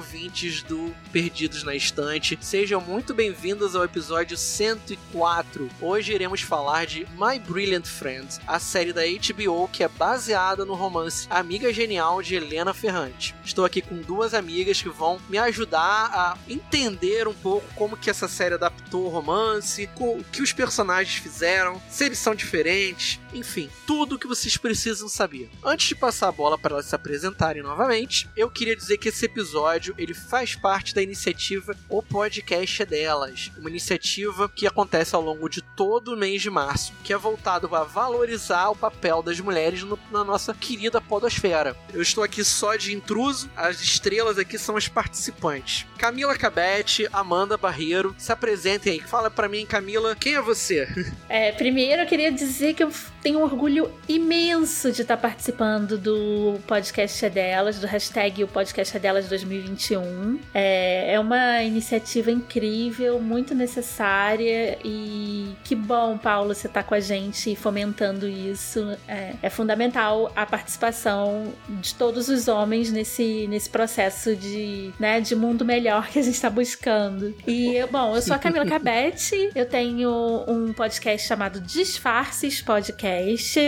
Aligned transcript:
Ouvintes 0.00 0.62
do 0.62 0.94
Perdidos 1.12 1.62
na 1.62 1.74
Estante. 1.74 2.38
Sejam 2.40 2.80
muito 2.80 3.12
bem-vindos 3.12 3.76
ao 3.76 3.84
episódio 3.84 4.34
104. 4.34 5.68
Hoje 5.78 6.14
iremos 6.14 6.40
falar 6.40 6.86
de 6.86 7.06
My 7.18 7.38
Brilliant 7.38 7.84
Friend, 7.84 8.26
a 8.46 8.58
série 8.58 8.94
da 8.94 9.02
HBO 9.02 9.68
que 9.68 9.84
é 9.84 9.88
baseada 9.88 10.64
no 10.64 10.72
romance 10.72 11.26
Amiga 11.28 11.70
Genial 11.70 12.22
de 12.22 12.34
Helena 12.34 12.72
Ferrante. 12.72 13.34
Estou 13.44 13.62
aqui 13.62 13.82
com 13.82 14.00
duas 14.00 14.32
amigas 14.32 14.80
que 14.80 14.88
vão 14.88 15.20
me 15.28 15.36
ajudar 15.36 16.06
a 16.14 16.38
entender 16.48 17.28
um 17.28 17.34
pouco 17.34 17.66
como 17.74 17.94
que 17.94 18.08
essa 18.08 18.26
série 18.26 18.54
adaptou 18.54 19.04
o 19.04 19.10
romance, 19.10 19.86
o 19.96 20.24
que 20.32 20.40
os 20.40 20.54
personagens 20.54 21.16
fizeram, 21.16 21.80
se 21.90 22.06
eles 22.06 22.18
são 22.18 22.34
diferentes, 22.34 23.20
enfim, 23.34 23.68
tudo 23.86 24.14
o 24.14 24.18
que 24.18 24.26
vocês 24.26 24.56
precisam 24.56 25.10
saber. 25.10 25.50
Antes 25.62 25.88
de 25.88 25.94
passar 25.94 26.28
a 26.28 26.32
bola 26.32 26.56
para 26.56 26.76
elas 26.76 26.86
se 26.86 26.94
apresentarem 26.94 27.62
novamente, 27.62 28.30
eu 28.34 28.50
queria 28.50 28.74
dizer 28.74 28.96
que 28.96 29.10
esse 29.10 29.26
episódio 29.26 29.89
ele 29.96 30.14
faz 30.14 30.54
parte 30.54 30.94
da 30.94 31.02
iniciativa 31.02 31.76
O 31.88 32.02
Podcast 32.02 32.82
é 32.82 32.86
Delas, 32.86 33.50
uma 33.58 33.70
iniciativa 33.70 34.48
que 34.48 34.66
acontece 34.66 35.14
ao 35.14 35.22
longo 35.22 35.48
de 35.48 35.62
todo 35.62 36.14
o 36.14 36.16
mês 36.16 36.42
de 36.42 36.50
março, 36.50 36.92
que 37.04 37.12
é 37.12 37.16
voltado 37.16 37.74
a 37.74 37.84
valorizar 37.84 38.70
o 38.70 38.76
papel 38.76 39.22
das 39.22 39.40
mulheres 39.40 39.82
no, 39.82 39.98
na 40.10 40.24
nossa 40.24 40.54
querida 40.54 41.00
podosfera. 41.00 41.76
Eu 41.92 42.02
estou 42.02 42.24
aqui 42.24 42.44
só 42.44 42.76
de 42.76 42.94
intruso, 42.94 43.50
as 43.56 43.80
estrelas 43.80 44.38
aqui 44.38 44.58
são 44.58 44.76
as 44.76 44.88
participantes. 44.88 45.86
Camila 45.98 46.36
Cabete, 46.36 47.08
Amanda 47.12 47.56
Barreiro, 47.56 48.14
se 48.18 48.32
apresentem 48.32 48.94
aí. 48.94 49.00
Fala 49.00 49.30
para 49.30 49.48
mim, 49.48 49.66
Camila, 49.66 50.16
quem 50.16 50.34
é 50.34 50.40
você? 50.40 50.88
É, 51.28 51.52
primeiro 51.52 52.02
eu 52.02 52.06
queria 52.06 52.32
dizer 52.32 52.74
que 52.74 52.82
eu 52.82 52.90
tenho 53.22 53.40
um 53.40 53.42
orgulho 53.42 53.90
imenso 54.08 54.90
de 54.90 55.02
estar 55.02 55.16
participando 55.16 55.98
do 55.98 56.58
podcast 56.66 57.24
é 57.24 57.30
delas, 57.30 57.78
do 57.78 57.86
hashtag 57.86 58.44
o 58.44 58.48
podcast 58.48 58.96
é 58.96 59.00
delas 59.00 59.28
2021. 59.28 60.38
É, 60.54 61.14
é 61.14 61.20
uma 61.20 61.62
iniciativa 61.62 62.30
incrível, 62.30 63.20
muito 63.20 63.54
necessária 63.54 64.78
e 64.84 65.54
que 65.64 65.74
bom, 65.74 66.16
Paulo, 66.16 66.54
você 66.54 66.68
tá 66.68 66.82
com 66.82 66.94
a 66.94 67.00
gente 67.00 67.54
fomentando 67.56 68.26
isso. 68.26 68.96
É, 69.06 69.34
é 69.42 69.50
fundamental 69.50 70.32
a 70.34 70.46
participação 70.46 71.52
de 71.68 71.94
todos 71.94 72.28
os 72.28 72.48
homens 72.48 72.90
nesse, 72.90 73.46
nesse 73.48 73.68
processo 73.68 74.34
de, 74.34 74.90
né, 74.98 75.20
de 75.20 75.34
mundo 75.34 75.64
melhor 75.64 76.08
que 76.08 76.18
a 76.18 76.22
gente 76.22 76.34
está 76.34 76.50
buscando. 76.50 77.34
E, 77.46 77.84
bom, 77.90 78.16
eu 78.16 78.22
sou 78.22 78.34
a 78.34 78.38
Camila 78.38 78.64
Cabete, 78.66 79.50
eu 79.54 79.66
tenho 79.66 80.10
um 80.48 80.72
podcast 80.72 81.26
chamado 81.26 81.60
Disfarces 81.60 82.62
Podcast. 82.62 83.09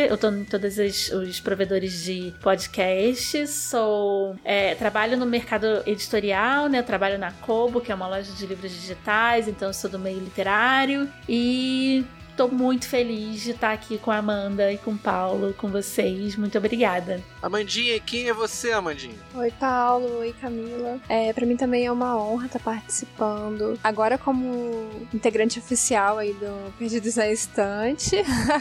Eu 0.09 0.17
tô 0.17 0.31
em 0.31 0.45
todos 0.45 0.79
os, 0.79 1.11
os 1.11 1.41
provedores 1.41 2.05
de 2.05 2.33
podcast. 2.41 3.47
Sou. 3.47 4.37
É, 4.45 4.75
trabalho 4.75 5.17
no 5.17 5.27
mercado 5.27 5.83
editorial, 5.87 6.69
né? 6.69 6.79
Eu 6.79 6.85
trabalho 6.85 7.19
na 7.19 7.33
Kobo, 7.33 7.81
que 7.81 7.91
é 7.91 7.95
uma 7.95 8.09
loja 8.09 8.33
de 8.33 8.47
livros 8.47 8.71
digitais, 8.71 9.49
então 9.49 9.69
eu 9.69 9.75
sou 9.75 9.91
do 9.91 9.99
meio 9.99 10.19
literário. 10.19 11.09
E 11.29 12.05
Tô 12.43 12.49
muito 12.49 12.89
feliz 12.89 13.41
de 13.41 13.53
estar 13.53 13.71
aqui 13.71 13.99
com 13.99 14.11
a 14.11 14.17
Amanda 14.17 14.73
e 14.73 14.77
com 14.77 14.91
o 14.91 14.99
Paulo, 14.99 15.55
com 15.57 15.69
vocês. 15.69 16.35
Muito 16.35 16.59
obrigada. 16.59 17.23
Amandinha, 17.41 18.01
quem 18.01 18.29
é 18.29 18.35
você, 18.35 18.73
Amandinha? 18.73 19.15
Oi, 19.33 19.53
Paulo. 19.61 20.19
Oi, 20.19 20.35
Camila. 20.41 20.99
É, 21.09 21.33
para 21.33 21.47
mim 21.47 21.57
também 21.57 21.87
é 21.87 21.93
uma 21.93 22.21
honra 22.21 22.47
estar 22.47 22.59
participando. 22.59 23.79
Agora 23.85 24.19
como 24.19 24.91
integrante 25.15 25.61
oficial 25.61 26.19
aí 26.19 26.33
do 26.33 26.73
Perdidos 26.77 27.15
na 27.15 27.29
Estante. 27.29 28.17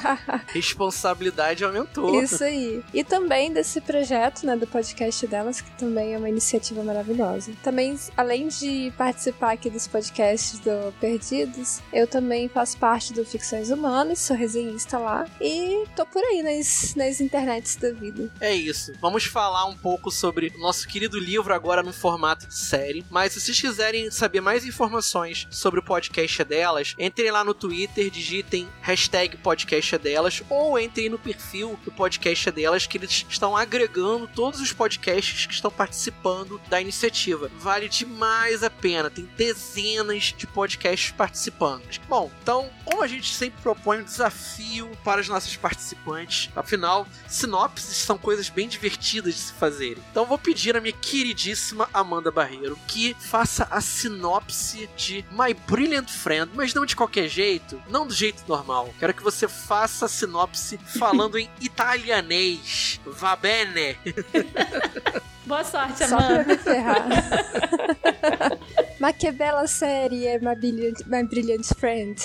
Responsabilidade 0.53 1.63
aumentou. 1.63 2.21
Isso 2.21 2.43
aí. 2.43 2.83
E 2.93 3.03
também 3.03 3.51
desse 3.51 3.81
projeto, 3.81 4.45
né, 4.45 4.55
do 4.55 4.67
podcast 4.67 5.25
delas, 5.25 5.59
que 5.59 5.71
também 5.71 6.13
é 6.13 6.19
uma 6.19 6.29
iniciativa 6.29 6.83
maravilhosa. 6.83 7.51
Também, 7.63 7.97
além 8.15 8.47
de 8.47 8.93
participar 8.95 9.53
aqui 9.53 9.71
dos 9.71 9.87
podcasts 9.87 10.59
do 10.59 10.93
Perdidos, 10.99 11.79
eu 11.91 12.05
também 12.05 12.47
faço 12.47 12.77
parte 12.77 13.11
do 13.11 13.25
Ficções 13.25 13.70
Humanas, 13.71 14.19
sou 14.19 14.35
resenhista 14.35 14.97
lá 14.97 15.27
e 15.39 15.85
tô 15.95 16.05
por 16.05 16.23
aí 16.23 16.43
nas, 16.43 16.93
nas 16.95 17.19
internets 17.21 17.75
da 17.75 17.91
vida. 17.91 18.29
É 18.39 18.53
isso. 18.53 18.93
Vamos 19.01 19.23
falar 19.25 19.65
um 19.65 19.75
pouco 19.75 20.11
sobre 20.11 20.51
o 20.55 20.59
nosso 20.59 20.87
querido 20.87 21.19
livro 21.19 21.53
agora 21.53 21.81
no 21.81 21.93
formato 21.93 22.47
de 22.47 22.55
série. 22.55 23.05
Mas 23.09 23.33
se 23.33 23.41
vocês 23.41 23.59
quiserem 23.59 24.11
saber 24.11 24.41
mais 24.41 24.65
informações 24.65 25.47
sobre 25.49 25.79
o 25.79 25.83
podcast 25.83 26.43
delas, 26.43 26.95
entrem 26.99 27.31
lá 27.31 27.43
no 27.43 27.53
Twitter, 27.53 28.09
digitem 28.09 28.67
hashtag 28.81 29.37
podcast 29.37 29.97
delas 29.97 30.43
ou 30.49 30.77
entrem 30.79 31.09
no 31.09 31.19
perfil 31.19 31.79
do 31.83 31.91
podcast 31.91 32.51
delas 32.51 32.85
que 32.85 32.97
eles 32.97 33.25
estão 33.29 33.55
agregando 33.55 34.27
todos 34.27 34.59
os 34.59 34.73
podcasts 34.73 35.45
que 35.45 35.53
estão 35.53 35.71
participando 35.71 36.61
da 36.69 36.81
iniciativa. 36.81 37.49
Vale 37.57 37.87
demais 37.89 38.63
a 38.63 38.69
pena. 38.69 39.09
Tem 39.09 39.25
dezenas 39.37 40.33
de 40.37 40.45
podcasts 40.47 41.11
participando. 41.11 41.83
Bom, 42.07 42.31
então, 42.41 42.69
como 42.85 43.03
a 43.03 43.07
gente 43.07 43.33
sempre 43.33 43.50
propõe 43.61 43.99
um 43.99 44.03
desafio 44.03 44.89
para 45.03 45.21
os 45.21 45.27
nossos 45.27 45.55
participantes. 45.55 46.49
Afinal, 46.55 47.07
sinopses 47.27 47.97
são 47.97 48.17
coisas 48.17 48.49
bem 48.49 48.67
divertidas 48.67 49.35
de 49.35 49.39
se 49.41 49.53
fazerem. 49.53 50.03
Então 50.11 50.25
vou 50.25 50.37
pedir 50.37 50.75
à 50.75 50.81
minha 50.81 50.93
queridíssima 50.93 51.89
Amanda 51.93 52.31
Barreiro 52.31 52.77
que 52.87 53.15
faça 53.19 53.67
a 53.69 53.81
sinopse 53.81 54.89
de 54.95 55.25
My 55.31 55.53
Brilliant 55.67 56.09
Friend, 56.09 56.51
mas 56.53 56.73
não 56.73 56.85
de 56.85 56.95
qualquer 56.95 57.27
jeito, 57.27 57.81
não 57.89 58.07
do 58.07 58.13
jeito 58.13 58.43
normal. 58.47 58.93
Quero 58.99 59.13
que 59.13 59.23
você 59.23 59.47
faça 59.47 60.05
a 60.05 60.09
sinopse 60.09 60.77
falando 60.97 61.37
em 61.37 61.49
italianês. 61.59 62.99
Va 63.05 63.35
bene. 63.35 63.97
Boa 65.45 65.63
sorte, 65.63 66.07
Só 66.07 66.17
Amanda. 66.17 66.43
pra 66.43 66.53
me 66.53 66.57
ferrar. 66.57 67.07
Mas 68.99 69.15
que 69.17 69.31
bela 69.31 69.65
série 69.65 70.27
é 70.27 70.37
My 70.37 70.55
Brilliant, 70.55 70.99
My 71.07 71.23
Brilliant 71.23 71.65
Friend. 71.75 72.15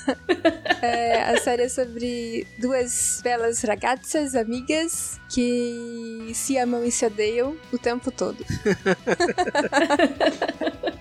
é, 0.80 1.24
a 1.24 1.36
série 1.38 1.64
é 1.64 1.68
sobre 1.68 2.46
duas 2.58 3.20
belas 3.22 3.60
ragazzas, 3.62 4.34
amigas, 4.34 5.20
que 5.28 6.32
se 6.34 6.56
amam 6.56 6.82
e 6.84 6.90
se 6.90 7.04
odeiam 7.04 7.54
o 7.70 7.76
tempo 7.76 8.10
todo. 8.10 8.42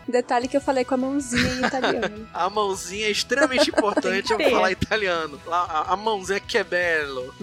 Detalhe 0.06 0.48
que 0.50 0.56
eu 0.58 0.62
falei 0.62 0.84
com 0.86 0.96
a 0.96 0.98
mãozinha 0.98 1.56
em 1.56 1.66
italiano. 1.66 2.28
A 2.34 2.50
mãozinha 2.50 3.08
é 3.08 3.12
extremamente 3.12 3.70
importante 3.70 4.32
eu 4.32 4.40
falar 4.40 4.72
italiano. 4.72 5.40
A 5.50 5.94
a 5.94 5.96
mãozinha 5.96 6.40
que 6.40 6.58
é 6.58 6.64
belo. 6.64 7.34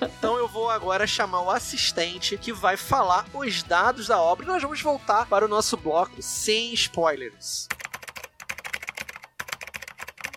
Então 0.00 0.36
eu 0.38 0.48
vou 0.48 0.70
agora 0.70 1.06
chamar 1.06 1.42
o 1.42 1.50
assistente 1.50 2.38
que 2.38 2.52
vai 2.52 2.76
falar 2.76 3.26
os 3.34 3.62
dados 3.62 4.06
da 4.08 4.20
obra 4.20 4.46
e 4.46 4.48
nós 4.48 4.62
vamos 4.62 4.80
voltar 4.80 5.26
para 5.26 5.44
o 5.44 5.48
nosso 5.48 5.76
bloco 5.76 6.22
sem 6.22 6.72
spoilers. 6.72 7.68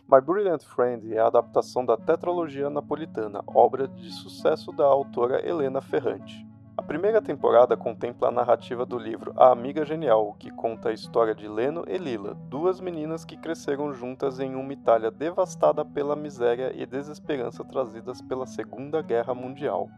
My 0.09 0.21
Brilliant 0.21 0.63
Friend 0.63 1.13
é 1.13 1.19
a 1.19 1.27
adaptação 1.27 1.85
da 1.85 1.97
tetralogia 1.97 2.69
napolitana, 2.69 3.41
obra 3.47 3.87
de 3.87 4.11
sucesso 4.11 4.71
da 4.71 4.85
autora 4.85 5.47
Helena 5.47 5.81
Ferrante. 5.81 6.52
A 6.83 6.85
primeira 6.85 7.21
temporada 7.21 7.77
contempla 7.77 8.27
a 8.27 8.31
narrativa 8.31 8.85
do 8.85 8.99
livro 8.99 9.33
A 9.37 9.53
Amiga 9.53 9.85
Genial, 9.85 10.35
que 10.37 10.51
conta 10.51 10.89
a 10.89 10.93
história 10.93 11.33
de 11.33 11.47
Leno 11.47 11.85
e 11.87 11.97
Lila, 11.97 12.35
duas 12.49 12.81
meninas 12.81 13.23
que 13.23 13.37
cresceram 13.37 13.93
juntas 13.93 14.37
em 14.41 14.53
uma 14.53 14.73
Itália 14.73 15.09
devastada 15.09 15.85
pela 15.85 16.13
miséria 16.13 16.73
e 16.75 16.85
desesperança 16.85 17.63
trazidas 17.63 18.21
pela 18.21 18.45
Segunda 18.45 19.01
Guerra 19.01 19.33
Mundial. 19.33 19.89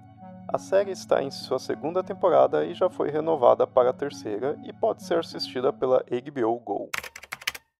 A 0.47 0.59
série 0.59 0.91
está 0.91 1.23
em 1.23 1.31
sua 1.31 1.57
segunda 1.57 2.03
temporada 2.03 2.63
e 2.63 2.75
já 2.75 2.87
foi 2.87 3.09
renovada 3.09 3.65
para 3.65 3.89
a 3.89 3.93
terceira 3.93 4.55
e 4.63 4.71
pode 4.71 5.03
ser 5.03 5.17
assistida 5.17 5.73
pela 5.73 6.03
HBO 6.03 6.59
Go. 6.59 6.91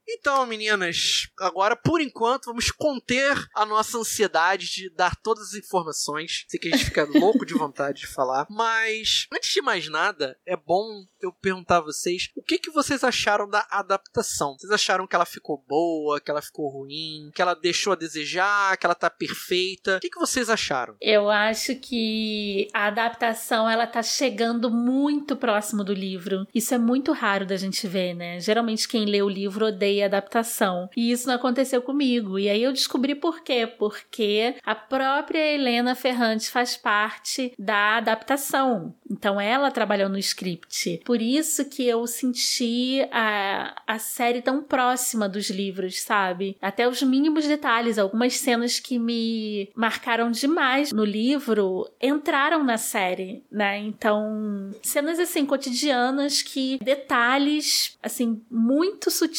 Então, 0.07 0.45
meninas, 0.45 1.27
agora 1.39 1.75
por 1.75 1.99
enquanto 1.99 2.45
vamos 2.45 2.71
conter 2.71 3.35
a 3.55 3.65
nossa 3.65 3.97
ansiedade 3.97 4.67
de 4.67 4.89
dar 4.89 5.15
todas 5.15 5.49
as 5.49 5.53
informações. 5.55 6.45
Sei 6.47 6.59
que 6.59 6.67
a 6.67 6.71
gente 6.71 6.85
fica 6.85 7.05
louco 7.19 7.45
de 7.45 7.53
vontade 7.53 8.01
de 8.01 8.07
falar, 8.07 8.45
mas 8.49 9.27
antes 9.33 9.51
de 9.51 9.61
mais 9.61 9.89
nada, 9.89 10.37
é 10.45 10.55
bom 10.55 11.05
eu 11.21 11.31
perguntar 11.31 11.77
a 11.77 11.81
vocês 11.81 12.29
o 12.35 12.43
que, 12.43 12.59
que 12.59 12.69
vocês 12.69 13.03
acharam 13.03 13.49
da 13.49 13.65
adaptação. 13.69 14.55
Vocês 14.57 14.71
acharam 14.71 15.07
que 15.07 15.15
ela 15.15 15.25
ficou 15.25 15.63
boa, 15.67 16.21
que 16.21 16.29
ela 16.29 16.41
ficou 16.41 16.69
ruim, 16.69 17.31
que 17.33 17.41
ela 17.41 17.55
deixou 17.55 17.93
a 17.93 17.95
desejar, 17.95 18.77
que 18.77 18.85
ela 18.85 18.95
tá 18.95 19.09
perfeita? 19.09 19.97
O 19.97 19.99
que, 19.99 20.09
que 20.09 20.19
vocês 20.19 20.49
acharam? 20.49 20.95
Eu 21.01 21.29
acho 21.29 21.75
que 21.75 22.67
a 22.73 22.87
adaptação 22.87 23.69
ela 23.69 23.87
tá 23.87 24.03
chegando 24.03 24.69
muito 24.69 25.35
próximo 25.35 25.83
do 25.83 25.93
livro. 25.93 26.47
Isso 26.53 26.73
é 26.73 26.77
muito 26.77 27.11
raro 27.11 27.45
da 27.45 27.57
gente 27.57 27.87
ver, 27.87 28.13
né? 28.13 28.39
Geralmente 28.39 28.87
quem 28.87 29.05
lê 29.05 29.21
o 29.21 29.29
livro 29.29 29.65
odeia 29.65 29.94
a 30.01 30.07
adaptação. 30.07 30.89
E 30.95 31.11
isso 31.11 31.27
não 31.27 31.35
aconteceu 31.35 31.81
comigo. 31.81 32.37
E 32.39 32.49
aí 32.49 32.63
eu 32.63 32.73
descobri 32.73 33.15
por 33.15 33.41
quê. 33.41 33.67
Porque 33.67 34.55
a 34.63 34.75
própria 34.75 35.53
Helena 35.53 35.95
Ferrante 35.95 36.49
faz 36.49 36.77
parte 36.77 37.53
da 37.57 37.97
adaptação. 37.97 38.93
Então 39.09 39.39
ela 39.39 39.71
trabalhou 39.71 40.09
no 40.09 40.17
script. 40.17 41.01
Por 41.05 41.21
isso 41.21 41.65
que 41.65 41.85
eu 41.85 42.05
senti 42.07 43.07
a, 43.11 43.81
a 43.85 43.99
série 43.99 44.41
tão 44.41 44.63
próxima 44.63 45.29
dos 45.29 45.49
livros, 45.49 46.01
sabe? 46.01 46.57
Até 46.61 46.87
os 46.87 47.01
mínimos 47.01 47.47
detalhes, 47.47 47.97
algumas 47.97 48.37
cenas 48.37 48.79
que 48.79 48.97
me 48.97 49.69
marcaram 49.75 50.31
demais 50.31 50.91
no 50.91 51.05
livro 51.05 51.89
entraram 52.01 52.63
na 52.63 52.77
série, 52.77 53.43
né? 53.51 53.77
Então, 53.79 54.71
cenas 54.81 55.19
assim 55.19 55.45
cotidianas 55.45 56.41
que 56.41 56.77
detalhes 56.81 57.97
assim 58.01 58.41
muito 58.49 59.09
sutis 59.11 59.35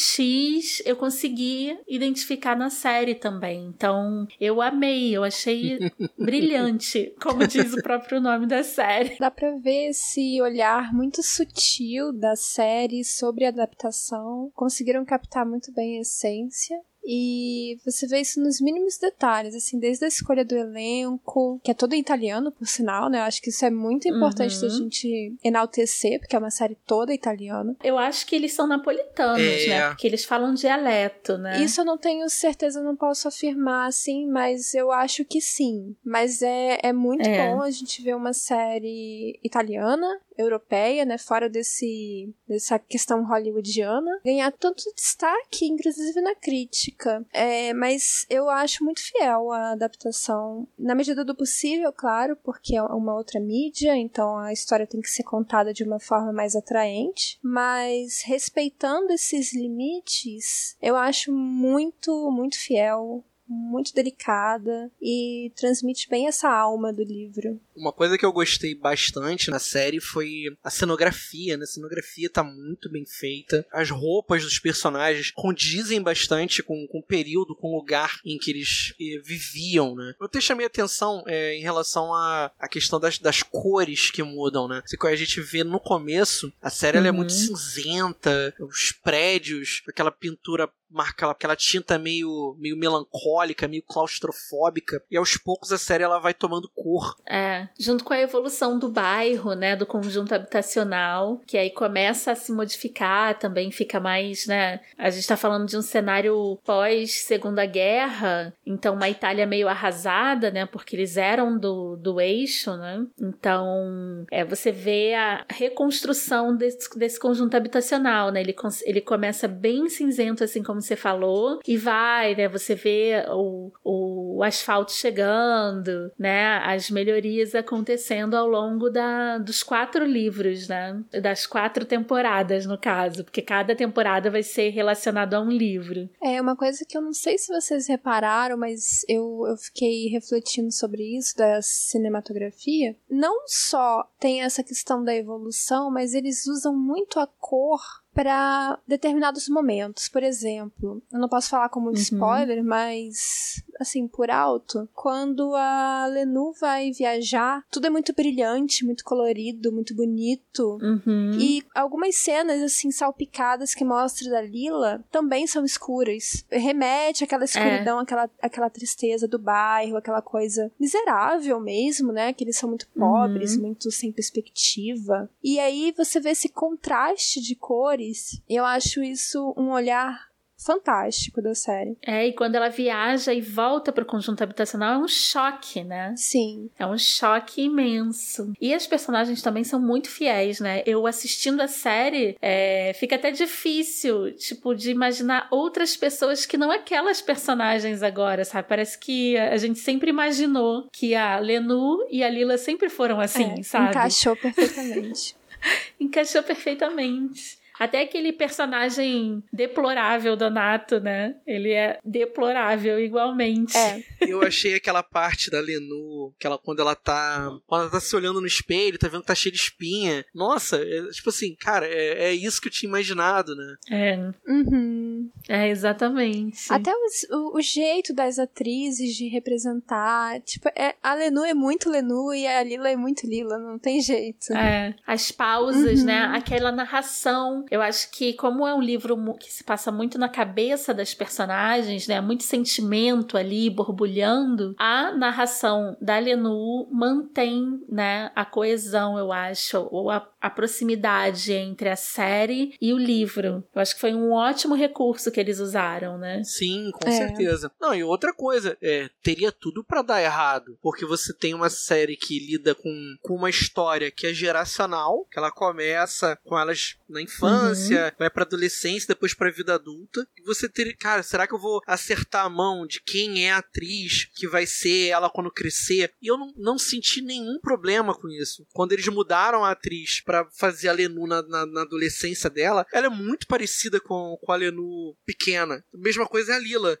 eu 0.85 0.95
consegui 0.95 1.77
identificar 1.87 2.55
na 2.55 2.69
série 2.69 3.15
também. 3.15 3.65
Então, 3.65 4.27
eu 4.39 4.61
amei, 4.61 5.15
eu 5.15 5.23
achei 5.23 5.77
brilhante, 6.17 7.13
como 7.21 7.47
diz 7.47 7.73
o 7.73 7.81
próprio 7.81 8.19
nome 8.19 8.45
da 8.45 8.63
série. 8.63 9.17
Dá 9.19 9.31
pra 9.31 9.51
ver 9.57 9.89
esse 9.89 10.41
olhar 10.41 10.93
muito 10.93 11.21
sutil 11.23 12.11
da 12.11 12.35
série 12.35 13.03
sobre 13.03 13.45
a 13.45 13.49
adaptação. 13.49 14.51
Conseguiram 14.53 15.05
captar 15.05 15.45
muito 15.45 15.71
bem 15.73 15.97
a 15.97 16.01
essência. 16.01 16.79
E 17.07 17.79
você 17.85 18.05
vê 18.05 18.19
isso 18.19 18.41
nos 18.41 18.59
mínimos 18.59 18.97
detalhes, 18.97 19.55
assim, 19.55 19.79
desde 19.79 20.03
a 20.03 20.09
escolha 20.09 20.43
do 20.43 20.55
elenco, 20.55 21.57
que 21.63 21.71
é 21.71 21.73
todo 21.73 21.95
italiano, 21.95 22.51
por 22.51 22.67
sinal, 22.67 23.09
né? 23.09 23.19
Eu 23.19 23.23
acho 23.23 23.41
que 23.41 23.49
isso 23.49 23.65
é 23.65 23.69
muito 23.69 24.09
importante 24.09 24.55
uhum. 24.55 24.61
da 24.61 24.69
gente 24.69 25.33
enaltecer, 25.41 26.19
porque 26.19 26.35
é 26.35 26.39
uma 26.39 26.51
série 26.51 26.75
toda 26.85 27.13
italiana. 27.13 27.73
Eu 27.81 27.97
acho 27.97 28.25
que 28.27 28.35
eles 28.35 28.51
são 28.51 28.67
napolitanos, 28.67 29.39
é. 29.39 29.67
né? 29.67 29.87
Porque 29.87 30.05
eles 30.05 30.25
falam 30.25 30.53
dialeto, 30.53 31.37
né? 31.37 31.63
Isso 31.63 31.79
eu 31.79 31.85
não 31.85 31.97
tenho 31.97 32.29
certeza, 32.29 32.83
não 32.83 32.95
posso 32.95 33.29
afirmar, 33.29 33.87
assim, 33.87 34.27
mas 34.27 34.73
eu 34.73 34.91
acho 34.91 35.23
que 35.23 35.39
sim. 35.39 35.95
Mas 36.03 36.41
é, 36.41 36.79
é 36.83 36.91
muito 36.91 37.27
é. 37.27 37.47
bom 37.47 37.61
a 37.61 37.71
gente 37.71 38.01
ver 38.01 38.17
uma 38.17 38.33
série 38.33 39.39
italiana 39.41 40.19
europeia, 40.37 41.05
né, 41.05 41.17
fora 41.17 41.49
desse 41.49 42.33
dessa 42.47 42.79
questão 42.79 43.25
hollywoodiana, 43.25 44.19
ganhar 44.23 44.51
tanto 44.51 44.83
destaque, 44.95 45.65
inclusive 45.65 46.21
na 46.21 46.35
crítica. 46.35 47.25
É, 47.33 47.73
mas 47.73 48.25
eu 48.29 48.49
acho 48.49 48.83
muito 48.83 49.01
fiel 49.01 49.51
a 49.51 49.71
adaptação, 49.71 50.67
na 50.77 50.95
medida 50.95 51.23
do 51.23 51.35
possível, 51.35 51.91
claro, 51.91 52.35
porque 52.43 52.75
é 52.75 52.83
uma 52.83 53.15
outra 53.15 53.39
mídia, 53.39 53.95
então 53.95 54.37
a 54.37 54.53
história 54.53 54.87
tem 54.87 55.01
que 55.01 55.09
ser 55.09 55.23
contada 55.23 55.73
de 55.73 55.83
uma 55.83 55.99
forma 55.99 56.31
mais 56.31 56.55
atraente, 56.55 57.39
mas 57.41 58.21
respeitando 58.23 59.11
esses 59.11 59.53
limites, 59.53 60.75
eu 60.81 60.95
acho 60.95 61.31
muito, 61.31 62.31
muito 62.31 62.59
fiel 62.59 63.23
muito 63.47 63.93
delicada 63.93 64.91
e 65.01 65.51
transmite 65.55 66.09
bem 66.09 66.27
essa 66.27 66.49
alma 66.49 66.91
do 66.91 67.03
livro. 67.03 67.59
Uma 67.75 67.93
coisa 67.93 68.17
que 68.17 68.25
eu 68.25 68.31
gostei 68.31 68.75
bastante 68.75 69.49
na 69.49 69.59
série 69.59 69.99
foi 69.99 70.45
a 70.63 70.69
cenografia, 70.69 71.57
né? 71.57 71.63
A 71.63 71.67
cenografia 71.67 72.29
tá 72.29 72.43
muito 72.43 72.89
bem 72.89 73.05
feita. 73.05 73.65
As 73.71 73.89
roupas 73.89 74.43
dos 74.43 74.59
personagens 74.59 75.31
condizem 75.31 76.01
bastante 76.01 76.61
com, 76.63 76.87
com 76.87 76.99
o 76.99 77.03
período, 77.03 77.55
com 77.55 77.71
o 77.71 77.75
lugar 77.75 78.19
em 78.25 78.37
que 78.37 78.51
eles 78.51 78.93
eh, 78.99 79.21
viviam, 79.23 79.95
né? 79.95 80.13
Eu 80.19 80.25
até 80.25 80.41
chamei 80.41 80.65
atenção 80.65 81.23
é, 81.27 81.55
em 81.55 81.61
relação 81.61 82.13
à 82.13 82.27
a, 82.27 82.65
a, 82.65 82.67
questão 82.67 82.99
das, 82.99 83.17
das 83.17 83.41
cores 83.41 84.11
que 84.11 84.21
mudam, 84.23 84.67
né? 84.67 84.81
A 85.07 85.15
gente 85.15 85.41
vê 85.41 85.63
no 85.63 85.79
começo, 85.79 86.51
a 86.61 86.69
série 86.69 86.99
uhum. 86.99 87.05
é 87.05 87.11
muito 87.11 87.31
uhum. 87.31 87.55
cinzenta, 87.55 88.53
os 88.59 88.91
prédios, 88.91 89.81
aquela 89.87 90.11
pintura 90.11 90.69
marca 90.89 91.29
aquela 91.29 91.55
tinta 91.55 91.97
meio, 91.97 92.55
meio 92.59 92.77
melancólica, 92.77 93.67
meio 93.67 93.83
claustrofóbica, 93.83 95.01
e 95.11 95.17
aos 95.17 95.37
poucos 95.37 95.71
a 95.71 95.77
série 95.77 96.03
ela 96.03 96.19
vai 96.19 96.33
tomando 96.33 96.69
cor. 96.73 97.15
É, 97.29 97.67
junto 97.79 98.03
com 98.03 98.13
a 98.13 98.19
evolução 98.19 98.79
do 98.79 98.89
bairro, 98.89 99.53
né, 99.53 99.75
do 99.75 99.85
conjunto 99.85 100.33
habitacional, 100.33 101.41
que 101.45 101.57
aí 101.57 101.69
começa 101.69 102.31
a 102.31 102.35
se 102.35 102.51
modificar, 102.51 103.37
também 103.37 103.71
fica 103.71 103.99
mais, 103.99 104.45
né, 104.47 104.79
a 104.97 105.09
gente 105.09 105.27
tá 105.27 105.37
falando 105.37 105.67
de 105.67 105.77
um 105.77 105.81
cenário 105.81 106.57
pós 106.65 107.19
Segunda 107.21 107.65
Guerra, 107.65 108.53
então 108.65 108.95
uma 108.95 109.09
Itália 109.09 109.45
meio 109.45 109.67
arrasada, 109.67 110.51
né, 110.51 110.65
porque 110.65 110.95
eles 110.95 111.17
eram 111.17 111.57
do, 111.57 111.95
do 111.97 112.21
eixo, 112.21 112.75
né, 112.77 113.05
então 113.19 114.25
é, 114.31 114.45
você 114.45 114.71
vê 114.71 115.13
a 115.13 115.45
reconstrução 115.49 116.55
desse, 116.55 116.97
desse 116.97 117.19
conjunto 117.19 117.55
habitacional, 117.55 118.31
né, 118.31 118.41
ele, 118.41 118.55
ele 118.85 119.01
começa 119.01 119.47
bem 119.47 119.89
cinzento, 119.89 120.43
assim 120.43 120.63
como 120.63 120.76
como 120.77 120.81
você 120.81 120.95
falou, 120.95 121.59
e 121.67 121.75
vai, 121.75 122.35
né? 122.35 122.47
Você 122.47 122.75
vê 122.75 123.25
o, 123.29 123.71
o 123.83 124.43
asfalto 124.43 124.91
chegando, 124.91 126.11
né? 126.17 126.57
As 126.63 126.89
melhorias 126.91 127.55
acontecendo 127.55 128.35
ao 128.35 128.47
longo 128.47 128.89
da, 128.89 129.39
dos 129.39 129.63
quatro 129.63 130.05
livros, 130.05 130.67
né? 130.67 131.03
Das 131.21 131.47
quatro 131.47 131.85
temporadas, 131.85 132.65
no 132.65 132.77
caso, 132.77 133.23
porque 133.23 133.41
cada 133.41 133.75
temporada 133.75 134.29
vai 134.29 134.43
ser 134.43 134.69
relacionada 134.69 135.37
a 135.37 135.41
um 135.41 135.49
livro. 135.49 136.07
É, 136.21 136.39
uma 136.39 136.55
coisa 136.55 136.85
que 136.87 136.97
eu 136.97 137.01
não 137.01 137.13
sei 137.13 137.37
se 137.37 137.51
vocês 137.51 137.87
repararam, 137.87 138.57
mas 138.57 139.03
eu, 139.09 139.45
eu 139.47 139.57
fiquei 139.57 140.07
refletindo 140.09 140.71
sobre 140.71 141.17
isso, 141.17 141.35
da 141.35 141.59
cinematografia. 141.61 142.95
Não 143.09 143.47
só 143.47 144.07
tem 144.19 144.43
essa 144.43 144.63
questão 144.63 145.03
da 145.03 145.15
evolução, 145.15 145.89
mas 145.91 146.13
eles 146.13 146.45
usam 146.45 146.75
muito 146.75 147.19
a 147.19 147.25
cor 147.25 147.81
para 148.17 148.79
determinados 148.87 149.47
momentos. 149.47 150.09
Por 150.09 150.23
exemplo, 150.23 150.99
eu 151.13 151.19
não 151.19 151.29
posso 151.29 151.51
falar 151.51 151.69
como 151.69 151.85
um 151.85 151.89
uhum. 151.89 151.95
spoiler, 151.95 152.63
mas 152.63 153.63
assim, 153.79 154.07
por 154.07 154.29
alto, 154.29 154.87
quando 154.93 155.53
a 155.55 156.07
Lenu 156.07 156.53
vai 156.59 156.91
viajar, 156.91 157.63
tudo 157.71 157.87
é 157.87 157.89
muito 157.89 158.13
brilhante, 158.13 158.85
muito 158.85 159.03
colorido, 159.03 159.71
muito 159.71 159.95
bonito. 159.95 160.77
Uhum. 160.81 161.31
E 161.39 161.63
algumas 161.73 162.15
cenas, 162.15 162.61
assim, 162.61 162.91
salpicadas 162.91 163.73
que 163.73 163.85
mostram 163.85 164.31
da 164.31 164.41
Lila 164.41 165.03
também 165.11 165.47
são 165.47 165.63
escuras. 165.63 166.45
Remete 166.49 167.23
àquela 167.23 167.45
escuridão, 167.45 167.99
é. 167.99 168.03
àquela, 168.03 168.29
àquela 168.41 168.69
tristeza 168.69 169.27
do 169.27 169.39
bairro, 169.39 169.97
aquela 169.97 170.21
coisa 170.21 170.71
miserável 170.79 171.59
mesmo, 171.59 172.11
né? 172.11 172.33
Que 172.33 172.43
eles 172.43 172.57
são 172.57 172.69
muito 172.69 172.87
pobres, 172.89 173.55
uhum. 173.55 173.63
muito 173.63 173.91
sem 173.91 174.11
perspectiva. 174.11 175.29
E 175.43 175.59
aí 175.59 175.93
você 175.95 176.19
vê 176.19 176.29
esse 176.31 176.49
contraste 176.49 177.41
de 177.41 177.55
cores 177.55 178.41
eu 178.49 178.65
acho 178.65 179.03
isso 179.03 179.53
um 179.57 179.71
olhar 179.71 180.26
fantástico 180.57 181.41
da 181.41 181.53
série. 181.53 181.97
É, 182.05 182.27
e 182.27 182.33
quando 182.33 182.55
ela 182.55 182.69
viaja 182.69 183.33
e 183.33 183.41
volta 183.41 183.91
pro 183.91 184.05
conjunto 184.05 184.41
habitacional 184.41 184.93
é 184.93 184.97
um 184.97 185.07
choque, 185.07 185.83
né? 185.83 186.13
Sim. 186.17 186.69
É 186.77 186.85
um 186.85 186.97
choque 186.97 187.61
imenso. 187.61 188.51
E 188.59 188.73
as 188.73 188.87
personagens 188.87 189.41
também 189.41 189.63
são 189.63 189.79
muito 189.79 190.09
fiéis, 190.09 190.59
né? 190.59 190.81
Eu 190.85 191.05
assistindo 191.05 191.61
a 191.61 191.67
série, 191.67 192.35
é, 192.41 192.91
fica 192.93 193.15
até 193.15 193.31
difícil, 193.31 194.33
tipo, 194.35 194.73
de 194.73 194.91
imaginar 194.91 195.47
outras 195.51 195.95
pessoas 195.95 196.45
que 196.45 196.57
não 196.57 196.71
aquelas 196.71 197.21
personagens 197.21 198.01
agora, 198.01 198.43
sabe? 198.43 198.67
Parece 198.67 198.97
que 198.97 199.37
a 199.37 199.57
gente 199.57 199.79
sempre 199.79 200.09
imaginou 200.09 200.87
que 200.91 201.13
a 201.15 201.39
Lenu 201.39 201.99
e 202.09 202.23
a 202.23 202.29
Lila 202.29 202.57
sempre 202.57 202.89
foram 202.89 203.19
assim, 203.19 203.59
é, 203.59 203.63
sabe? 203.63 203.89
Encaixou 203.91 204.35
perfeitamente. 204.35 205.35
encaixou 205.99 206.43
perfeitamente. 206.43 207.59
Até 207.79 208.01
aquele 208.01 208.33
personagem 208.33 209.43
deplorável 209.53 210.35
do 210.35 210.49
Nato, 210.49 210.99
né? 210.99 211.35
Ele 211.45 211.71
é 211.71 211.99
deplorável 212.03 212.99
igualmente. 212.99 213.77
É. 213.77 214.03
Eu 214.27 214.41
achei 214.41 214.75
aquela 214.75 215.03
parte 215.03 215.49
da 215.49 215.59
Lenu, 215.59 216.33
que 216.39 216.47
ela, 216.47 216.57
quando 216.57 216.81
ela 216.81 216.95
tá. 216.95 217.51
Quando 217.65 217.81
ela 217.81 217.91
tá 217.91 217.99
se 217.99 218.15
olhando 218.15 218.41
no 218.41 218.47
espelho, 218.47 218.97
tá 218.97 219.07
vendo 219.07 219.21
que 219.21 219.27
tá 219.27 219.35
cheio 219.35 219.53
de 219.53 219.59
espinha. 219.59 220.25
Nossa, 220.33 220.77
é, 220.77 221.09
tipo 221.11 221.29
assim, 221.29 221.55
cara, 221.55 221.85
é, 221.87 222.25
é, 222.25 222.33
isso 222.33 222.61
que 222.61 222.67
eu 222.67 222.71
tinha 222.71 222.89
imaginado, 222.89 223.55
né? 223.55 223.75
É. 223.91 224.31
Uhum. 224.47 225.29
É, 225.47 225.69
exatamente. 225.69 226.71
Até 226.71 226.91
os, 226.91 227.23
o, 227.31 227.57
o, 227.57 227.61
jeito 227.61 228.13
das 228.13 228.39
atrizes 228.39 229.15
de 229.15 229.27
representar. 229.27 230.41
Tipo, 230.41 230.69
é, 230.75 230.95
a 231.01 231.13
Lenu 231.13 231.43
é 231.43 231.53
muito 231.53 231.89
Lenu 231.89 232.33
e 232.33 232.47
a 232.47 232.63
Lila 232.63 232.89
é 232.89 232.95
muito 232.95 233.27
Lila, 233.27 233.57
não 233.57 233.77
tem 233.77 234.01
jeito. 234.01 234.53
É. 234.53 234.95
As 235.05 235.31
pausas, 235.31 236.03
né? 236.03 236.25
uhum. 236.25 236.31
né? 236.31 236.37
Aquela 236.37 236.71
narração 236.71 237.65
eu 237.69 237.81
acho 237.81 238.11
que, 238.11 238.33
como 238.33 238.67
é 238.67 238.73
um 238.73 238.81
livro 238.81 239.17
que 239.35 239.51
se 239.51 239.63
passa 239.63 239.91
muito 239.91 240.17
na 240.17 240.29
cabeça 240.29 240.93
das 240.93 241.13
personagens, 241.13 242.07
né? 242.07 242.21
Muito 242.21 242.43
sentimento 242.43 243.37
ali 243.37 243.69
borbulhando, 243.69 244.75
a 244.77 245.11
narração 245.13 245.95
da 246.01 246.17
Lenu 246.17 246.87
mantém, 246.91 247.81
né? 247.89 248.31
A 248.35 248.45
coesão, 248.45 249.17
eu 249.17 249.31
acho, 249.31 249.87
ou 249.91 250.09
a, 250.09 250.27
a 250.41 250.49
proximidade 250.49 251.53
entre 251.53 251.89
a 251.89 251.95
série 251.95 252.75
e 252.81 252.93
o 252.93 252.97
livro. 252.97 253.63
Eu 253.73 253.81
acho 253.81 253.95
que 253.95 254.01
foi 254.01 254.13
um 254.13 254.31
ótimo 254.31 254.75
recurso 254.75 255.31
que 255.31 255.39
eles 255.39 255.59
usaram, 255.59 256.17
né? 256.17 256.43
Sim, 256.43 256.91
com 256.91 257.09
é. 257.09 257.11
certeza. 257.11 257.71
Não, 257.79 257.93
e 257.93 258.03
outra 258.03 258.33
coisa, 258.33 258.77
é, 258.81 259.09
teria 259.21 259.51
tudo 259.51 259.83
para 259.83 260.01
dar 260.01 260.21
errado, 260.21 260.77
porque 260.81 261.05
você 261.05 261.33
tem 261.33 261.53
uma 261.53 261.69
série 261.69 262.15
que 262.15 262.39
lida 262.39 262.73
com, 262.75 263.15
com 263.21 263.35
uma 263.35 263.49
história 263.49 264.11
que 264.11 264.27
é 264.27 264.33
geracional, 264.33 265.25
que 265.31 265.37
ela 265.37 265.51
começa 265.51 266.37
com 266.43 266.57
elas 266.57 266.97
na 267.09 267.21
infância, 267.21 267.56
infância, 267.57 268.05
uhum. 268.05 268.11
vai 268.19 268.29
pra 268.29 268.43
adolescência, 268.43 269.07
depois 269.07 269.33
pra 269.33 269.51
vida 269.51 269.75
adulta. 269.75 270.27
E 270.37 270.43
você 270.43 270.67
ter. 270.69 270.95
Cara, 270.97 271.23
será 271.23 271.47
que 271.47 271.53
eu 271.53 271.59
vou 271.59 271.81
acertar 271.85 272.45
a 272.45 272.49
mão 272.49 272.85
de 272.85 273.01
quem 273.01 273.45
é 273.45 273.51
a 273.51 273.57
atriz 273.57 274.25
que 274.35 274.47
vai 274.47 274.65
ser 274.65 275.07
ela 275.07 275.29
quando 275.29 275.51
crescer? 275.51 276.11
E 276.21 276.27
eu 276.27 276.37
não, 276.37 276.53
não 276.55 276.77
senti 276.77 277.21
nenhum 277.21 277.59
problema 277.59 278.13
com 278.13 278.27
isso. 278.29 278.65
Quando 278.73 278.93
eles 278.93 279.07
mudaram 279.07 279.63
a 279.63 279.71
atriz 279.71 280.21
para 280.21 280.47
fazer 280.51 280.89
a 280.89 280.93
Lenu 280.93 281.27
na, 281.27 281.41
na, 281.43 281.65
na, 281.65 281.81
adolescência 281.81 282.49
dela, 282.49 282.85
ela 282.93 283.07
é 283.07 283.09
muito 283.09 283.47
parecida 283.47 283.99
com, 283.99 284.37
com 284.41 284.51
a 284.51 284.55
Lenu 284.55 285.15
pequena. 285.25 285.83
A 285.93 285.97
mesma 285.97 286.27
coisa 286.27 286.53
é 286.53 286.55
a 286.55 286.59
Lila. 286.59 286.97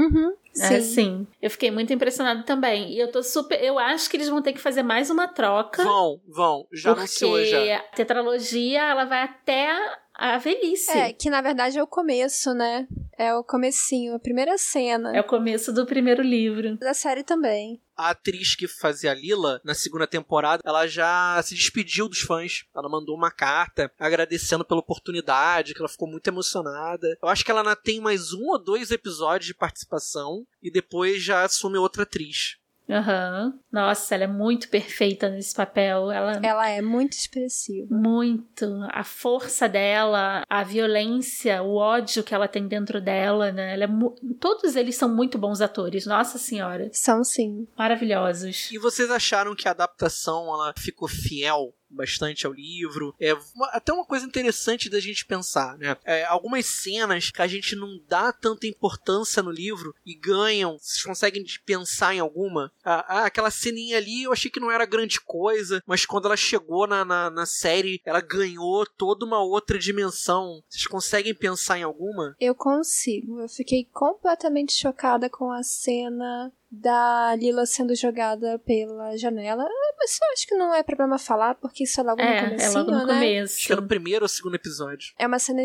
Uhum. 0.00 0.34
Sim. 0.52 0.74
É, 0.74 0.80
sim. 0.80 1.26
Eu 1.40 1.50
fiquei 1.50 1.70
muito 1.70 1.92
impressionado 1.92 2.42
também. 2.44 2.92
E 2.92 2.98
eu 2.98 3.10
tô 3.10 3.22
super. 3.22 3.62
Eu 3.62 3.78
acho 3.78 4.08
que 4.08 4.16
eles 4.16 4.28
vão 4.28 4.42
ter 4.42 4.52
que 4.52 4.58
fazer 4.58 4.82
mais 4.82 5.10
uma 5.10 5.28
troca. 5.28 5.84
Vão, 5.84 6.20
vão. 6.26 6.66
Já 6.72 6.92
anunciou 6.92 7.44
já. 7.44 7.58
Porque 7.58 7.70
a 7.70 7.82
tetralogia 7.96 8.82
ela 8.82 9.04
vai 9.04 9.22
até 9.22 9.70
a 10.14 10.38
velhice. 10.38 10.90
É, 10.90 11.12
que 11.12 11.30
na 11.30 11.40
verdade 11.40 11.78
é 11.78 11.82
o 11.82 11.86
começo, 11.86 12.52
né? 12.52 12.86
É 13.16 13.34
o 13.34 13.44
comecinho, 13.44 14.14
a 14.14 14.18
primeira 14.18 14.56
cena. 14.58 15.16
É 15.16 15.20
o 15.20 15.24
começo 15.24 15.72
do 15.72 15.86
primeiro 15.86 16.22
livro. 16.22 16.76
Da 16.78 16.94
série 16.94 17.22
também. 17.22 17.80
A 18.00 18.08
atriz 18.12 18.54
que 18.54 18.66
fazia 18.66 19.12
Lila 19.12 19.60
na 19.62 19.74
segunda 19.74 20.06
temporada, 20.06 20.62
ela 20.64 20.86
já 20.86 21.38
se 21.42 21.54
despediu 21.54 22.08
dos 22.08 22.20
fãs. 22.20 22.64
Ela 22.74 22.88
mandou 22.88 23.14
uma 23.14 23.30
carta 23.30 23.92
agradecendo 23.98 24.64
pela 24.64 24.80
oportunidade, 24.80 25.74
que 25.74 25.80
ela 25.82 25.88
ficou 25.88 26.08
muito 26.08 26.26
emocionada. 26.26 27.18
Eu 27.22 27.28
acho 27.28 27.44
que 27.44 27.50
ela 27.50 27.60
ainda 27.60 27.76
tem 27.76 28.00
mais 28.00 28.32
um 28.32 28.46
ou 28.46 28.58
dois 28.58 28.90
episódios 28.90 29.48
de 29.48 29.54
participação 29.54 30.46
e 30.62 30.70
depois 30.70 31.22
já 31.22 31.44
assume 31.44 31.76
outra 31.76 32.04
atriz. 32.04 32.56
Aham. 32.90 33.46
Uhum. 33.46 33.60
Nossa, 33.70 34.14
ela 34.14 34.24
é 34.24 34.26
muito 34.26 34.68
perfeita 34.68 35.28
nesse 35.28 35.54
papel. 35.54 36.10
Ela... 36.10 36.40
ela 36.42 36.68
é 36.68 36.82
muito 36.82 37.12
expressiva. 37.12 37.86
Muito. 37.90 38.66
A 38.90 39.04
força 39.04 39.68
dela, 39.68 40.42
a 40.48 40.64
violência, 40.64 41.62
o 41.62 41.76
ódio 41.76 42.24
que 42.24 42.34
ela 42.34 42.48
tem 42.48 42.66
dentro 42.66 43.00
dela, 43.00 43.52
né? 43.52 43.74
Ela 43.74 43.84
é 43.84 43.86
mu... 43.86 44.14
Todos 44.40 44.74
eles 44.74 44.96
são 44.96 45.08
muito 45.08 45.38
bons 45.38 45.60
atores, 45.60 46.04
nossa 46.04 46.36
senhora. 46.36 46.90
São 46.92 47.22
sim. 47.22 47.66
Maravilhosos. 47.78 48.70
E 48.72 48.78
vocês 48.78 49.10
acharam 49.10 49.54
que 49.54 49.68
a 49.68 49.70
adaptação 49.70 50.44
ela 50.52 50.74
ficou 50.76 51.08
fiel 51.08 51.72
bastante 51.90 52.46
ao 52.46 52.52
livro. 52.52 53.14
É 53.20 53.34
uma, 53.54 53.66
até 53.68 53.92
uma 53.92 54.04
coisa 54.04 54.26
interessante 54.26 54.88
da 54.88 55.00
gente 55.00 55.26
pensar, 55.26 55.76
né? 55.78 55.96
É, 56.04 56.24
algumas 56.24 56.66
cenas 56.66 57.30
que 57.30 57.42
a 57.42 57.46
gente 57.46 57.74
não 57.74 58.00
dá 58.08 58.32
tanta 58.32 58.66
importância 58.66 59.42
no 59.42 59.50
livro 59.50 59.94
e 60.06 60.14
ganham. 60.14 60.78
Vocês 60.78 61.02
conseguem 61.02 61.44
pensar 61.64 62.14
em 62.14 62.20
alguma? 62.20 62.72
Ah, 62.84 63.04
ah, 63.08 63.26
aquela 63.26 63.50
ceninha 63.50 63.96
ali 63.96 64.22
eu 64.22 64.32
achei 64.32 64.50
que 64.50 64.60
não 64.60 64.70
era 64.70 64.86
grande 64.86 65.20
coisa, 65.20 65.82
mas 65.86 66.06
quando 66.06 66.26
ela 66.26 66.36
chegou 66.36 66.86
na, 66.86 67.04
na, 67.04 67.30
na 67.30 67.46
série, 67.46 68.00
ela 68.04 68.20
ganhou 68.20 68.86
toda 68.86 69.24
uma 69.24 69.42
outra 69.42 69.78
dimensão. 69.78 70.62
Vocês 70.68 70.86
conseguem 70.86 71.34
pensar 71.34 71.78
em 71.78 71.82
alguma? 71.82 72.36
Eu 72.40 72.54
consigo. 72.54 73.40
Eu 73.40 73.48
fiquei 73.48 73.84
completamente 73.92 74.72
chocada 74.72 75.28
com 75.28 75.50
a 75.50 75.62
cena 75.62 76.52
da 76.70 77.34
Lila 77.34 77.66
sendo 77.66 77.94
jogada 77.96 78.58
pela 78.60 79.16
janela. 79.16 79.66
Mas 79.98 80.18
eu 80.22 80.32
acho 80.32 80.46
que 80.46 80.54
não 80.54 80.74
é 80.74 80.82
problema 80.82 81.18
falar, 81.18 81.56
porque 81.56 81.84
isso 81.84 82.00
é 82.00 82.04
logo 82.04 82.20
é, 82.20 82.42
no 82.42 82.48
começo. 82.48 82.64
É 82.64 82.78
logo 82.78 82.90
no 82.90 83.06
né? 83.06 83.14
começo. 83.14 83.56
Acho 83.56 83.66
que 83.66 83.72
é 83.72 83.76
no 83.76 83.88
primeiro 83.88 84.24
ou 84.24 84.28
segundo 84.28 84.54
episódio. 84.54 85.12
É 85.18 85.26
uma 85.26 85.38
cena 85.38 85.62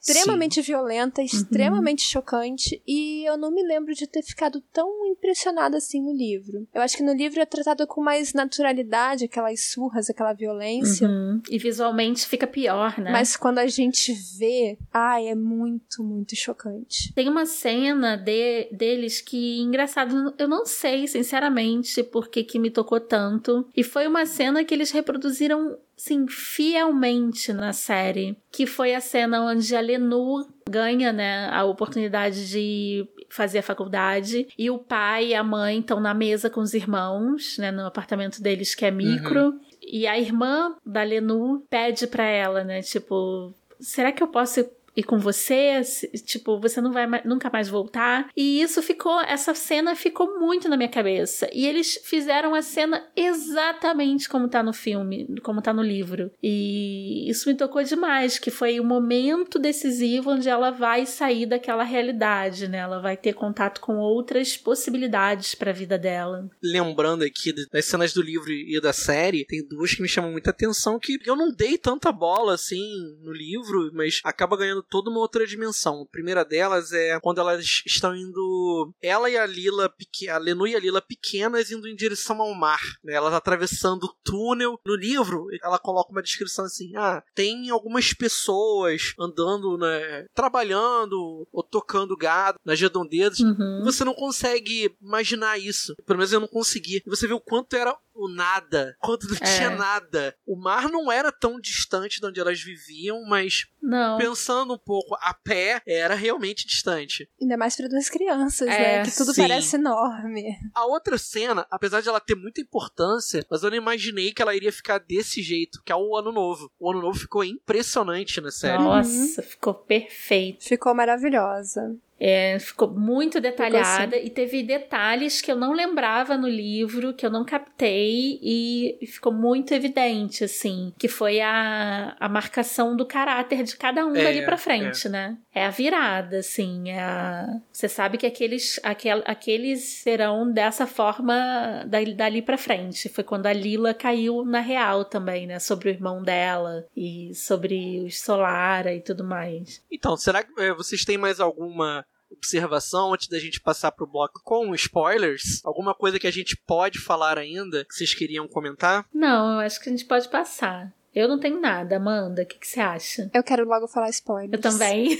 extremamente 0.00 0.56
Sim. 0.56 0.62
violenta, 0.62 1.20
uhum. 1.20 1.26
extremamente 1.26 2.04
uhum. 2.04 2.10
chocante, 2.10 2.82
e 2.86 3.28
eu 3.28 3.36
não 3.36 3.50
me 3.50 3.62
lembro 3.62 3.94
de 3.94 4.06
ter 4.06 4.22
ficado 4.22 4.60
tão 4.72 5.06
impressionada 5.06 5.76
assim 5.76 6.00
no 6.02 6.12
livro. 6.12 6.66
Eu 6.72 6.82
acho 6.82 6.96
que 6.96 7.02
no 7.02 7.12
livro 7.12 7.40
é 7.40 7.46
tratado 7.46 7.86
com 7.86 8.02
mais 8.02 8.32
naturalidade, 8.32 9.24
aquelas 9.24 9.70
surras, 9.70 10.08
aquela 10.08 10.32
violência. 10.32 11.08
Uhum. 11.08 11.40
E 11.48 11.58
visualmente 11.58 12.26
fica 12.26 12.46
pior, 12.46 12.98
né? 12.98 13.10
Mas 13.10 13.36
quando 13.36 13.58
a 13.58 13.66
gente 13.66 14.12
vê, 14.38 14.78
ai, 14.92 15.28
é 15.28 15.34
muito, 15.34 16.02
muito 16.02 16.36
chocante. 16.36 17.12
Tem 17.14 17.28
uma 17.28 17.46
cena 17.46 18.16
de, 18.16 18.68
deles 18.72 19.20
que, 19.20 19.60
engraçado, 19.60 20.34
eu 20.38 20.48
não 20.48 20.64
sei, 20.64 21.06
sinceramente, 21.06 22.02
por 22.02 22.28
que 22.28 22.44
que 22.44 22.58
me 22.58 22.70
tocou 22.70 23.00
tanto. 23.00 23.68
E 23.76 23.82
foi 23.82 24.06
uma 24.06 24.26
cena 24.26 24.64
que 24.64 24.74
eles 24.74 24.90
reproduziram 24.90 25.78
sim, 25.98 26.26
fielmente 26.28 27.52
na 27.52 27.72
série, 27.72 28.38
que 28.52 28.66
foi 28.66 28.94
a 28.94 29.00
cena 29.00 29.42
onde 29.42 29.74
a 29.74 29.80
Lenu 29.80 30.46
ganha, 30.68 31.12
né, 31.12 31.50
a 31.50 31.64
oportunidade 31.64 32.48
de 32.48 33.06
fazer 33.28 33.58
a 33.58 33.62
faculdade 33.62 34.48
e 34.56 34.70
o 34.70 34.78
pai 34.78 35.28
e 35.28 35.34
a 35.34 35.42
mãe 35.42 35.80
estão 35.80 36.00
na 36.00 36.14
mesa 36.14 36.48
com 36.48 36.60
os 36.60 36.72
irmãos, 36.72 37.58
né, 37.58 37.70
no 37.70 37.84
apartamento 37.84 38.40
deles 38.40 38.74
que 38.74 38.84
é 38.84 38.90
micro. 38.90 39.48
Uhum. 39.48 39.60
E 39.82 40.06
a 40.06 40.18
irmã 40.18 40.76
da 40.86 41.02
Lenu 41.02 41.64
pede 41.68 42.06
para 42.06 42.24
ela, 42.24 42.62
né, 42.62 42.80
tipo, 42.80 43.52
será 43.80 44.12
que 44.12 44.22
eu 44.22 44.28
posso 44.28 44.64
e 44.98 45.02
com 45.04 45.16
você, 45.16 45.80
tipo, 46.26 46.58
você 46.58 46.80
não 46.80 46.90
vai 46.90 47.06
nunca 47.24 47.48
mais 47.48 47.68
voltar. 47.68 48.28
E 48.36 48.60
isso 48.60 48.82
ficou, 48.82 49.20
essa 49.20 49.54
cena 49.54 49.94
ficou 49.94 50.40
muito 50.40 50.68
na 50.68 50.76
minha 50.76 50.88
cabeça. 50.88 51.48
E 51.52 51.64
eles 51.68 52.00
fizeram 52.02 52.52
a 52.52 52.62
cena 52.62 53.06
exatamente 53.14 54.28
como 54.28 54.48
tá 54.48 54.60
no 54.60 54.72
filme, 54.72 55.36
como 55.44 55.62
tá 55.62 55.72
no 55.72 55.84
livro. 55.84 56.32
E 56.42 57.30
isso 57.30 57.48
me 57.48 57.54
tocou 57.54 57.80
demais, 57.84 58.40
que 58.40 58.50
foi 58.50 58.80
o 58.80 58.84
momento 58.84 59.56
decisivo 59.56 60.32
onde 60.32 60.48
ela 60.48 60.72
vai 60.72 61.06
sair 61.06 61.46
daquela 61.46 61.84
realidade, 61.84 62.66
né? 62.66 62.78
Ela 62.78 63.00
vai 63.00 63.16
ter 63.16 63.34
contato 63.34 63.80
com 63.80 63.98
outras 63.98 64.56
possibilidades 64.56 65.54
para 65.54 65.70
a 65.70 65.74
vida 65.74 65.96
dela. 65.96 66.50
Lembrando 66.60 67.22
aqui 67.22 67.54
das 67.70 67.84
cenas 67.84 68.12
do 68.12 68.20
livro 68.20 68.50
e 68.50 68.80
da 68.80 68.92
série, 68.92 69.44
tem 69.44 69.64
duas 69.64 69.94
que 69.94 70.02
me 70.02 70.08
chamam 70.08 70.32
muita 70.32 70.50
atenção 70.50 70.98
que 70.98 71.20
eu 71.24 71.36
não 71.36 71.52
dei 71.52 71.78
tanta 71.78 72.10
bola 72.10 72.54
assim 72.54 73.16
no 73.22 73.32
livro, 73.32 73.92
mas 73.94 74.20
acaba 74.24 74.56
ganhando 74.56 74.87
toda 74.88 75.10
uma 75.10 75.20
outra 75.20 75.46
dimensão. 75.46 76.02
A 76.02 76.06
primeira 76.06 76.44
delas 76.44 76.92
é 76.92 77.18
quando 77.20 77.40
elas 77.40 77.82
estão 77.86 78.14
indo. 78.14 78.92
Ela 79.02 79.30
e 79.30 79.36
a 79.36 79.46
Lila, 79.46 79.92
a 80.30 80.38
Lenu 80.38 80.66
e 80.66 80.74
a 80.74 80.80
Lila 80.80 81.00
pequenas 81.00 81.70
indo 81.70 81.88
em 81.88 81.96
direção 81.96 82.40
ao 82.40 82.54
mar. 82.54 82.80
Né? 83.02 83.14
Elas 83.14 83.34
atravessando 83.34 84.04
o 84.04 84.14
túnel. 84.24 84.78
No 84.84 84.94
livro, 84.94 85.46
ela 85.62 85.78
coloca 85.78 86.10
uma 86.10 86.22
descrição 86.22 86.64
assim: 86.64 86.94
ah, 86.96 87.22
tem 87.34 87.70
algumas 87.70 88.12
pessoas 88.12 89.14
andando, 89.18 89.76
né? 89.78 90.26
Trabalhando 90.34 91.46
ou 91.52 91.62
tocando 91.62 92.16
gado 92.16 92.58
nas 92.64 92.80
redondezas. 92.80 93.40
Uhum. 93.40 93.82
Você 93.84 94.04
não 94.04 94.14
consegue 94.14 94.94
imaginar 95.00 95.58
isso. 95.58 95.94
Pelo 96.06 96.18
menos 96.18 96.32
eu 96.32 96.40
não 96.40 96.48
consegui. 96.48 97.02
Você 97.06 97.26
vê 97.26 97.34
o 97.34 97.40
quanto 97.40 97.76
era 97.76 97.96
o 98.18 98.28
nada, 98.28 98.96
quando 99.00 99.28
não 99.28 99.36
é. 99.40 99.56
tinha 99.56 99.70
nada. 99.70 100.34
O 100.46 100.56
mar 100.56 100.88
não 100.88 101.10
era 101.10 101.30
tão 101.30 101.60
distante 101.60 102.20
de 102.20 102.26
onde 102.26 102.40
elas 102.40 102.60
viviam, 102.60 103.24
mas 103.24 103.66
não. 103.80 104.18
pensando 104.18 104.74
um 104.74 104.78
pouco 104.78 105.16
a 105.20 105.32
pé, 105.32 105.80
era 105.86 106.14
realmente 106.14 106.66
distante. 106.66 107.30
Ainda 107.40 107.56
mais 107.56 107.76
para 107.76 107.88
duas 107.88 108.08
crianças, 108.10 108.68
é, 108.68 108.98
né? 108.98 109.04
Que 109.04 109.16
tudo 109.16 109.32
sim. 109.32 109.42
parece 109.42 109.76
enorme. 109.76 110.58
A 110.74 110.84
outra 110.86 111.16
cena, 111.16 111.66
apesar 111.70 112.00
de 112.00 112.08
ela 112.08 112.20
ter 112.20 112.34
muita 112.34 112.60
importância, 112.60 113.46
mas 113.48 113.62
eu 113.62 113.70
não 113.70 113.76
imaginei 113.76 114.32
que 114.32 114.42
ela 114.42 114.56
iria 114.56 114.72
ficar 114.72 114.98
desse 114.98 115.40
jeito, 115.42 115.80
que 115.84 115.92
é 115.92 115.96
o 115.96 116.16
Ano 116.16 116.32
Novo. 116.32 116.70
O 116.78 116.90
Ano 116.90 117.00
Novo 117.00 117.18
ficou 117.18 117.44
impressionante 117.44 118.40
na 118.40 118.50
série. 118.50 118.82
Nossa, 118.82 119.40
uhum. 119.40 119.46
ficou 119.46 119.74
perfeito. 119.74 120.64
Ficou 120.64 120.94
maravilhosa. 120.94 121.96
É, 122.20 122.58
ficou 122.58 122.88
muito 122.88 123.40
detalhada 123.40 124.02
ficou 124.02 124.18
assim. 124.18 124.26
e 124.26 124.30
teve 124.30 124.62
detalhes 124.62 125.40
que 125.40 125.50
eu 125.50 125.56
não 125.56 125.72
lembrava 125.72 126.36
no 126.36 126.48
livro, 126.48 127.14
que 127.14 127.24
eu 127.24 127.30
não 127.30 127.44
captei 127.44 128.38
e 128.42 128.98
ficou 129.06 129.32
muito 129.32 129.72
evidente, 129.72 130.44
assim, 130.44 130.92
que 130.98 131.06
foi 131.06 131.40
a, 131.40 132.16
a 132.18 132.28
marcação 132.28 132.96
do 132.96 133.06
caráter 133.06 133.62
de 133.62 133.76
cada 133.76 134.04
um 134.04 134.14
é, 134.16 134.22
dali 134.24 134.44
pra 134.44 134.56
frente, 134.56 135.06
é. 135.06 135.10
né? 135.10 135.38
É 135.54 135.66
a 135.66 135.70
virada, 135.70 136.38
assim, 136.38 136.90
é 136.90 137.00
a... 137.00 137.60
você 137.72 137.88
sabe 137.88 138.18
que 138.18 138.26
aqueles, 138.26 138.80
aquel, 138.82 139.22
aqueles 139.24 139.80
serão 140.02 140.50
dessa 140.50 140.86
forma 140.86 141.84
dali, 141.86 142.14
dali 142.14 142.42
pra 142.42 142.58
frente. 142.58 143.08
Foi 143.08 143.24
quando 143.24 143.46
a 143.46 143.52
Lila 143.52 143.94
caiu 143.94 144.44
na 144.44 144.60
real 144.60 145.04
também, 145.04 145.46
né? 145.46 145.58
Sobre 145.58 145.88
o 145.88 145.92
irmão 145.92 146.22
dela 146.22 146.86
e 146.96 147.34
sobre 147.34 148.02
os 148.04 148.20
Solara 148.20 148.92
e 148.94 149.00
tudo 149.00 149.24
mais. 149.24 149.82
Então, 149.90 150.16
será 150.16 150.42
que 150.42 150.60
é, 150.60 150.72
vocês 150.72 151.04
têm 151.04 151.18
mais 151.18 151.40
alguma 151.40 152.04
observação 152.30 153.12
antes 153.12 153.28
da 153.28 153.38
gente 153.38 153.60
passar 153.60 153.92
pro 153.92 154.06
bloco 154.06 154.40
com 154.42 154.74
spoilers? 154.74 155.60
Alguma 155.64 155.94
coisa 155.94 156.18
que 156.18 156.26
a 156.26 156.32
gente 156.32 156.56
pode 156.56 156.98
falar 156.98 157.38
ainda 157.38 157.84
que 157.84 157.94
vocês 157.94 158.14
queriam 158.14 158.46
comentar? 158.46 159.06
Não, 159.12 159.54
eu 159.54 159.60
acho 159.60 159.80
que 159.80 159.88
a 159.88 159.92
gente 159.92 160.04
pode 160.04 160.28
passar. 160.28 160.92
Eu 161.14 161.26
não 161.26 161.40
tenho 161.40 161.60
nada, 161.60 161.96
Amanda. 161.96 162.42
O 162.42 162.46
que, 162.46 162.58
que 162.58 162.66
você 162.66 162.80
acha? 162.80 163.30
Eu 163.34 163.42
quero 163.42 163.66
logo 163.66 163.88
falar 163.88 164.10
spoilers. 164.10 164.52
Eu 164.52 164.60
também. 164.60 165.16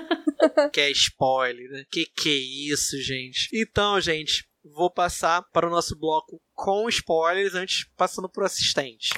que 0.72 0.80
é 0.80 0.90
spoiler, 0.90 1.70
né? 1.70 1.84
Que 1.90 2.06
que 2.06 2.28
é 2.28 2.72
isso, 2.72 3.00
gente? 3.02 3.48
Então, 3.52 4.00
gente, 4.00 4.46
vou 4.64 4.90
passar 4.90 5.42
para 5.52 5.66
o 5.66 5.70
nosso 5.70 5.98
bloco 5.98 6.40
com 6.54 6.88
spoilers 6.88 7.54
antes 7.54 7.88
passando 7.96 8.28
pro 8.28 8.44
assistente. 8.44 9.10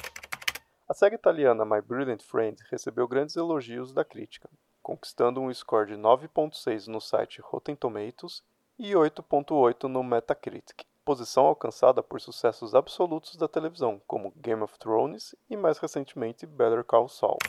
A 0.87 0.93
série 0.93 1.15
italiana 1.15 1.65
My 1.65 1.81
Brilliant 1.81 2.21
Friend 2.23 2.55
recebeu 2.69 3.07
grandes 3.07 3.35
elogios 3.35 3.93
da 3.93 4.05
crítica, 4.05 4.49
conquistando 4.85 5.41
um 5.41 5.51
score 5.51 5.87
de 5.87 5.93
9.6 5.95 6.85
no 6.85 7.01
site 7.01 7.41
Rotten 7.41 7.75
Tomatoes 7.75 8.43
e 8.77 8.91
8.8 8.91 9.85
no 9.85 10.03
Metacritic, 10.03 10.83
posição 11.03 11.47
alcançada 11.47 12.03
por 12.03 12.21
sucessos 12.21 12.75
absolutos 12.75 13.35
da 13.35 13.47
televisão, 13.47 13.99
como 14.05 14.31
Game 14.37 14.61
of 14.61 14.77
Thrones 14.77 15.33
e 15.49 15.57
mais 15.57 15.79
recentemente 15.79 16.45
Better 16.45 16.83
Call 16.83 17.09
Saul. 17.09 17.39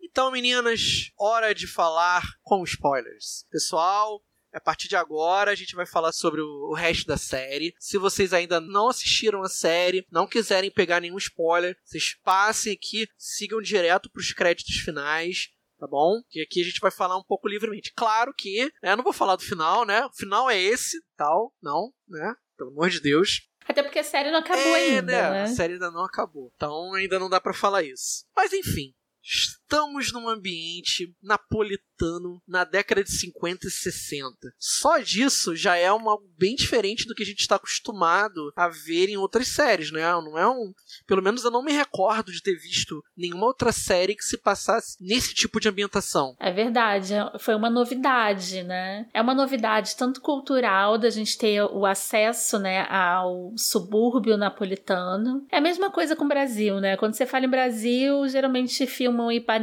Então, 0.00 0.30
meninas, 0.30 1.10
hora 1.18 1.52
de 1.52 1.66
falar 1.66 2.22
com 2.44 2.62
spoilers. 2.62 3.44
Pessoal, 3.50 4.22
a 4.52 4.60
partir 4.60 4.86
de 4.86 4.94
agora, 4.94 5.50
a 5.50 5.56
gente 5.56 5.74
vai 5.74 5.84
falar 5.84 6.12
sobre 6.12 6.42
o, 6.42 6.74
resto 6.74 7.08
da 7.08 7.16
série. 7.16 7.74
Se 7.80 7.98
vocês 7.98 8.32
ainda 8.32 8.60
não 8.60 8.88
assistiram 8.88 9.42
a 9.42 9.48
série, 9.48 10.06
não 10.12 10.28
quiserem 10.28 10.70
pegar 10.70 11.00
nenhum 11.00 11.18
spoiler, 11.18 11.76
vocês 11.84 12.14
passem 12.22 12.72
aqui, 12.72 13.08
sigam 13.18 13.60
direto 13.60 14.08
para 14.08 14.20
os 14.20 14.32
créditos 14.32 14.76
finais 14.76 15.50
tá 15.82 15.88
bom? 15.88 16.22
Que 16.30 16.40
aqui 16.40 16.60
a 16.60 16.64
gente 16.64 16.78
vai 16.78 16.92
falar 16.92 17.16
um 17.16 17.24
pouco 17.24 17.48
livremente. 17.48 17.92
Claro 17.92 18.32
que, 18.32 18.70
né, 18.80 18.92
eu 18.92 18.96
não 18.96 19.02
vou 19.02 19.12
falar 19.12 19.34
do 19.34 19.42
final, 19.42 19.84
né? 19.84 20.04
O 20.06 20.12
final 20.12 20.48
é 20.48 20.56
esse, 20.56 20.96
tal, 21.16 21.52
não, 21.60 21.92
né? 22.08 22.34
Pelo 22.56 22.70
amor 22.70 22.88
de 22.88 23.00
Deus. 23.00 23.48
Até 23.66 23.82
porque 23.82 23.98
a 23.98 24.04
série 24.04 24.30
não 24.30 24.38
acabou 24.38 24.62
é, 24.62 24.74
ainda, 24.76 25.12
né? 25.12 25.30
né? 25.30 25.42
A 25.42 25.46
série 25.48 25.74
ainda 25.74 25.90
não 25.90 26.04
acabou. 26.04 26.52
Então 26.54 26.94
ainda 26.94 27.18
não 27.18 27.28
dá 27.28 27.40
para 27.40 27.52
falar 27.52 27.82
isso. 27.82 28.24
Mas 28.36 28.52
enfim, 28.52 28.94
estamos 29.72 30.12
num 30.12 30.28
ambiente 30.28 31.14
napolitano 31.22 32.42
na 32.46 32.62
década 32.62 33.02
de 33.02 33.10
50 33.10 33.68
e 33.68 33.70
60. 33.70 34.52
Só 34.58 34.98
disso 34.98 35.56
já 35.56 35.76
é 35.76 35.90
uma, 35.90 36.18
bem 36.38 36.54
diferente 36.54 37.06
do 37.06 37.14
que 37.14 37.22
a 37.22 37.26
gente 37.26 37.40
está 37.40 37.56
acostumado 37.56 38.52
a 38.54 38.68
ver 38.68 39.08
em 39.08 39.16
outras 39.16 39.48
séries, 39.48 39.90
né? 39.90 40.02
Não 40.02 40.36
é 40.36 40.46
um. 40.46 40.74
Pelo 41.06 41.22
menos 41.22 41.42
eu 41.42 41.50
não 41.50 41.64
me 41.64 41.72
recordo 41.72 42.30
de 42.30 42.42
ter 42.42 42.54
visto 42.56 43.02
nenhuma 43.16 43.46
outra 43.46 43.72
série 43.72 44.14
que 44.14 44.24
se 44.24 44.36
passasse 44.36 44.98
nesse 45.00 45.32
tipo 45.32 45.58
de 45.58 45.70
ambientação. 45.70 46.36
É 46.38 46.52
verdade, 46.52 47.14
foi 47.38 47.54
uma 47.54 47.70
novidade, 47.70 48.62
né? 48.62 49.06
É 49.14 49.22
uma 49.22 49.34
novidade 49.34 49.96
tanto 49.96 50.20
cultural 50.20 50.98
da 50.98 51.08
gente 51.08 51.38
ter 51.38 51.62
o 51.62 51.86
acesso, 51.86 52.58
né, 52.58 52.86
ao 52.90 53.54
subúrbio 53.56 54.36
napolitano. 54.36 55.46
É 55.50 55.56
a 55.56 55.62
mesma 55.62 55.90
coisa 55.90 56.14
com 56.14 56.26
o 56.26 56.28
Brasil, 56.28 56.78
né? 56.78 56.96
Quando 56.98 57.14
você 57.14 57.24
fala 57.24 57.46
em 57.46 57.50
Brasil, 57.50 58.28
geralmente 58.28 58.86
filmam 58.86 59.32
Ipanema, 59.32 59.61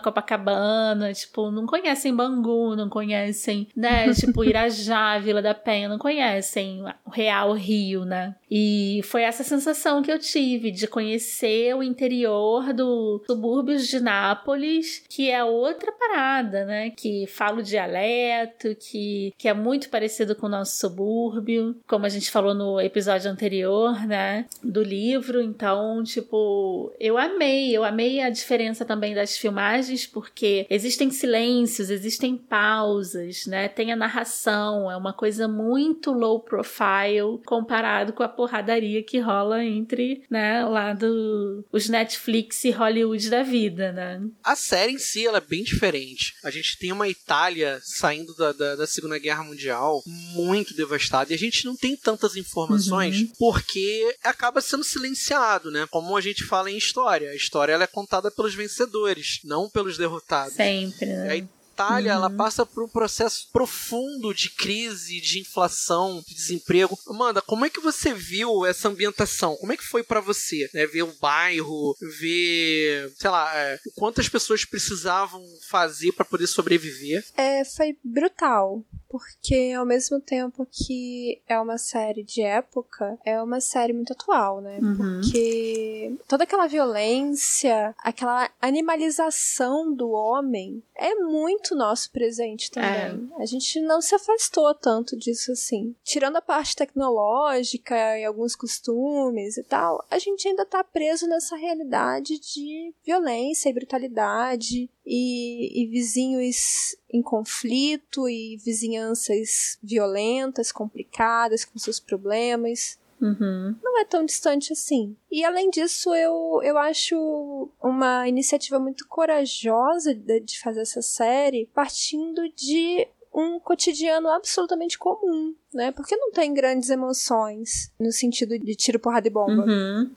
Copacabana, 0.00 1.12
tipo, 1.12 1.50
não 1.50 1.66
conhecem 1.66 2.14
Bangu, 2.14 2.76
não 2.76 2.88
conhecem, 2.88 3.68
né? 3.76 4.12
Tipo, 4.18 4.44
Irajá, 4.44 5.18
Vila 5.18 5.40
da 5.40 5.54
Penha, 5.54 5.88
não 5.88 5.98
conhecem 5.98 6.82
o 7.06 7.10
real 7.10 7.52
Rio, 7.52 8.04
né? 8.04 8.34
E 8.50 9.00
foi 9.04 9.22
essa 9.22 9.44
sensação 9.44 10.02
que 10.02 10.10
eu 10.10 10.18
tive 10.18 10.70
de 10.70 10.86
conhecer 10.86 11.74
o 11.74 11.82
interior 11.82 12.72
do 12.72 13.22
subúrbios 13.26 13.86
de 13.86 14.00
Nápoles, 14.00 15.04
que 15.08 15.30
é 15.30 15.44
outra 15.44 15.92
parada, 15.92 16.64
né? 16.64 16.90
Que 16.90 17.26
fala 17.26 17.60
o 17.60 17.62
dialeto, 17.62 18.74
que, 18.74 19.32
que 19.38 19.48
é 19.48 19.54
muito 19.54 19.88
parecido 19.88 20.34
com 20.34 20.46
o 20.46 20.50
nosso 20.50 20.78
subúrbio, 20.78 21.76
como 21.86 22.06
a 22.06 22.08
gente 22.08 22.30
falou 22.30 22.54
no 22.54 22.80
episódio 22.80 23.30
anterior, 23.30 24.06
né? 24.06 24.46
Do 24.62 24.82
livro. 24.82 25.40
Então, 25.40 26.02
tipo, 26.02 26.92
eu 26.98 27.16
amei, 27.16 27.76
eu 27.76 27.84
amei 27.84 28.20
a 28.20 28.30
diferença 28.30 28.84
também 28.84 29.14
das 29.14 29.37
filmagens, 29.38 30.06
porque 30.06 30.66
existem 30.68 31.10
silêncios 31.10 31.90
existem 31.90 32.36
pausas, 32.36 33.46
né? 33.46 33.68
Tem 33.68 33.92
a 33.92 33.96
narração, 33.96 34.90
é 34.90 34.96
uma 34.96 35.12
coisa 35.12 35.46
muito 35.46 36.12
low 36.12 36.40
profile 36.40 37.40
comparado 37.44 38.12
com 38.12 38.22
a 38.22 38.28
porradaria 38.28 39.02
que 39.02 39.18
rola 39.18 39.64
entre, 39.64 40.22
né, 40.30 40.64
lá 40.64 40.92
do 40.92 41.64
os 41.72 41.88
Netflix 41.88 42.64
e 42.64 42.70
Hollywood 42.70 43.30
da 43.30 43.42
vida, 43.42 43.92
né? 43.92 44.22
A 44.42 44.56
série 44.56 44.92
em 44.92 44.98
si 44.98 45.26
ela 45.26 45.38
é 45.38 45.42
bem 45.42 45.62
diferente. 45.62 46.34
A 46.44 46.50
gente 46.50 46.78
tem 46.78 46.92
uma 46.92 47.08
Itália 47.08 47.80
saindo 47.82 48.34
da, 48.34 48.52
da, 48.52 48.76
da 48.76 48.86
Segunda 48.86 49.18
Guerra 49.18 49.44
Mundial 49.44 50.02
muito 50.06 50.74
devastada 50.74 51.32
e 51.32 51.34
a 51.34 51.38
gente 51.38 51.64
não 51.64 51.76
tem 51.76 51.96
tantas 51.96 52.36
informações 52.36 53.20
uhum. 53.20 53.32
porque 53.38 54.16
acaba 54.22 54.60
sendo 54.60 54.84
silenciado, 54.84 55.70
né? 55.70 55.86
Como 55.90 56.16
a 56.16 56.20
gente 56.20 56.44
fala 56.44 56.70
em 56.70 56.76
história, 56.76 57.30
a 57.30 57.36
história 57.36 57.72
ela 57.72 57.84
é 57.84 57.88
contada 57.88 58.30
pelos 58.30 58.54
vencedores, 58.54 59.27
não 59.44 59.68
pelos 59.68 59.96
derrotados. 59.96 60.54
Sempre. 60.54 61.06
Né? 61.06 61.46
Itália, 61.78 62.12
uhum. 62.12 62.18
ela 62.18 62.30
passa 62.30 62.66
por 62.66 62.82
um 62.82 62.88
processo 62.88 63.48
profundo 63.52 64.34
de 64.34 64.50
crise, 64.50 65.20
de 65.20 65.38
inflação, 65.38 66.20
de 66.26 66.34
desemprego. 66.34 66.98
Amanda, 67.06 67.40
como 67.40 67.64
é 67.64 67.70
que 67.70 67.80
você 67.80 68.12
viu 68.12 68.66
essa 68.66 68.88
ambientação? 68.88 69.56
Como 69.56 69.72
é 69.72 69.76
que 69.76 69.84
foi 69.84 70.02
para 70.02 70.20
você? 70.20 70.68
Né? 70.74 70.86
Ver 70.86 71.02
o 71.02 71.14
bairro, 71.20 71.94
ver, 72.20 73.12
sei 73.16 73.30
lá, 73.30 73.56
é, 73.56 73.78
quantas 73.94 74.28
pessoas 74.28 74.64
precisavam 74.64 75.40
fazer 75.68 76.10
para 76.12 76.24
poder 76.24 76.48
sobreviver? 76.48 77.24
É, 77.36 77.64
foi 77.64 77.96
brutal 78.02 78.84
porque 79.08 79.72
ao 79.76 79.86
mesmo 79.86 80.20
tempo 80.20 80.66
que 80.70 81.40
é 81.48 81.58
uma 81.58 81.78
série 81.78 82.22
de 82.22 82.42
época, 82.42 83.18
é 83.24 83.42
uma 83.42 83.60
série 83.60 83.92
muito 83.92 84.12
atual, 84.12 84.60
né? 84.60 84.78
Uhum. 84.80 84.96
Porque 84.96 86.16
toda 86.26 86.44
aquela 86.44 86.66
violência, 86.66 87.94
aquela 87.98 88.50
animalização 88.60 89.92
do 89.92 90.10
homem 90.10 90.82
é 90.94 91.14
muito 91.14 91.74
nosso 91.74 92.10
presente 92.10 92.70
também. 92.70 93.30
É. 93.38 93.42
A 93.42 93.46
gente 93.46 93.80
não 93.80 94.00
se 94.00 94.14
afastou 94.14 94.74
tanto 94.74 95.16
disso 95.16 95.52
assim. 95.52 95.94
Tirando 96.04 96.36
a 96.36 96.42
parte 96.42 96.76
tecnológica 96.76 98.18
e 98.18 98.24
alguns 98.24 98.54
costumes 98.54 99.56
e 99.56 99.62
tal, 99.62 100.04
a 100.10 100.18
gente 100.18 100.48
ainda 100.48 100.66
tá 100.66 100.82
preso 100.84 101.26
nessa 101.26 101.56
realidade 101.56 102.38
de 102.38 102.92
violência 103.04 103.68
e 103.68 103.72
brutalidade 103.72 104.90
e, 105.10 105.82
e 105.82 105.86
vizinhos 105.86 106.94
em 107.10 107.22
conflito 107.22 108.28
e 108.28 108.58
vizinhanças 108.58 109.78
violentas, 109.82 110.70
complicadas, 110.70 111.64
com 111.64 111.78
seus 111.78 111.98
problemas. 111.98 112.98
Uhum. 113.20 113.74
Não 113.82 113.98
é 113.98 114.04
tão 114.04 114.24
distante 114.24 114.72
assim. 114.72 115.16
E 115.32 115.42
além 115.44 115.70
disso, 115.70 116.14
eu, 116.14 116.60
eu 116.62 116.76
acho 116.76 117.70
uma 117.82 118.28
iniciativa 118.28 118.78
muito 118.78 119.08
corajosa 119.08 120.14
de, 120.14 120.40
de 120.40 120.60
fazer 120.60 120.82
essa 120.82 121.00
série, 121.00 121.66
partindo 121.74 122.46
de 122.54 123.08
um 123.34 123.58
cotidiano 123.58 124.28
absolutamente 124.28 124.98
comum, 124.98 125.54
né? 125.72 125.90
Porque 125.90 126.16
não 126.16 126.32
tem 126.32 126.52
grandes 126.52 126.90
emoções 126.90 127.92
no 127.98 128.12
sentido 128.12 128.58
de 128.58 128.74
tiro, 128.74 129.00
porrada 129.00 129.26
e 129.26 129.30
bomba. 129.30 129.64
Uhum 129.64 130.10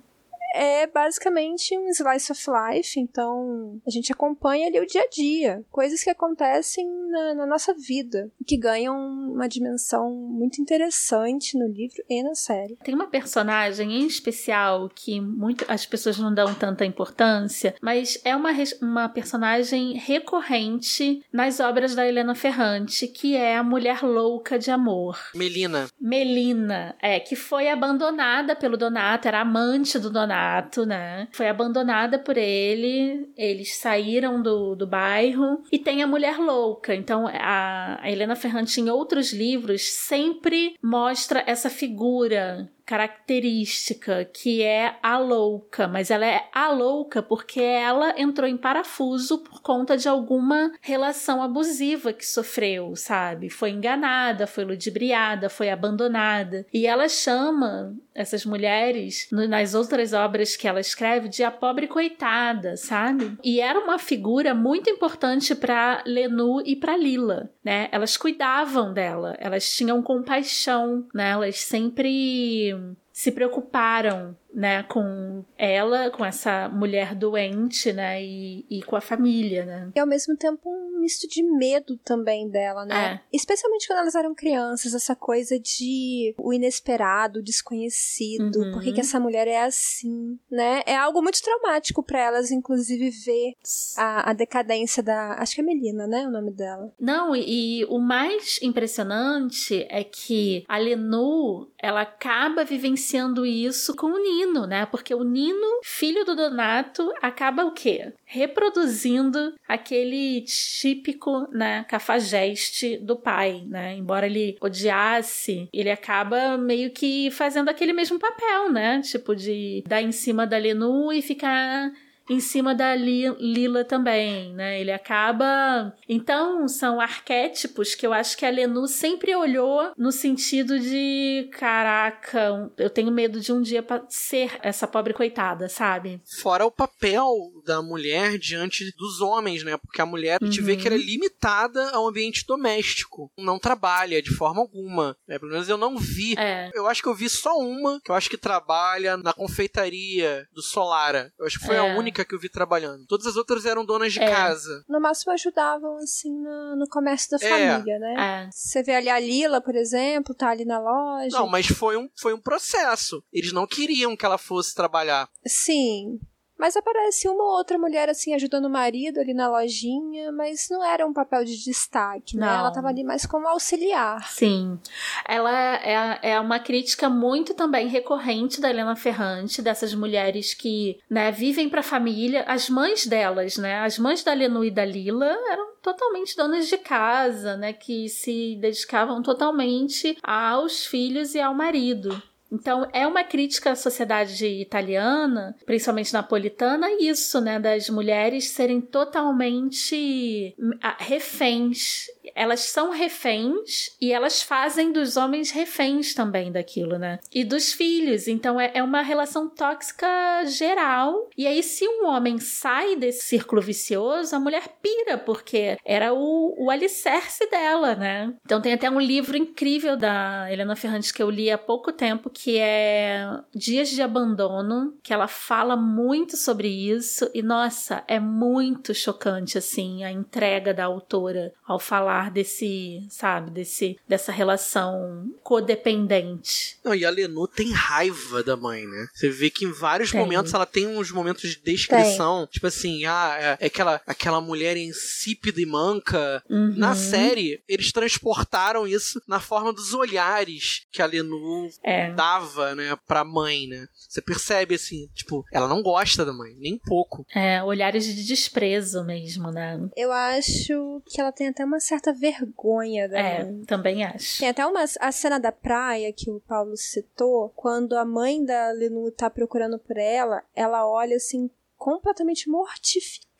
é 0.53 0.87
basicamente 0.87 1.77
um 1.77 1.87
slice 1.89 2.31
of 2.31 2.43
life, 2.49 2.99
então 2.99 3.79
a 3.85 3.89
gente 3.89 4.11
acompanha 4.11 4.67
ali 4.67 4.79
o 4.79 4.85
dia 4.85 5.01
a 5.01 5.07
dia, 5.07 5.63
coisas 5.71 6.03
que 6.03 6.09
acontecem 6.09 6.87
na, 7.09 7.33
na 7.35 7.45
nossa 7.45 7.73
vida, 7.73 8.31
que 8.45 8.57
ganham 8.57 8.95
uma 8.95 9.47
dimensão 9.47 10.11
muito 10.11 10.61
interessante 10.61 11.57
no 11.57 11.67
livro 11.67 12.03
e 12.09 12.23
na 12.23 12.35
série. 12.35 12.77
Tem 12.83 12.93
uma 12.93 13.07
personagem 13.07 14.01
em 14.01 14.05
especial 14.05 14.89
que 14.93 15.19
muito, 15.19 15.65
as 15.67 15.85
pessoas 15.85 16.17
não 16.17 16.33
dão 16.33 16.53
tanta 16.53 16.85
importância, 16.85 17.75
mas 17.81 18.19
é 18.23 18.35
uma, 18.35 18.51
uma 18.81 19.09
personagem 19.09 19.93
recorrente 19.93 21.23
nas 21.31 21.59
obras 21.59 21.95
da 21.95 22.07
Helena 22.07 22.35
Ferrante, 22.35 23.07
que 23.07 23.35
é 23.35 23.57
a 23.57 23.63
mulher 23.63 24.03
louca 24.03 24.57
de 24.57 24.71
amor. 24.71 25.17
Melina. 25.33 25.87
Melina, 25.99 26.95
é, 27.01 27.19
que 27.19 27.35
foi 27.35 27.69
abandonada 27.69 28.55
pelo 28.55 28.77
Donato, 28.77 29.27
era 29.27 29.41
amante 29.41 29.99
do 29.99 30.09
Donato 30.09 30.40
né? 30.85 31.27
Foi 31.31 31.47
abandonada 31.47 32.17
por 32.19 32.37
ele, 32.37 33.29
eles 33.37 33.75
saíram 33.75 34.41
do, 34.41 34.75
do 34.75 34.87
bairro 34.87 35.61
e 35.71 35.79
tem 35.79 36.01
a 36.01 36.07
mulher 36.07 36.37
louca. 36.37 36.95
Então 36.95 37.27
a, 37.27 37.99
a 38.01 38.11
Helena 38.11 38.35
Ferrante, 38.35 38.79
em 38.79 38.89
outros 38.89 39.33
livros, 39.33 39.83
sempre 39.83 40.75
mostra 40.81 41.43
essa 41.45 41.69
figura 41.69 42.69
característica 42.91 44.25
que 44.25 44.61
é 44.61 44.97
a 45.01 45.17
louca, 45.17 45.87
mas 45.87 46.11
ela 46.11 46.25
é 46.25 46.49
a 46.53 46.69
louca 46.71 47.23
porque 47.23 47.61
ela 47.61 48.13
entrou 48.19 48.45
em 48.45 48.57
parafuso 48.57 49.37
por 49.37 49.61
conta 49.61 49.95
de 49.95 50.09
alguma 50.09 50.73
relação 50.81 51.41
abusiva 51.41 52.11
que 52.11 52.25
sofreu, 52.25 52.93
sabe? 52.97 53.49
Foi 53.49 53.69
enganada, 53.69 54.45
foi 54.45 54.65
ludibriada, 54.65 55.47
foi 55.47 55.69
abandonada. 55.69 56.65
E 56.73 56.85
ela 56.85 57.07
chama 57.07 57.95
essas 58.13 58.45
mulheres, 58.45 59.27
nas 59.31 59.73
outras 59.73 60.11
obras 60.11 60.57
que 60.57 60.67
ela 60.67 60.81
escreve, 60.81 61.29
de 61.29 61.43
a 61.43 61.51
pobre 61.51 61.87
coitada, 61.87 62.75
sabe? 62.75 63.37
E 63.41 63.61
era 63.61 63.79
uma 63.79 63.97
figura 63.97 64.53
muito 64.53 64.89
importante 64.89 65.55
para 65.55 66.03
Lenu 66.05 66.61
e 66.65 66.75
para 66.75 66.97
Lila, 66.97 67.49
né? 67.63 67.87
Elas 67.89 68.17
cuidavam 68.17 68.93
dela, 68.93 69.35
elas 69.39 69.71
tinham 69.71 70.01
compaixão, 70.01 71.07
né? 71.13 71.29
Elas 71.29 71.59
sempre 71.61 72.75
se 73.21 73.31
preocuparam 73.31 74.35
né, 74.53 74.83
com 74.83 75.43
ela, 75.57 76.09
com 76.11 76.25
essa 76.25 76.69
mulher 76.69 77.15
doente, 77.15 77.91
né, 77.93 78.23
e, 78.23 78.65
e 78.69 78.81
com 78.83 78.95
a 78.95 79.01
família, 79.01 79.65
né. 79.65 79.91
E 79.95 79.99
ao 79.99 80.07
mesmo 80.07 80.35
tempo 80.35 80.69
um 80.69 80.99
misto 80.99 81.27
de 81.27 81.41
medo 81.41 81.97
também 81.97 82.49
dela, 82.49 82.85
né. 82.85 83.21
É. 83.31 83.35
Especialmente 83.35 83.87
quando 83.87 83.99
elas 83.99 84.15
eram 84.15 84.35
crianças, 84.35 84.93
essa 84.93 85.15
coisa 85.15 85.59
de 85.59 86.35
o 86.37 86.53
inesperado, 86.53 87.39
o 87.39 87.43
desconhecido, 87.43 88.59
uhum. 88.59 88.71
por 88.73 88.81
que, 88.81 88.93
que 88.93 88.99
essa 88.99 89.19
mulher 89.19 89.47
é 89.47 89.63
assim, 89.63 90.37
né. 90.49 90.81
É 90.85 90.95
algo 90.95 91.21
muito 91.21 91.41
traumático 91.41 92.03
para 92.03 92.19
elas, 92.19 92.51
inclusive, 92.51 93.09
ver 93.09 93.53
a, 93.97 94.31
a 94.31 94.33
decadência 94.33 95.01
da, 95.01 95.35
acho 95.39 95.55
que 95.55 95.61
é 95.61 95.63
Melina, 95.63 96.07
né, 96.07 96.27
o 96.27 96.31
nome 96.31 96.51
dela. 96.51 96.93
Não, 96.99 97.35
e, 97.35 97.81
e 97.81 97.85
o 97.85 97.99
mais 97.99 98.59
impressionante 98.61 99.85
é 99.89 100.03
que 100.03 100.63
a 100.67 100.77
Lenu, 100.77 101.69
ela 101.77 102.01
acaba 102.01 102.63
vivenciando 102.63 103.45
isso 103.45 103.95
com 103.95 104.07
o 104.07 104.19
Nino, 104.45 104.65
né? 104.65 104.85
Porque 104.85 105.13
o 105.13 105.23
Nino, 105.23 105.81
filho 105.83 106.25
do 106.25 106.35
Donato, 106.35 107.11
acaba 107.21 107.63
o 107.63 107.71
quê? 107.71 108.13
Reproduzindo 108.25 109.53
aquele 109.67 110.41
típico, 110.41 111.47
né, 111.51 111.85
cafajeste 111.87 112.97
do 112.97 113.15
pai, 113.15 113.63
né? 113.67 113.95
Embora 113.95 114.25
ele 114.25 114.57
odiasse, 114.59 115.67
ele 115.71 115.89
acaba 115.89 116.57
meio 116.57 116.91
que 116.91 117.29
fazendo 117.31 117.69
aquele 117.69 117.93
mesmo 117.93 118.19
papel, 118.19 118.71
né? 118.71 119.01
Tipo 119.01 119.35
de 119.35 119.83
dar 119.87 120.01
em 120.01 120.11
cima 120.11 120.47
da 120.47 120.57
Lenu 120.57 121.11
e 121.11 121.21
ficar 121.21 121.91
em 122.31 122.39
cima 122.39 122.73
da 122.73 122.95
Lila 122.95 123.83
também, 123.83 124.53
né? 124.53 124.79
Ele 124.79 124.91
acaba. 124.91 125.93
Então, 126.07 126.65
são 126.65 127.01
arquétipos 127.01 127.93
que 127.93 128.07
eu 128.07 128.13
acho 128.13 128.37
que 128.37 128.45
a 128.45 128.49
Lenu 128.49 128.87
sempre 128.87 129.35
olhou 129.35 129.91
no 129.97 130.13
sentido 130.13 130.79
de: 130.79 131.49
caraca, 131.51 132.71
eu 132.77 132.89
tenho 132.89 133.11
medo 133.11 133.41
de 133.41 133.51
um 133.51 133.61
dia 133.61 133.85
ser 134.07 134.57
essa 134.61 134.87
pobre 134.87 135.13
coitada, 135.13 135.67
sabe? 135.67 136.21
Fora 136.41 136.65
o 136.65 136.71
papel 136.71 137.27
da 137.61 137.81
mulher 137.81 138.37
diante 138.37 138.91
dos 138.97 139.21
homens, 139.21 139.63
né? 139.63 139.77
Porque 139.77 140.01
a 140.01 140.05
mulher, 140.05 140.37
a 140.41 140.45
gente 140.45 140.61
vê 140.61 140.75
que 140.75 140.87
ela 140.87 140.95
é 140.95 140.99
uhum. 140.99 141.05
limitada 141.05 141.89
ao 141.91 142.07
ambiente 142.07 142.45
doméstico. 142.45 143.31
Não 143.37 143.59
trabalha 143.59 144.21
de 144.21 144.33
forma 144.33 144.61
alguma. 144.61 145.15
Né? 145.27 145.39
Pelo 145.39 145.51
menos 145.51 145.69
eu 145.69 145.77
não 145.77 145.97
vi. 145.97 146.35
É. 146.37 146.69
Eu 146.73 146.87
acho 146.87 147.01
que 147.01 147.07
eu 147.07 147.15
vi 147.15 147.29
só 147.29 147.57
uma, 147.57 147.99
que 148.03 148.11
eu 148.11 148.15
acho 148.15 148.29
que 148.29 148.37
trabalha 148.37 149.17
na 149.17 149.33
confeitaria 149.33 150.45
do 150.51 150.61
Solara. 150.61 151.31
Eu 151.39 151.45
acho 151.45 151.59
que 151.59 151.65
foi 151.65 151.75
é. 151.75 151.79
a 151.79 151.97
única 151.97 152.25
que 152.25 152.33
eu 152.33 152.39
vi 152.39 152.49
trabalhando. 152.49 153.05
Todas 153.07 153.27
as 153.27 153.35
outras 153.35 153.65
eram 153.65 153.85
donas 153.85 154.13
de 154.13 154.21
é. 154.21 154.29
casa. 154.29 154.83
No 154.87 154.99
máximo 154.99 155.33
ajudavam, 155.33 155.97
assim, 155.97 156.31
no, 156.31 156.75
no 156.75 156.87
comércio 156.89 157.29
da 157.31 157.45
é. 157.45 157.49
família, 157.49 157.99
né? 157.99 158.45
É. 158.47 158.49
Você 158.51 158.83
vê 158.83 158.95
ali 158.95 159.09
a 159.09 159.19
Lila, 159.19 159.61
por 159.61 159.75
exemplo, 159.75 160.35
tá 160.35 160.49
ali 160.49 160.65
na 160.65 160.79
loja. 160.79 161.37
Não, 161.37 161.47
mas 161.47 161.67
foi 161.67 161.97
um, 161.97 162.09
foi 162.15 162.33
um 162.33 162.41
processo. 162.41 163.23
Eles 163.31 163.51
não 163.51 163.67
queriam 163.67 164.15
que 164.15 164.25
ela 164.25 164.37
fosse 164.37 164.73
trabalhar. 164.73 165.29
Sim. 165.45 166.19
Mas 166.61 166.77
aparece 166.77 167.27
uma 167.27 167.43
ou 167.43 167.57
outra 167.57 167.75
mulher 167.79 168.07
assim 168.07 168.35
ajudando 168.35 168.65
o 168.65 168.69
marido 168.69 169.19
ali 169.19 169.33
na 169.33 169.49
lojinha, 169.49 170.31
mas 170.31 170.67
não 170.69 170.85
era 170.85 171.07
um 171.07 171.11
papel 171.11 171.43
de 171.43 171.57
destaque, 171.57 172.37
né? 172.37 172.45
Ela 172.45 172.71
tava 172.71 172.87
ali 172.87 173.03
mais 173.03 173.25
como 173.25 173.47
auxiliar. 173.47 174.29
Sim. 174.29 174.79
Ela 175.27 175.51
é, 175.77 176.19
é 176.33 176.39
uma 176.39 176.59
crítica 176.59 177.09
muito 177.09 177.55
também 177.55 177.87
recorrente 177.87 178.61
da 178.61 178.69
Helena 178.69 178.95
Ferrante, 178.95 179.59
dessas 179.59 179.95
mulheres 179.95 180.53
que, 180.53 180.99
né, 181.09 181.31
vivem 181.31 181.67
pra 181.67 181.81
família. 181.81 182.43
As 182.47 182.69
mães 182.69 183.07
delas, 183.07 183.57
né? 183.57 183.79
As 183.79 183.97
mães 183.97 184.23
da 184.23 184.31
Lenu 184.31 184.63
e 184.63 184.69
da 184.69 184.85
Lila 184.85 185.35
eram 185.49 185.71
totalmente 185.81 186.37
donas 186.37 186.67
de 186.67 186.77
casa, 186.77 187.57
né? 187.57 187.73
Que 187.73 188.07
se 188.07 188.55
dedicavam 188.61 189.23
totalmente 189.23 190.15
aos 190.21 190.85
filhos 190.85 191.33
e 191.33 191.41
ao 191.41 191.55
marido. 191.55 192.21
Então, 192.51 192.87
é 192.91 193.07
uma 193.07 193.23
crítica 193.23 193.71
à 193.71 193.75
sociedade 193.75 194.45
italiana, 194.45 195.55
principalmente 195.65 196.13
napolitana, 196.13 196.87
isso, 196.99 197.39
né, 197.39 197.59
das 197.59 197.89
mulheres 197.89 198.49
serem 198.49 198.81
totalmente 198.81 200.55
ah, 200.81 200.97
reféns 200.99 202.07
elas 202.35 202.61
são 202.61 202.91
reféns 202.91 203.95
e 203.99 204.11
elas 204.11 204.41
fazem 204.41 204.91
dos 204.91 205.17
homens 205.17 205.51
reféns 205.51 206.13
também 206.13 206.51
daquilo, 206.51 206.97
né? 206.97 207.19
E 207.33 207.43
dos 207.43 207.73
filhos. 207.73 208.27
Então 208.27 208.59
é, 208.59 208.71
é 208.73 208.83
uma 208.83 209.01
relação 209.01 209.49
tóxica 209.49 210.07
geral. 210.45 211.29
E 211.37 211.47
aí, 211.47 211.61
se 211.63 211.87
um 211.87 212.05
homem 212.05 212.39
sai 212.39 212.95
desse 212.95 213.23
círculo 213.23 213.61
vicioso, 213.61 214.35
a 214.35 214.39
mulher 214.39 214.63
pira, 214.81 215.17
porque 215.17 215.77
era 215.85 216.13
o, 216.13 216.55
o 216.57 216.69
alicerce 216.69 217.49
dela, 217.49 217.95
né? 217.95 218.33
Então 218.45 218.61
tem 218.61 218.73
até 218.73 218.89
um 218.89 218.99
livro 218.99 219.37
incrível 219.37 219.97
da 219.97 220.51
Helena 220.51 220.75
Ferrantes 220.75 221.11
que 221.11 221.21
eu 221.21 221.29
li 221.29 221.49
há 221.49 221.57
pouco 221.57 221.91
tempo, 221.91 222.29
que 222.43 222.57
é 222.57 223.39
Dias 223.53 223.89
de 223.89 224.01
Abandono, 224.01 224.95
que 225.03 225.13
ela 225.13 225.27
fala 225.27 225.75
muito 225.75 226.35
sobre 226.35 226.67
isso. 226.67 227.29
E 227.35 227.43
nossa, 227.43 228.03
é 228.07 228.19
muito 228.19 228.95
chocante, 228.95 229.59
assim, 229.59 230.03
a 230.03 230.11
entrega 230.11 230.73
da 230.73 230.85
autora 230.85 231.53
ao 231.63 231.79
falar 231.79 232.31
desse, 232.31 233.05
sabe, 233.11 233.51
desse 233.51 233.95
dessa 234.07 234.31
relação 234.31 235.31
codependente. 235.43 236.79
Não, 236.83 236.95
e 236.95 237.05
a 237.05 237.11
Lenu 237.11 237.47
tem 237.47 237.71
raiva 237.71 238.43
da 238.43 238.57
mãe, 238.57 238.87
né? 238.87 239.07
Você 239.13 239.29
vê 239.29 239.51
que 239.51 239.65
em 239.65 239.71
vários 239.71 240.11
tem. 240.11 240.19
momentos 240.19 240.51
ela 240.53 240.65
tem 240.65 240.87
uns 240.87 241.11
momentos 241.11 241.47
de 241.47 241.61
descrição, 241.61 242.39
tem. 242.39 242.53
tipo 242.53 242.65
assim, 242.65 243.05
ah, 243.05 243.37
é, 243.39 243.57
é, 243.59 243.67
aquela, 243.67 244.01
aquela 244.07 244.41
mulher 244.41 244.75
insípida 244.77 245.61
e 245.61 245.65
manca. 245.65 246.43
Uhum. 246.49 246.73
Na 246.75 246.95
série, 246.95 247.61
eles 247.67 247.91
transportaram 247.91 248.87
isso 248.87 249.21
na 249.27 249.39
forma 249.39 249.71
dos 249.71 249.93
olhares 249.93 250.87
que 250.91 251.03
a 251.03 251.05
Lenu 251.05 251.69
é. 251.83 252.11
Dava, 252.31 252.75
né, 252.75 252.97
pra 253.07 253.23
mãe, 253.23 253.67
né? 253.67 253.87
Você 254.07 254.21
percebe 254.21 254.75
assim, 254.75 255.07
tipo, 255.13 255.43
ela 255.51 255.67
não 255.67 255.81
gosta 255.81 256.25
da 256.25 256.33
mãe, 256.33 256.53
nem 256.57 256.77
pouco. 256.77 257.25
É, 257.33 257.61
olhares 257.63 258.05
de 258.05 258.25
desprezo 258.25 259.03
mesmo, 259.03 259.51
né? 259.51 259.79
Eu 259.95 260.11
acho 260.11 261.01
que 261.05 261.19
ela 261.19 261.31
tem 261.31 261.47
até 261.47 261.65
uma 261.65 261.79
certa 261.79 262.13
vergonha 262.13 263.07
da 263.09 263.19
É, 263.19 263.51
também 263.65 264.03
acho. 264.03 264.39
Tem 264.39 264.49
até 264.49 264.65
uma 264.65 264.85
a 264.99 265.11
cena 265.11 265.39
da 265.39 265.51
praia 265.51 266.13
que 266.13 266.29
o 266.29 266.39
Paulo 266.41 266.75
citou, 266.77 267.49
quando 267.55 267.97
a 267.97 268.05
mãe 268.05 268.43
da 268.43 268.71
Lenu 268.71 269.11
tá 269.11 269.29
procurando 269.29 269.77
por 269.79 269.97
ela, 269.97 270.43
ela 270.55 270.87
olha 270.87 271.15
assim 271.15 271.49
completamente 271.77 272.47
mortificada 272.49 273.30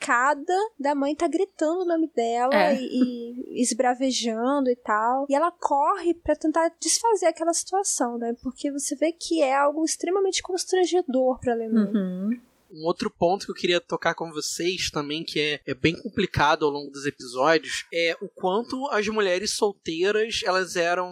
da 0.80 0.96
mãe 0.96 1.16
tá 1.16 1.28
gritando 1.28 1.82
o 1.82 1.86
nome 1.86 2.10
dela 2.16 2.54
é. 2.54 2.76
e, 2.76 2.86
e, 2.86 3.62
esbravejando 3.62 4.70
e 4.70 4.76
tal. 4.76 5.26
E 5.30 5.36
ela 5.36 5.52
corre 5.52 6.14
para 6.14 6.36
tentar 6.36 6.72
desfazer 6.80 7.28
aquela 7.28 7.54
situação, 7.54 8.18
né? 8.18 8.34
Porque 8.42 8.72
você 8.72 8.96
vê 8.96 9.12
que 9.12 9.42
é 9.42 9.56
algo 9.56 9.84
extremamente 9.86 10.42
constrangedor 10.42 11.40
pra 11.40 11.54
Lenu. 11.54 11.92
Uhum. 11.92 12.40
Um 12.74 12.86
outro 12.86 13.10
ponto 13.10 13.46
que 13.46 13.52
eu 13.52 13.56
queria 13.56 13.82
tocar 13.82 14.14
com 14.14 14.32
vocês 14.32 14.90
também, 14.90 15.24
que 15.24 15.40
é, 15.40 15.60
é 15.66 15.74
bem 15.74 15.96
complicado 15.96 16.66
ao 16.66 16.72
longo 16.72 16.92
dos 16.92 17.06
episódios, 17.06 17.86
é 17.94 18.16
o 18.22 18.30
quanto 18.30 18.88
as 18.88 19.08
mulheres 19.08 19.52
solteiras 19.52 20.42
elas 20.44 20.76
eram 20.76 21.12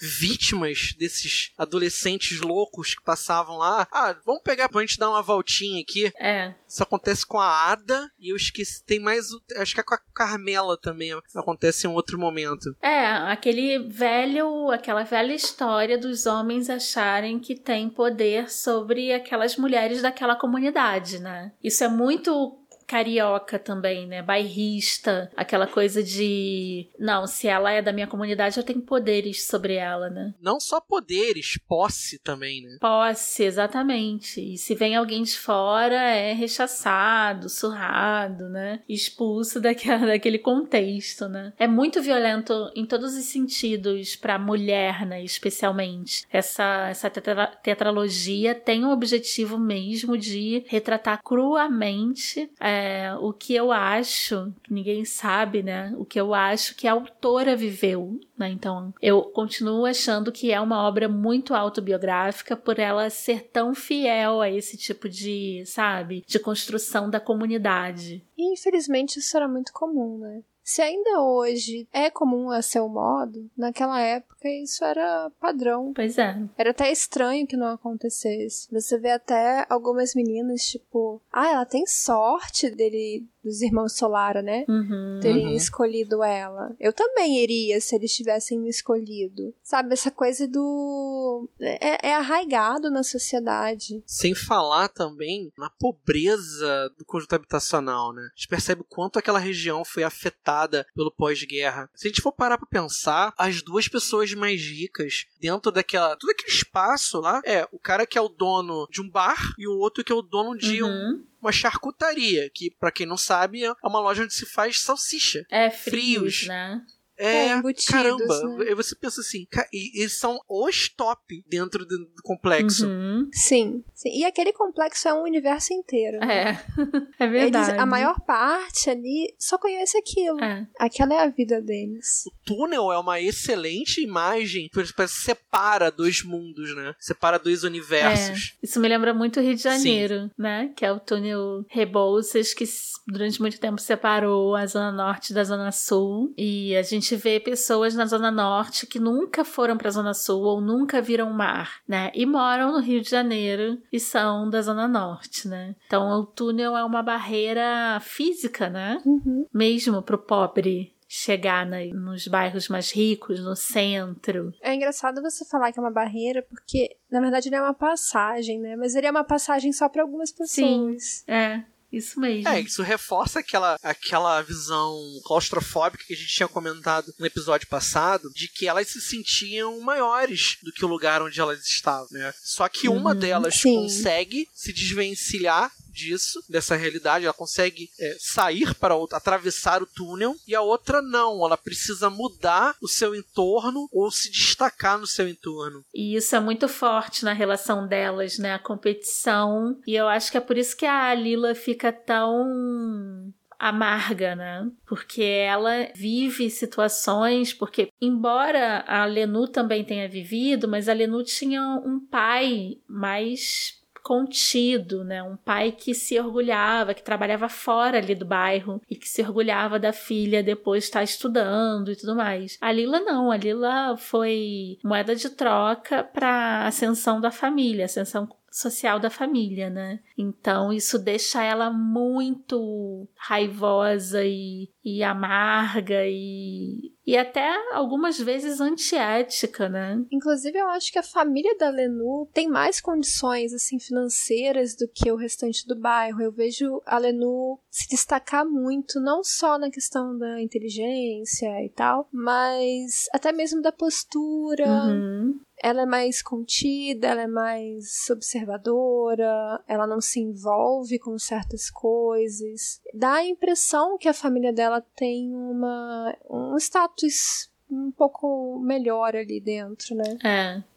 vítimas 0.00 0.94
desses 0.98 1.52
adolescentes 1.58 2.40
loucos 2.40 2.94
que 2.94 3.04
passavam 3.04 3.58
lá. 3.58 3.86
Ah, 3.92 4.16
vamos 4.24 4.42
pegar 4.42 4.68
pra 4.68 4.80
gente 4.80 4.98
dar 4.98 5.10
uma 5.10 5.22
voltinha 5.22 5.80
aqui. 5.80 6.12
É. 6.18 6.54
Isso 6.66 6.82
acontece 6.82 7.26
com 7.26 7.38
a 7.38 7.70
Ada 7.70 8.10
e 8.18 8.30
eu 8.30 8.36
esqueci. 8.36 8.84
Tem 8.84 8.98
mais. 8.98 9.28
Acho 9.56 9.74
que 9.74 9.80
é 9.80 9.84
com 9.84 9.94
a 9.94 10.00
Carmela 10.14 10.76
também. 10.76 11.12
Acontece 11.34 11.86
em 11.86 11.90
outro 11.90 12.18
momento. 12.18 12.74
É, 12.82 13.06
aquele 13.06 13.78
velho. 13.78 14.70
Aquela 14.70 15.04
velha 15.04 15.34
história 15.34 15.98
dos 15.98 16.26
homens 16.26 16.68
acharem 16.68 17.38
que 17.38 17.54
tem 17.54 17.88
poder 17.88 18.50
sobre 18.50 19.12
aquelas 19.12 19.56
mulheres 19.56 20.02
daquela 20.02 20.36
comunidade 20.36 20.93
cidade, 20.94 21.18
né? 21.18 21.52
Isso 21.62 21.82
é 21.84 21.88
muito 21.88 22.63
carioca 22.86 23.58
também, 23.58 24.06
né? 24.06 24.22
Bairrista, 24.22 25.30
aquela 25.36 25.66
coisa 25.66 26.02
de. 26.02 26.88
Não, 26.98 27.26
se 27.26 27.48
ela 27.48 27.70
é 27.70 27.82
da 27.82 27.92
minha 27.92 28.06
comunidade, 28.06 28.56
eu 28.56 28.64
tenho 28.64 28.80
poderes 28.80 29.44
sobre 29.44 29.74
ela, 29.74 30.10
né? 30.10 30.34
Não 30.40 30.60
só 30.60 30.80
poderes, 30.80 31.58
posse 31.66 32.18
também, 32.18 32.62
né? 32.62 32.78
Posse, 32.80 33.44
exatamente. 33.44 34.54
E 34.54 34.58
se 34.58 34.74
vem 34.74 34.96
alguém 34.96 35.22
de 35.22 35.38
fora, 35.38 35.96
é 35.96 36.32
rechaçado, 36.32 37.48
surrado, 37.48 38.48
né? 38.48 38.80
Expulso 38.88 39.60
daquela, 39.62 40.06
daquele 40.06 40.38
contexto, 40.38 41.28
né? 41.28 41.52
É 41.58 41.66
muito 41.66 42.02
violento 42.02 42.70
em 42.74 42.86
todos 42.86 43.14
os 43.14 43.24
sentidos 43.24 44.16
pra 44.16 44.38
mulher, 44.38 45.06
né? 45.06 45.22
Especialmente. 45.22 46.26
Essa, 46.30 46.88
essa 46.88 47.10
tetra 47.10 47.46
tetralogia 47.62 48.54
tem 48.54 48.84
o 48.84 48.90
objetivo 48.90 49.58
mesmo 49.58 50.16
de 50.16 50.64
retratar 50.66 51.20
cruamente. 51.22 52.50
É, 52.60 52.73
é, 52.74 53.14
o 53.16 53.32
que 53.32 53.54
eu 53.54 53.70
acho, 53.70 54.52
ninguém 54.68 55.04
sabe, 55.04 55.62
né? 55.62 55.94
O 55.96 56.04
que 56.04 56.20
eu 56.20 56.34
acho 56.34 56.74
que 56.74 56.86
a 56.86 56.92
autora 56.92 57.56
viveu, 57.56 58.18
né? 58.36 58.48
Então, 58.50 58.92
eu 59.00 59.22
continuo 59.22 59.86
achando 59.86 60.32
que 60.32 60.52
é 60.52 60.60
uma 60.60 60.86
obra 60.86 61.08
muito 61.08 61.54
autobiográfica 61.54 62.56
por 62.56 62.78
ela 62.78 63.08
ser 63.10 63.48
tão 63.52 63.74
fiel 63.74 64.40
a 64.40 64.50
esse 64.50 64.76
tipo 64.76 65.08
de, 65.08 65.62
sabe, 65.66 66.24
de 66.26 66.38
construção 66.38 67.08
da 67.08 67.20
comunidade. 67.20 68.24
E 68.36 68.52
infelizmente 68.52 69.18
isso 69.18 69.36
era 69.36 69.48
muito 69.48 69.72
comum, 69.72 70.18
né? 70.18 70.42
Se 70.64 70.80
ainda 70.80 71.20
hoje 71.20 71.86
é 71.92 72.08
comum 72.10 72.50
a 72.50 72.62
seu 72.62 72.88
modo, 72.88 73.50
naquela 73.54 74.00
época 74.00 74.48
isso 74.48 74.82
era 74.82 75.30
padrão. 75.38 75.92
Pois 75.94 76.16
é. 76.16 76.36
Era 76.56 76.70
até 76.70 76.90
estranho 76.90 77.46
que 77.46 77.56
não 77.56 77.66
acontecesse. 77.66 78.66
Você 78.72 78.98
vê 78.98 79.10
até 79.10 79.66
algumas 79.68 80.14
meninas, 80.14 80.62
tipo, 80.62 81.20
ah, 81.30 81.50
ela 81.50 81.66
tem 81.66 81.86
sorte 81.86 82.70
dele 82.70 83.26
dos 83.44 83.60
irmãos 83.60 83.92
Solara, 83.92 84.42
né? 84.42 84.64
Uhum, 84.68 85.20
terem 85.20 85.46
uhum. 85.48 85.56
escolhido 85.56 86.22
ela. 86.22 86.74
Eu 86.80 86.92
também 86.92 87.42
iria 87.42 87.80
se 87.80 87.94
eles 87.94 88.14
tivessem 88.14 88.58
me 88.58 88.68
escolhido. 88.68 89.54
Sabe, 89.62 89.92
essa 89.92 90.10
coisa 90.10 90.48
do. 90.48 91.48
É, 91.60 92.08
é 92.08 92.14
arraigado 92.14 92.90
na 92.90 93.02
sociedade. 93.02 94.02
Sem 94.06 94.34
falar 94.34 94.88
também 94.88 95.52
na 95.56 95.70
pobreza 95.70 96.90
do 96.98 97.04
conjunto 97.04 97.34
habitacional, 97.34 98.12
né? 98.12 98.22
A 98.22 98.34
gente 98.34 98.48
percebe 98.48 98.80
o 98.80 98.84
quanto 98.84 99.18
aquela 99.18 99.38
região 99.38 99.84
foi 99.84 100.02
afetada 100.02 100.86
pelo 100.94 101.12
pós-guerra. 101.12 101.88
Se 101.94 102.06
a 102.06 102.10
gente 102.10 102.22
for 102.22 102.32
parar 102.32 102.58
pra 102.58 102.66
pensar, 102.66 103.32
as 103.36 103.62
duas 103.62 103.88
pessoas 103.88 104.32
mais 104.34 104.60
ricas 104.62 105.26
dentro 105.40 105.70
daquela. 105.70 106.16
todo 106.16 106.30
aquele 106.30 106.50
espaço 106.50 107.20
lá 107.20 107.40
é 107.44 107.68
o 107.70 107.78
cara 107.78 108.06
que 108.06 108.18
é 108.18 108.20
o 108.20 108.28
dono 108.28 108.88
de 108.90 109.02
um 109.02 109.08
bar 109.08 109.54
e 109.58 109.68
o 109.68 109.76
outro 109.76 110.02
que 110.02 110.12
é 110.12 110.14
o 110.14 110.22
dono 110.22 110.56
de 110.56 110.82
um 110.82 110.94
Uhum. 110.94 111.24
Uma 111.44 111.52
charcutaria, 111.52 112.50
que 112.52 112.70
pra 112.80 112.90
quem 112.90 113.06
não 113.06 113.16
sabe 113.16 113.64
é 113.64 113.72
uma 113.84 114.00
loja 114.00 114.22
onde 114.24 114.32
se 114.34 114.46
faz 114.46 114.80
salsicha. 114.80 115.44
É 115.50 115.70
frios, 115.70 116.36
Frios. 116.38 116.46
né? 116.48 116.80
É, 117.16 117.46
É, 117.46 117.56
embutidos, 117.56 117.86
caramba. 117.86 118.56
né? 118.64 118.74
Você 118.74 118.94
pensa 118.96 119.20
assim, 119.20 119.46
e 119.72 120.00
eles 120.00 120.18
são 120.18 120.38
os 120.48 120.88
top 120.88 121.44
dentro 121.48 121.84
do, 121.86 121.98
do 121.98 122.22
complexo. 122.22 122.86
Uhum. 122.86 123.28
Sim, 123.32 123.84
sim. 123.94 124.10
E 124.18 124.24
aquele 124.24 124.52
complexo 124.52 125.08
é 125.08 125.14
um 125.14 125.22
universo 125.22 125.72
inteiro. 125.72 126.18
É. 126.24 126.50
é 127.18 127.24
Eles, 127.24 127.32
verdade. 127.40 127.78
a 127.78 127.86
maior 127.86 128.20
parte 128.20 128.90
ali 128.90 129.34
só 129.38 129.58
conhece 129.58 129.96
aquilo. 129.96 130.42
É. 130.42 130.66
Aquela 130.78 131.14
é 131.14 131.18
a 131.24 131.28
vida 131.28 131.60
deles. 131.60 132.24
O 132.26 132.32
túnel 132.44 132.92
é 132.92 132.98
uma 132.98 133.20
excelente 133.20 134.00
imagem, 134.02 134.68
porque 134.72 134.92
parece 134.96 135.14
que 135.18 135.24
separa 135.24 135.90
dois 135.90 136.22
mundos, 136.24 136.74
né? 136.74 136.94
Separa 136.98 137.38
dois 137.38 137.64
universos. 137.64 138.56
Isso 138.62 138.80
me 138.80 138.88
lembra 138.88 139.12
muito 139.14 139.38
o 139.38 139.42
Rio 139.42 139.54
de 139.54 139.62
Janeiro, 139.62 140.30
né? 140.38 140.72
Que 140.76 140.84
é 140.84 140.92
o 140.92 141.00
túnel 141.00 141.64
Rebouças, 141.68 142.52
que 142.54 142.64
durante 143.06 143.40
muito 143.40 143.60
tempo 143.60 143.80
separou 143.80 144.54
a 144.56 144.66
Zona 144.66 144.90
Norte 144.92 145.32
da 145.32 145.44
Zona 145.44 145.70
Sul. 145.72 146.32
E 146.36 146.74
a 146.76 146.82
gente 146.82 147.03
vê 147.16 147.40
pessoas 147.40 147.94
na 147.94 148.06
Zona 148.06 148.30
Norte 148.30 148.86
que 148.86 148.98
nunca 149.00 149.44
foram 149.44 149.76
pra 149.76 149.90
Zona 149.90 150.14
Sul 150.14 150.42
ou 150.42 150.60
nunca 150.60 151.02
viram 151.02 151.30
o 151.30 151.34
mar, 151.34 151.80
né? 151.88 152.10
E 152.14 152.24
moram 152.24 152.72
no 152.72 152.80
Rio 152.80 153.00
de 153.00 153.10
Janeiro 153.10 153.80
e 153.92 153.98
são 153.98 154.48
da 154.48 154.62
Zona 154.62 154.86
Norte, 154.86 155.48
né? 155.48 155.74
Então 155.86 156.08
o 156.20 156.26
túnel 156.26 156.76
é 156.76 156.84
uma 156.84 157.02
barreira 157.02 157.98
física, 158.00 158.68
né? 158.70 159.00
Uhum. 159.04 159.46
Mesmo 159.52 160.02
pro 160.02 160.18
pobre 160.18 160.92
chegar 161.06 161.64
na- 161.66 161.84
nos 161.94 162.26
bairros 162.26 162.68
mais 162.68 162.90
ricos, 162.92 163.38
no 163.44 163.54
centro. 163.54 164.52
É 164.60 164.74
engraçado 164.74 165.22
você 165.22 165.44
falar 165.44 165.70
que 165.72 165.78
é 165.78 165.82
uma 165.82 165.90
barreira, 165.92 166.42
porque 166.48 166.96
na 167.10 167.20
verdade 167.20 167.48
ele 167.48 167.54
é 167.56 167.60
uma 167.62 167.74
passagem, 167.74 168.58
né? 168.58 168.74
Mas 168.74 168.94
ele 168.94 169.06
é 169.06 169.10
uma 169.10 169.22
passagem 169.22 169.72
só 169.72 169.88
pra 169.88 170.02
algumas 170.02 170.32
pessoas. 170.32 171.22
É, 171.28 171.62
isso 171.96 172.18
mesmo. 172.20 172.48
É, 172.48 172.60
isso 172.60 172.82
reforça 172.82 173.40
aquela, 173.40 173.78
aquela 173.82 174.40
visão 174.42 174.94
claustrofóbica 175.24 176.04
que 176.06 176.12
a 176.14 176.16
gente 176.16 176.28
tinha 176.34 176.48
comentado 176.48 177.12
no 177.18 177.26
episódio 177.26 177.66
passado, 177.68 178.30
de 178.34 178.48
que 178.48 178.66
elas 178.68 178.88
se 178.88 179.00
sentiam 179.00 179.80
maiores 179.80 180.56
do 180.62 180.72
que 180.72 180.84
o 180.84 180.88
lugar 180.88 181.22
onde 181.22 181.40
elas 181.40 181.64
estavam, 181.66 182.08
né? 182.10 182.32
Só 182.42 182.68
que 182.68 182.88
uma 182.88 183.12
Uhum, 183.12 183.18
delas 183.18 183.54
sim. 183.56 183.74
consegue 183.74 184.48
se 184.52 184.72
desvencilhar 184.72 185.70
disso, 185.94 186.40
dessa 186.48 186.76
realidade, 186.76 187.24
ela 187.24 187.32
consegue 187.32 187.88
é, 187.98 188.16
sair 188.18 188.74
para 188.74 188.96
outra, 188.96 189.18
atravessar 189.18 189.82
o 189.82 189.86
túnel, 189.86 190.34
e 190.46 190.54
a 190.54 190.60
outra 190.60 191.00
não, 191.00 191.44
ela 191.46 191.56
precisa 191.56 192.10
mudar 192.10 192.74
o 192.82 192.88
seu 192.88 193.14
entorno 193.14 193.88
ou 193.92 194.10
se 194.10 194.30
destacar 194.30 194.98
no 194.98 195.06
seu 195.06 195.28
entorno. 195.28 195.84
E 195.94 196.16
isso 196.16 196.34
é 196.34 196.40
muito 196.40 196.68
forte 196.68 197.24
na 197.24 197.32
relação 197.32 197.86
delas, 197.86 198.38
né? 198.38 198.54
A 198.54 198.58
competição. 198.58 199.78
E 199.86 199.94
eu 199.94 200.08
acho 200.08 200.30
que 200.30 200.36
é 200.36 200.40
por 200.40 200.58
isso 200.58 200.76
que 200.76 200.86
a 200.86 201.14
Lila 201.14 201.54
fica 201.54 201.92
tão 201.92 203.32
amarga, 203.58 204.34
né? 204.34 204.70
Porque 204.86 205.22
ela 205.22 205.88
vive 205.94 206.50
situações, 206.50 207.54
porque 207.54 207.88
embora 208.00 208.84
a 208.86 209.04
Lenu 209.04 209.48
também 209.48 209.84
tenha 209.84 210.08
vivido, 210.08 210.68
mas 210.68 210.88
a 210.88 210.92
Lenu 210.92 211.22
tinha 211.24 211.62
um 211.84 212.00
pai 212.00 212.78
mais 212.88 213.80
contido, 214.04 215.02
né? 215.02 215.22
Um 215.22 215.34
pai 215.34 215.72
que 215.72 215.94
se 215.94 216.20
orgulhava, 216.20 216.92
que 216.92 217.02
trabalhava 217.02 217.48
fora 217.48 217.96
ali 217.96 218.14
do 218.14 218.26
bairro 218.26 218.80
e 218.88 218.94
que 218.94 219.08
se 219.08 219.22
orgulhava 219.22 219.78
da 219.78 219.94
filha 219.94 220.42
depois 220.42 220.84
estar 220.84 221.02
estudando 221.02 221.90
e 221.90 221.96
tudo 221.96 222.14
mais. 222.14 222.58
A 222.60 222.70
Lila 222.70 223.00
não, 223.00 223.30
a 223.30 223.36
Lila 223.38 223.96
foi 223.96 224.78
moeda 224.84 225.16
de 225.16 225.30
troca 225.30 226.04
para 226.04 226.66
ascensão 226.66 227.18
da 227.18 227.30
família, 227.30 227.86
ascensão 227.86 228.28
social 228.54 229.00
da 229.00 229.10
família, 229.10 229.68
né? 229.68 229.98
Então 230.16 230.72
isso 230.72 230.96
deixa 230.96 231.42
ela 231.42 231.72
muito 231.72 233.08
raivosa 233.16 234.24
e, 234.24 234.70
e 234.84 235.02
amarga 235.02 236.06
e, 236.06 236.92
e 237.04 237.16
até 237.16 237.52
algumas 237.72 238.16
vezes 238.16 238.60
antiética, 238.60 239.68
né? 239.68 240.00
Inclusive, 240.10 240.56
eu 240.56 240.68
acho 240.68 240.92
que 240.92 241.00
a 241.00 241.02
família 241.02 241.56
da 241.58 241.68
Lenu 241.68 242.28
tem 242.32 242.48
mais 242.48 242.80
condições 242.80 243.52
assim 243.52 243.80
financeiras 243.80 244.76
do 244.76 244.86
que 244.86 245.10
o 245.10 245.16
restante 245.16 245.66
do 245.66 245.74
bairro. 245.74 246.22
Eu 246.22 246.30
vejo 246.30 246.80
a 246.86 246.96
Lenu 246.96 247.58
se 247.68 247.88
destacar 247.88 248.46
muito, 248.46 249.00
não 249.00 249.24
só 249.24 249.58
na 249.58 249.68
questão 249.68 250.16
da 250.16 250.40
inteligência 250.40 251.48
e 251.64 251.70
tal, 251.70 252.08
mas 252.12 253.06
até 253.12 253.32
mesmo 253.32 253.60
da 253.60 253.72
postura. 253.72 254.64
Uhum. 254.68 255.40
Ela 255.66 255.82
é 255.82 255.86
mais 255.86 256.20
contida, 256.20 257.06
ela 257.06 257.22
é 257.22 257.26
mais 257.26 258.10
observadora, 258.10 259.64
ela 259.66 259.86
não 259.86 259.98
se 259.98 260.20
envolve 260.20 260.98
com 260.98 261.18
certas 261.18 261.70
coisas. 261.70 262.82
Dá 262.92 263.14
a 263.14 263.24
impressão 263.24 263.96
que 263.96 264.06
a 264.06 264.12
família 264.12 264.52
dela 264.52 264.84
tem 264.94 265.34
uma, 265.34 266.14
um 266.28 266.54
status 266.58 267.50
um 267.70 267.90
pouco 267.90 268.60
melhor 268.60 269.16
ali 269.16 269.40
dentro, 269.40 269.94
né? 269.94 270.18
É. 270.22 270.73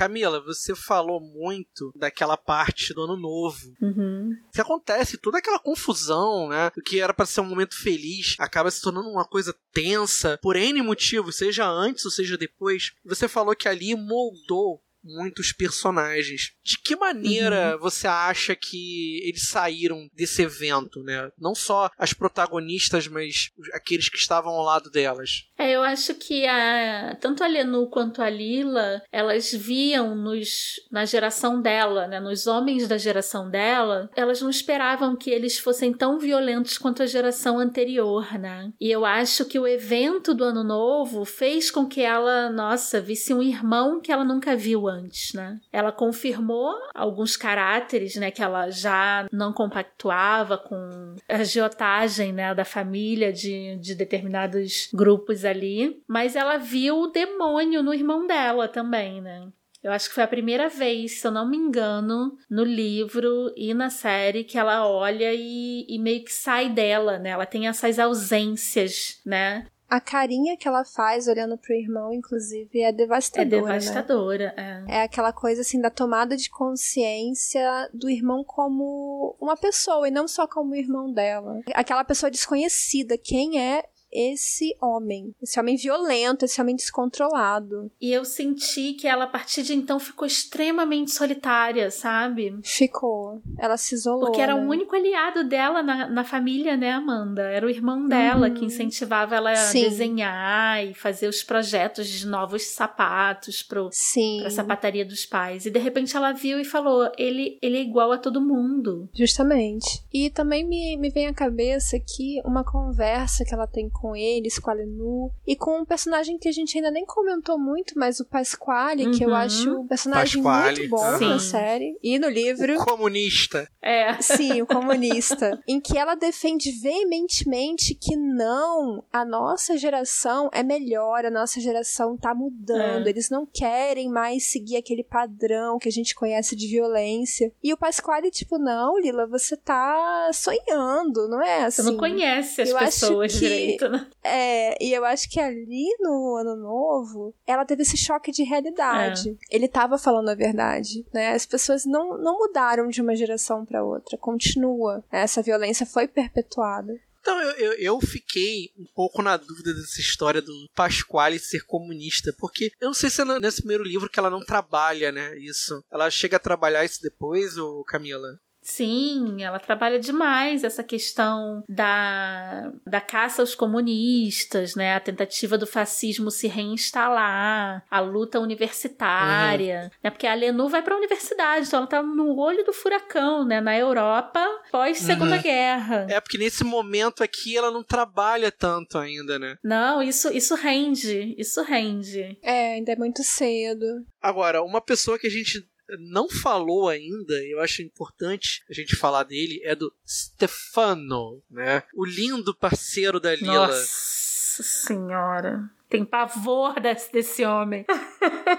Camila, 0.00 0.40
você 0.40 0.74
falou 0.74 1.20
muito 1.20 1.92
daquela 1.94 2.34
parte 2.34 2.94
do 2.94 3.02
ano 3.02 3.18
novo. 3.18 3.74
Uhum. 3.82 4.34
que 4.50 4.58
acontece 4.58 5.18
toda 5.18 5.36
aquela 5.36 5.58
confusão, 5.58 6.48
né? 6.48 6.72
O 6.74 6.80
que 6.80 7.00
era 7.00 7.12
pra 7.12 7.26
ser 7.26 7.42
um 7.42 7.48
momento 7.50 7.78
feliz 7.78 8.34
acaba 8.38 8.70
se 8.70 8.80
tornando 8.80 9.10
uma 9.10 9.26
coisa 9.26 9.54
tensa 9.74 10.38
por 10.40 10.56
N 10.56 10.80
motivos, 10.80 11.36
seja 11.36 11.68
antes 11.68 12.02
ou 12.06 12.10
seja 12.10 12.38
depois. 12.38 12.92
Você 13.04 13.28
falou 13.28 13.54
que 13.54 13.68
ali 13.68 13.94
moldou 13.94 14.80
muitos 15.02 15.52
personagens. 15.52 16.52
De 16.62 16.78
que 16.78 16.96
maneira 16.96 17.76
você 17.78 18.06
acha 18.06 18.54
que 18.54 19.20
eles 19.26 19.48
saíram 19.48 20.08
desse 20.14 20.42
evento, 20.42 21.02
né? 21.02 21.30
Não 21.38 21.54
só 21.54 21.90
as 21.98 22.12
protagonistas, 22.12 23.06
mas 23.06 23.50
aqueles 23.72 24.08
que 24.08 24.16
estavam 24.16 24.52
ao 24.52 24.64
lado 24.64 24.90
delas. 24.90 25.44
É, 25.58 25.72
eu 25.72 25.82
acho 25.82 26.14
que 26.14 26.46
a, 26.46 27.16
tanto 27.20 27.44
a 27.44 27.46
Lenu 27.46 27.88
quanto 27.88 28.22
a 28.22 28.30
Lila, 28.30 29.02
elas 29.12 29.52
viam 29.52 30.14
nos, 30.14 30.76
na 30.90 31.04
geração 31.04 31.60
dela, 31.60 32.06
né, 32.06 32.20
nos 32.20 32.46
homens 32.46 32.88
da 32.88 32.96
geração 32.96 33.50
dela, 33.50 34.10
elas 34.16 34.40
não 34.40 34.50
esperavam 34.50 35.16
que 35.16 35.30
eles 35.30 35.58
fossem 35.58 35.92
tão 35.92 36.18
violentos 36.18 36.78
quanto 36.78 37.02
a 37.02 37.06
geração 37.06 37.58
anterior, 37.58 38.38
né? 38.38 38.72
E 38.80 38.90
eu 38.90 39.04
acho 39.04 39.44
que 39.44 39.58
o 39.58 39.66
evento 39.66 40.34
do 40.34 40.44
Ano 40.44 40.64
Novo 40.64 41.24
fez 41.24 41.70
com 41.70 41.86
que 41.86 42.00
ela, 42.00 42.50
nossa, 42.50 43.00
visse 43.00 43.34
um 43.34 43.42
irmão 43.42 44.00
que 44.00 44.12
ela 44.12 44.24
nunca 44.24 44.56
viu 44.56 44.88
antes, 44.90 45.32
né? 45.32 45.58
Ela 45.72 45.92
confirmou 45.92 46.74
alguns 46.94 47.36
caráteres, 47.36 48.16
né, 48.16 48.30
que 48.30 48.42
ela 48.42 48.70
já 48.70 49.26
não 49.32 49.52
compactuava 49.52 50.58
com 50.58 51.16
a 51.28 51.36
agiotagem, 51.36 52.32
né, 52.32 52.54
da 52.54 52.64
família 52.64 53.32
de, 53.32 53.76
de 53.76 53.94
determinados 53.94 54.88
grupos 54.92 55.44
ali, 55.44 56.02
mas 56.06 56.36
ela 56.36 56.58
viu 56.58 57.00
o 57.00 57.06
demônio 57.06 57.82
no 57.82 57.94
irmão 57.94 58.26
dela 58.26 58.68
também, 58.68 59.20
né? 59.20 59.48
Eu 59.82 59.92
acho 59.92 60.08
que 60.08 60.14
foi 60.14 60.24
a 60.24 60.28
primeira 60.28 60.68
vez, 60.68 61.20
se 61.20 61.26
eu 61.26 61.30
não 61.30 61.48
me 61.48 61.56
engano, 61.56 62.36
no 62.50 62.62
livro 62.62 63.50
e 63.56 63.72
na 63.72 63.88
série 63.88 64.44
que 64.44 64.58
ela 64.58 64.86
olha 64.86 65.32
e, 65.32 65.86
e 65.88 65.98
meio 65.98 66.22
que 66.22 66.32
sai 66.32 66.68
dela, 66.68 67.18
né? 67.18 67.30
Ela 67.30 67.46
tem 67.46 67.66
essas 67.66 67.98
ausências, 67.98 69.20
né? 69.24 69.66
A 69.90 70.00
carinha 70.00 70.56
que 70.56 70.68
ela 70.68 70.84
faz 70.84 71.26
olhando 71.26 71.58
pro 71.58 71.74
irmão, 71.74 72.12
inclusive, 72.14 72.80
é 72.80 72.90
É 72.90 72.92
devastadora. 72.92 73.62
Né? 73.62 73.78
devastadora. 73.78 74.54
É. 74.56 75.00
É 75.00 75.02
aquela 75.02 75.32
coisa 75.32 75.62
assim 75.62 75.80
da 75.80 75.90
tomada 75.90 76.36
de 76.36 76.48
consciência 76.48 77.90
do 77.92 78.08
irmão 78.08 78.44
como 78.44 79.36
uma 79.40 79.56
pessoa 79.56 80.06
e 80.06 80.10
não 80.12 80.28
só 80.28 80.46
como 80.46 80.76
irmão 80.76 81.12
dela. 81.12 81.60
Aquela 81.74 82.04
pessoa 82.04 82.30
desconhecida, 82.30 83.18
quem 83.18 83.60
é 83.60 83.84
esse 84.12 84.74
homem? 84.80 85.34
Esse 85.42 85.58
homem 85.58 85.76
violento, 85.76 86.44
esse 86.44 86.60
homem 86.60 86.76
descontrolado. 86.76 87.90
E 88.00 88.12
eu 88.12 88.24
senti 88.24 88.94
que 88.94 89.06
ela, 89.06 89.24
a 89.24 89.28
partir 89.28 89.62
de 89.62 89.74
então, 89.74 89.98
ficou 89.98 90.26
extremamente 90.26 91.10
solitária, 91.12 91.90
sabe? 91.90 92.58
Ficou. 92.62 93.40
Ela 93.58 93.76
se 93.76 93.94
isolou. 93.94 94.26
Porque 94.26 94.40
era 94.40 94.54
né? 94.54 94.60
o 94.60 94.68
único 94.68 94.94
aliado 94.94 95.44
dela 95.44 95.82
na, 95.82 96.08
na 96.08 96.24
família, 96.24 96.76
né, 96.76 96.92
Amanda? 96.92 97.42
Era 97.42 97.66
o 97.66 97.70
irmão 97.70 98.06
dela 98.06 98.48
Uhum. 98.48 98.54
que 98.54 98.64
incentivava 98.64 99.34
ela 99.36 99.52
a 99.52 99.56
Sim. 99.56 99.82
desenhar 99.82 100.84
e 100.84 100.94
fazer 100.94 101.28
os 101.28 101.42
projetos 101.42 102.08
de 102.08 102.26
novos 102.26 102.62
sapatos 102.66 103.62
pro, 103.62 103.88
Sim. 103.92 104.38
pra 104.40 104.50
sapataria 104.50 105.04
dos 105.04 105.26
pais. 105.26 105.66
E 105.66 105.70
de 105.70 105.78
repente 105.78 106.16
ela 106.16 106.32
viu 106.32 106.58
e 106.58 106.64
falou: 106.64 107.10
ele, 107.18 107.58
ele 107.62 107.76
é 107.78 107.80
igual 107.82 108.12
a 108.12 108.18
todo 108.18 108.40
mundo. 108.40 109.08
Justamente. 109.14 110.02
E 110.12 110.30
também 110.30 110.66
me, 110.66 110.96
me 110.96 111.10
vem 111.10 111.26
à 111.26 111.34
cabeça 111.34 111.96
aqui 111.96 112.40
uma 112.44 112.64
conversa 112.64 113.44
que 113.44 113.54
ela 113.54 113.66
tem 113.66 113.88
com 113.88 113.99
eles, 114.16 114.58
com 114.58 114.70
a 114.70 114.74
Lenu, 114.74 115.30
e 115.46 115.56
com 115.56 115.80
um 115.80 115.84
personagem 115.84 116.38
que 116.38 116.48
a 116.48 116.52
gente 116.52 116.76
ainda 116.76 116.90
nem 116.90 117.04
comentou 117.04 117.58
muito, 117.58 117.94
mas 117.96 118.20
o 118.20 118.24
Pasquale, 118.24 119.06
uhum. 119.06 119.12
que 119.12 119.24
eu 119.24 119.28
uhum. 119.28 119.34
acho 119.34 119.80
um 119.80 119.86
personagem 119.86 120.42
Pasquale. 120.42 120.78
muito 120.78 120.90
bom 120.90 121.18
Sim. 121.18 121.28
na 121.28 121.38
série 121.38 121.98
e 122.02 122.18
no 122.18 122.28
livro. 122.28 122.80
O 122.80 122.84
comunista. 122.84 123.68
É. 123.82 124.20
Sim, 124.20 124.62
o 124.62 124.66
comunista. 124.66 125.60
em 125.66 125.80
que 125.80 125.96
ela 125.96 126.14
defende 126.14 126.70
veementemente 126.70 127.94
que 127.94 128.16
não, 128.16 129.04
a 129.12 129.24
nossa 129.24 129.76
geração 129.76 130.48
é 130.52 130.62
melhor, 130.62 131.24
a 131.24 131.30
nossa 131.30 131.60
geração 131.60 132.16
tá 132.16 132.34
mudando, 132.34 133.06
é. 133.06 133.10
eles 133.10 133.30
não 133.30 133.46
querem 133.46 134.08
mais 134.08 134.50
seguir 134.50 134.76
aquele 134.76 135.04
padrão 135.04 135.78
que 135.78 135.88
a 135.88 135.92
gente 135.92 136.14
conhece 136.14 136.54
de 136.56 136.66
violência. 136.66 137.52
E 137.62 137.72
o 137.72 137.76
Pasquale, 137.76 138.30
tipo, 138.30 138.58
não, 138.58 138.98
Lila, 138.98 139.26
você 139.26 139.56
tá 139.56 140.30
sonhando, 140.32 141.28
não 141.28 141.42
é 141.42 141.64
assim? 141.64 141.82
Você 141.82 141.82
não 141.82 141.90
assim. 141.90 141.98
conhece 141.98 142.62
as 142.62 142.68
eu 142.70 142.78
pessoas 142.78 143.32
que, 143.32 143.38
direito, 143.40 143.89
né? 143.90 144.06
É, 144.22 144.82
e 144.82 144.92
eu 144.92 145.04
acho 145.04 145.28
que 145.28 145.40
ali 145.40 145.88
no 146.00 146.36
Ano 146.36 146.56
Novo, 146.56 147.34
ela 147.46 147.64
teve 147.64 147.82
esse 147.82 147.96
choque 147.96 148.30
de 148.30 148.42
realidade. 148.42 149.30
É. 149.30 149.56
Ele 149.56 149.68
tava 149.68 149.98
falando 149.98 150.28
a 150.28 150.34
verdade, 150.34 151.04
né? 151.12 151.32
As 151.32 151.46
pessoas 151.46 151.84
não, 151.84 152.16
não 152.18 152.38
mudaram 152.38 152.88
de 152.88 153.00
uma 153.02 153.16
geração 153.16 153.64
para 153.64 153.84
outra, 153.84 154.16
continua. 154.16 155.04
Essa 155.10 155.42
violência 155.42 155.84
foi 155.84 156.06
perpetuada. 156.06 156.98
Então, 157.20 157.38
eu, 157.42 157.50
eu, 157.52 157.72
eu, 157.74 158.00
fiquei 158.00 158.70
um 158.78 158.86
pouco 158.94 159.20
na 159.22 159.36
dúvida 159.36 159.74
dessa 159.74 160.00
história 160.00 160.40
do 160.40 160.66
Pasquale 160.74 161.38
ser 161.38 161.64
comunista, 161.66 162.34
porque 162.38 162.70
eu 162.80 162.86
não 162.86 162.94
sei 162.94 163.10
se 163.10 163.20
é 163.20 163.24
nesse 163.38 163.58
primeiro 163.58 163.84
livro 163.84 164.08
que 164.08 164.18
ela 164.18 164.30
não 164.30 164.40
trabalha, 164.40 165.12
né, 165.12 165.36
isso. 165.38 165.84
Ela 165.92 166.10
chega 166.10 166.38
a 166.38 166.40
trabalhar 166.40 166.84
isso 166.84 167.02
depois, 167.02 167.58
ou 167.58 167.84
Camila? 167.84 168.38
Sim, 168.62 169.42
ela 169.42 169.58
trabalha 169.58 169.98
demais 169.98 170.64
essa 170.64 170.84
questão 170.84 171.64
da, 171.68 172.72
da 172.86 173.00
caça 173.00 173.42
aos 173.42 173.54
comunistas, 173.54 174.74
né? 174.74 174.94
A 174.94 175.00
tentativa 175.00 175.56
do 175.56 175.66
fascismo 175.66 176.30
se 176.30 176.46
reinstalar, 176.46 177.84
a 177.90 178.00
luta 178.00 178.38
universitária, 178.38 179.84
uhum. 179.84 179.90
né? 180.04 180.10
Porque 180.10 180.26
a 180.26 180.34
Lenu 180.34 180.68
vai 180.68 180.82
para 180.82 180.94
a 180.94 180.98
universidade, 180.98 181.66
então 181.66 181.78
ela 181.80 181.86
tá 181.86 182.02
no 182.02 182.38
olho 182.38 182.64
do 182.64 182.72
furacão, 182.72 183.44
né? 183.44 183.60
Na 183.60 183.76
Europa, 183.76 184.44
pós 184.70 184.98
Segunda 184.98 185.36
uhum. 185.36 185.42
Guerra. 185.42 186.06
É 186.08 186.20
porque 186.20 186.38
nesse 186.38 186.62
momento 186.62 187.22
aqui 187.22 187.56
ela 187.56 187.70
não 187.70 187.82
trabalha 187.82 188.52
tanto 188.52 188.98
ainda, 188.98 189.38
né? 189.38 189.56
Não, 189.64 190.02
isso 190.02 190.30
isso 190.32 190.54
rende, 190.54 191.34
isso 191.38 191.62
rende. 191.62 192.38
É, 192.42 192.74
ainda 192.74 192.92
é 192.92 192.96
muito 192.96 193.22
cedo. 193.22 193.86
Agora, 194.20 194.62
uma 194.62 194.80
pessoa 194.80 195.18
que 195.18 195.26
a 195.26 195.30
gente 195.30 195.66
não 195.98 196.28
falou 196.28 196.88
ainda, 196.88 197.34
eu 197.46 197.60
acho 197.60 197.82
importante 197.82 198.62
a 198.68 198.72
gente 198.72 198.96
falar 198.96 199.24
dele, 199.24 199.60
é 199.64 199.74
do 199.74 199.92
Stefano, 200.06 201.42
né? 201.50 201.82
O 201.94 202.04
lindo 202.04 202.54
parceiro 202.54 203.18
da 203.18 203.34
Lila. 203.34 203.68
Nossa 203.68 204.62
senhora. 204.62 205.70
Tem 205.88 206.04
pavor 206.04 206.78
desse, 206.80 207.10
desse 207.12 207.44
homem. 207.44 207.84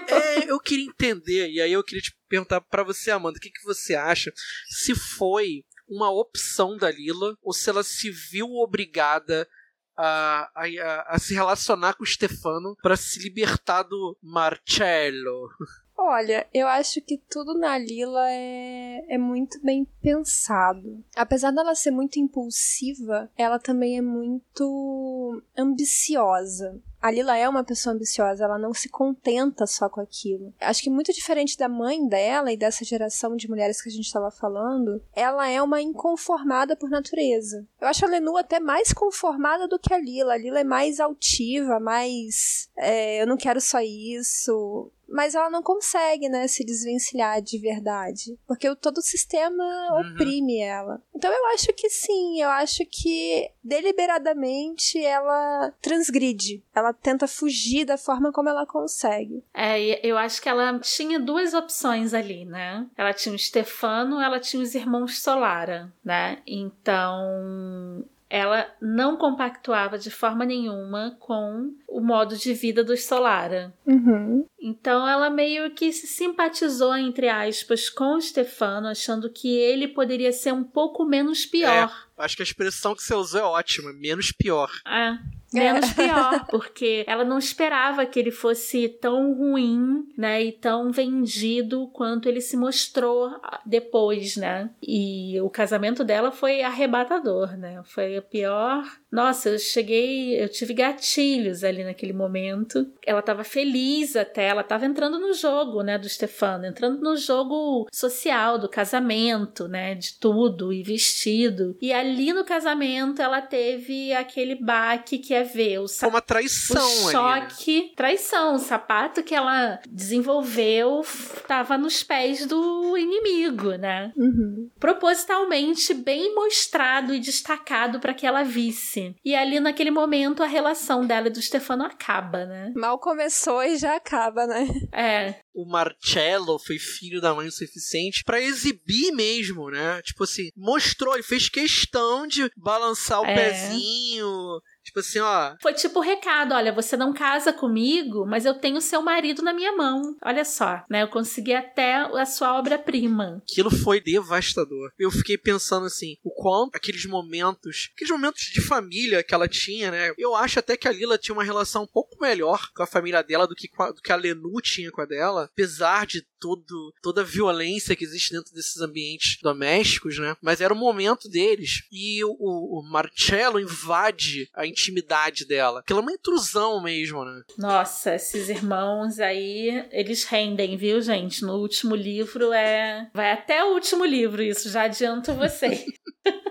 é, 0.08 0.44
eu 0.50 0.60
queria 0.60 0.86
entender, 0.86 1.50
e 1.50 1.60
aí 1.60 1.72
eu 1.72 1.82
queria 1.82 2.02
te 2.02 2.14
perguntar 2.28 2.60
para 2.60 2.82
você, 2.82 3.10
Amanda, 3.10 3.38
o 3.38 3.40
que, 3.40 3.50
que 3.50 3.64
você 3.64 3.94
acha? 3.94 4.32
Se 4.68 4.94
foi 4.94 5.64
uma 5.88 6.10
opção 6.10 6.76
da 6.76 6.90
Lila 6.90 7.36
ou 7.42 7.52
se 7.52 7.68
ela 7.70 7.82
se 7.82 8.10
viu 8.10 8.48
obrigada 8.56 9.48
a, 9.96 10.50
a, 10.54 11.14
a, 11.14 11.18
se 11.18 11.34
relacionar 11.34 11.94
com 11.94 12.02
o 12.02 12.06
Stefano 12.06 12.76
para 12.82 12.96
se 12.96 13.18
libertar 13.20 13.82
do 13.82 14.16
Marcello. 14.22 15.48
Olha, 16.04 16.44
eu 16.52 16.66
acho 16.66 17.00
que 17.00 17.16
tudo 17.16 17.54
na 17.54 17.78
Lila 17.78 18.28
é, 18.28 19.04
é 19.08 19.16
muito 19.16 19.62
bem 19.62 19.86
pensado. 20.02 21.02
Apesar 21.14 21.52
dela 21.52 21.76
ser 21.76 21.92
muito 21.92 22.18
impulsiva, 22.18 23.30
ela 23.38 23.56
também 23.56 23.96
é 23.98 24.02
muito 24.02 25.40
ambiciosa. 25.56 26.82
A 27.00 27.10
Lila 27.10 27.36
é 27.36 27.48
uma 27.48 27.64
pessoa 27.64 27.94
ambiciosa, 27.94 28.44
ela 28.44 28.58
não 28.58 28.72
se 28.72 28.88
contenta 28.88 29.66
só 29.66 29.88
com 29.88 30.00
aquilo. 30.00 30.52
Acho 30.60 30.82
que 30.82 30.90
muito 30.90 31.12
diferente 31.12 31.58
da 31.58 31.68
mãe 31.68 32.06
dela 32.06 32.52
e 32.52 32.56
dessa 32.56 32.84
geração 32.84 33.34
de 33.34 33.48
mulheres 33.48 33.82
que 33.82 33.88
a 33.88 33.92
gente 33.92 34.06
estava 34.06 34.30
falando, 34.30 35.02
ela 35.12 35.48
é 35.48 35.60
uma 35.60 35.80
inconformada 35.80 36.76
por 36.76 36.88
natureza. 36.88 37.66
Eu 37.80 37.88
acho 37.88 38.04
a 38.04 38.08
Lenu 38.08 38.36
até 38.36 38.60
mais 38.60 38.92
conformada 38.92 39.66
do 39.66 39.80
que 39.80 39.92
a 39.92 39.98
Lila. 39.98 40.34
A 40.34 40.38
Lila 40.38 40.60
é 40.60 40.64
mais 40.64 41.00
altiva, 41.00 41.80
mais. 41.80 42.68
É, 42.76 43.20
eu 43.20 43.26
não 43.26 43.36
quero 43.36 43.60
só 43.60 43.80
isso 43.80 44.92
mas 45.12 45.34
ela 45.34 45.50
não 45.50 45.62
consegue, 45.62 46.28
né, 46.28 46.48
se 46.48 46.64
desvencilhar 46.64 47.40
de 47.42 47.58
verdade, 47.58 48.38
porque 48.46 48.74
todo 48.76 48.98
o 48.98 49.02
sistema 49.02 49.62
uhum. 49.92 50.12
oprime 50.12 50.60
ela. 50.60 51.00
Então 51.14 51.30
eu 51.30 51.46
acho 51.54 51.72
que 51.74 51.88
sim, 51.88 52.40
eu 52.40 52.48
acho 52.50 52.84
que 52.90 53.50
deliberadamente 53.62 55.02
ela 55.04 55.72
transgride, 55.80 56.62
ela 56.74 56.92
tenta 56.92 57.28
fugir 57.28 57.84
da 57.84 57.96
forma 57.96 58.32
como 58.32 58.48
ela 58.48 58.66
consegue. 58.66 59.44
É, 59.54 60.04
eu 60.06 60.16
acho 60.16 60.40
que 60.40 60.48
ela 60.48 60.78
tinha 60.80 61.20
duas 61.20 61.54
opções 61.54 62.14
ali, 62.14 62.44
né? 62.44 62.86
Ela 62.96 63.12
tinha 63.12 63.34
o 63.34 63.38
Stefano, 63.38 64.20
ela 64.20 64.40
tinha 64.40 64.62
os 64.62 64.74
irmãos 64.74 65.20
Solara, 65.20 65.92
né? 66.04 66.42
Então 66.46 68.04
ela 68.32 68.66
não 68.80 69.18
compactuava 69.18 69.98
de 69.98 70.10
forma 70.10 70.46
nenhuma 70.46 71.14
com 71.20 71.70
o 71.86 72.00
modo 72.00 72.34
de 72.34 72.54
vida 72.54 72.82
dos 72.82 73.04
Solara. 73.04 73.74
Uhum. 73.86 74.46
Então 74.58 75.06
ela 75.06 75.28
meio 75.28 75.70
que 75.74 75.92
se 75.92 76.06
simpatizou, 76.06 76.96
entre 76.96 77.28
aspas, 77.28 77.90
com 77.90 78.16
o 78.16 78.20
Stefano, 78.22 78.88
achando 78.88 79.28
que 79.28 79.54
ele 79.54 79.86
poderia 79.86 80.32
ser 80.32 80.54
um 80.54 80.64
pouco 80.64 81.04
menos 81.04 81.44
pior. 81.44 81.92
É, 82.18 82.22
acho 82.24 82.34
que 82.34 82.42
a 82.42 82.44
expressão 82.44 82.94
que 82.94 83.02
você 83.02 83.14
usou 83.14 83.38
é 83.38 83.44
ótima, 83.44 83.92
menos 83.92 84.32
pior. 84.32 84.70
É 84.86 85.41
menos 85.52 85.90
é. 85.90 85.94
pior, 85.94 86.46
porque 86.50 87.04
ela 87.06 87.24
não 87.24 87.38
esperava 87.38 88.06
que 88.06 88.18
ele 88.18 88.30
fosse 88.30 88.88
tão 88.88 89.34
ruim, 89.34 90.06
né, 90.16 90.42
e 90.42 90.52
tão 90.52 90.90
vendido 90.90 91.88
quanto 91.92 92.28
ele 92.28 92.40
se 92.40 92.56
mostrou 92.56 93.30
depois, 93.64 94.36
né? 94.36 94.70
E 94.82 95.40
o 95.40 95.50
casamento 95.50 96.04
dela 96.04 96.30
foi 96.30 96.62
arrebatador, 96.62 97.56
né? 97.56 97.80
Foi 97.84 98.16
a 98.16 98.22
pior. 98.22 98.84
Nossa, 99.10 99.50
eu 99.50 99.58
cheguei, 99.58 100.42
eu 100.42 100.48
tive 100.48 100.72
gatilhos 100.72 101.62
ali 101.62 101.84
naquele 101.84 102.14
momento. 102.14 102.90
Ela 103.04 103.20
estava 103.20 103.44
feliz 103.44 104.16
até, 104.16 104.46
ela 104.46 104.62
estava 104.62 104.86
entrando 104.86 105.18
no 105.18 105.34
jogo, 105.34 105.82
né, 105.82 105.98
do 105.98 106.08
Stefano, 106.08 106.64
entrando 106.64 107.00
no 107.00 107.16
jogo 107.16 107.86
social 107.92 108.58
do 108.58 108.68
casamento, 108.68 109.68
né, 109.68 109.94
de 109.94 110.18
tudo 110.18 110.72
e 110.72 110.82
vestido. 110.82 111.76
E 111.80 111.92
ali 111.92 112.32
no 112.32 112.44
casamento 112.44 113.20
ela 113.20 113.42
teve 113.42 114.14
aquele 114.14 114.54
baque 114.54 115.18
que 115.18 115.34
é 115.34 115.41
ver 115.42 115.78
o 115.78 115.88
Foi 115.88 116.08
uma 116.08 116.20
traição 116.20 117.06
o 117.06 117.10
choque, 117.10 117.76
ali, 117.76 117.88
né? 117.88 117.94
traição, 117.96 118.54
o 118.54 118.58
sapato 118.58 119.22
que 119.22 119.34
ela 119.34 119.80
desenvolveu 119.88 121.00
estava 121.00 121.76
nos 121.78 122.02
pés 122.02 122.46
do 122.46 122.96
inimigo, 122.96 123.72
né? 123.72 124.12
Uhum. 124.16 124.70
Propositalmente 124.78 125.94
bem 125.94 126.34
mostrado 126.34 127.14
e 127.14 127.20
destacado 127.20 128.00
para 128.00 128.14
que 128.14 128.26
ela 128.26 128.42
visse. 128.42 129.14
E 129.24 129.34
ali 129.34 129.60
naquele 129.60 129.90
momento 129.90 130.42
a 130.42 130.46
relação 130.46 131.06
dela 131.06 131.28
e 131.28 131.30
do 131.30 131.42
Stefano 131.42 131.84
acaba, 131.84 132.44
né? 132.44 132.72
Mal 132.74 132.98
começou 132.98 133.62
e 133.62 133.76
já 133.76 133.96
acaba, 133.96 134.46
né? 134.46 134.68
É. 134.92 135.34
O 135.54 135.66
Marcello 135.66 136.58
foi 136.58 136.78
filho 136.78 137.20
da 137.20 137.34
mãe 137.34 137.46
o 137.46 137.52
suficiente 137.52 138.22
para 138.24 138.40
exibir 138.40 139.12
mesmo, 139.12 139.70
né? 139.70 140.00
Tipo 140.02 140.24
assim, 140.24 140.48
mostrou, 140.56 141.14
ele 141.14 141.22
fez 141.22 141.48
questão 141.48 142.26
de 142.26 142.50
balançar 142.56 143.20
o 143.20 143.26
é. 143.26 143.34
pezinho, 143.34 144.60
Tipo 144.84 145.00
assim, 145.00 145.20
ó. 145.20 145.54
Foi 145.60 145.72
tipo 145.72 145.98
o 145.98 146.02
recado: 146.02 146.54
olha, 146.54 146.72
você 146.72 146.96
não 146.96 147.12
casa 147.12 147.52
comigo, 147.52 148.26
mas 148.26 148.44
eu 148.44 148.54
tenho 148.54 148.80
seu 148.80 149.02
marido 149.02 149.42
na 149.42 149.52
minha 149.52 149.72
mão. 149.72 150.16
Olha 150.24 150.44
só, 150.44 150.84
né? 150.90 151.02
Eu 151.02 151.08
consegui 151.08 151.54
até 151.54 151.96
a 151.96 152.26
sua 152.26 152.58
obra-prima. 152.58 153.42
Aquilo 153.48 153.70
foi 153.70 154.00
devastador. 154.00 154.90
Eu 154.98 155.10
fiquei 155.10 155.38
pensando 155.38 155.86
assim: 155.86 156.16
o 156.22 156.30
quanto 156.30 156.74
aqueles 156.74 157.06
momentos, 157.06 157.90
aqueles 157.94 158.12
momentos 158.12 158.42
de 158.42 158.60
família 158.60 159.22
que 159.22 159.34
ela 159.34 159.48
tinha, 159.48 159.90
né? 159.90 160.12
Eu 160.18 160.34
acho 160.34 160.58
até 160.58 160.76
que 160.76 160.88
a 160.88 160.92
Lila 160.92 161.18
tinha 161.18 161.34
uma 161.34 161.44
relação 161.44 161.84
um 161.84 161.86
pouco 161.86 162.20
melhor 162.20 162.70
com 162.74 162.82
a 162.82 162.86
família 162.86 163.22
dela 163.22 163.46
do 163.46 163.54
que, 163.54 163.68
a, 163.78 163.90
do 163.90 164.00
que 164.00 164.12
a 164.12 164.16
Lenu 164.16 164.60
tinha 164.60 164.90
com 164.90 165.00
a 165.00 165.06
dela. 165.06 165.48
Apesar 165.52 166.06
de 166.06 166.22
todo, 166.40 166.92
toda 167.00 167.20
a 167.20 167.24
violência 167.24 167.94
que 167.94 168.04
existe 168.04 168.32
dentro 168.32 168.52
desses 168.52 168.80
ambientes 168.80 169.38
domésticos, 169.40 170.18
né? 170.18 170.36
Mas 170.42 170.60
era 170.60 170.74
o 170.74 170.76
momento 170.76 171.28
deles. 171.28 171.82
E 171.90 172.24
o, 172.24 172.30
o 172.38 172.82
Marcello 172.82 173.60
invade 173.60 174.48
a 174.54 174.66
intimidade 174.72 175.46
dela. 175.46 175.80
Aquilo 175.80 176.00
é 176.00 176.02
uma 176.02 176.12
intrusão 176.12 176.82
mesmo, 176.82 177.24
né? 177.24 177.42
Nossa, 177.56 178.14
esses 178.14 178.48
irmãos 178.48 179.20
aí, 179.20 179.86
eles 179.90 180.24
rendem, 180.24 180.76
viu, 180.76 181.00
gente? 181.00 181.42
No 181.42 181.58
último 181.58 181.94
livro 181.94 182.52
é. 182.52 183.08
Vai 183.14 183.32
até 183.32 183.64
o 183.64 183.74
último 183.74 184.04
livro, 184.04 184.42
isso, 184.42 184.68
já 184.68 184.82
adianto 184.82 185.34
vocês. 185.34 185.84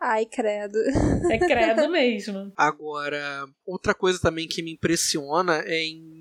Ai, 0.00 0.24
credo. 0.24 0.78
É 1.30 1.38
credo 1.38 1.88
mesmo. 1.90 2.50
Agora, 2.56 3.46
outra 3.66 3.94
coisa 3.94 4.18
também 4.18 4.48
que 4.48 4.62
me 4.62 4.72
impressiona 4.72 5.62
é 5.66 5.84
em 5.84 6.19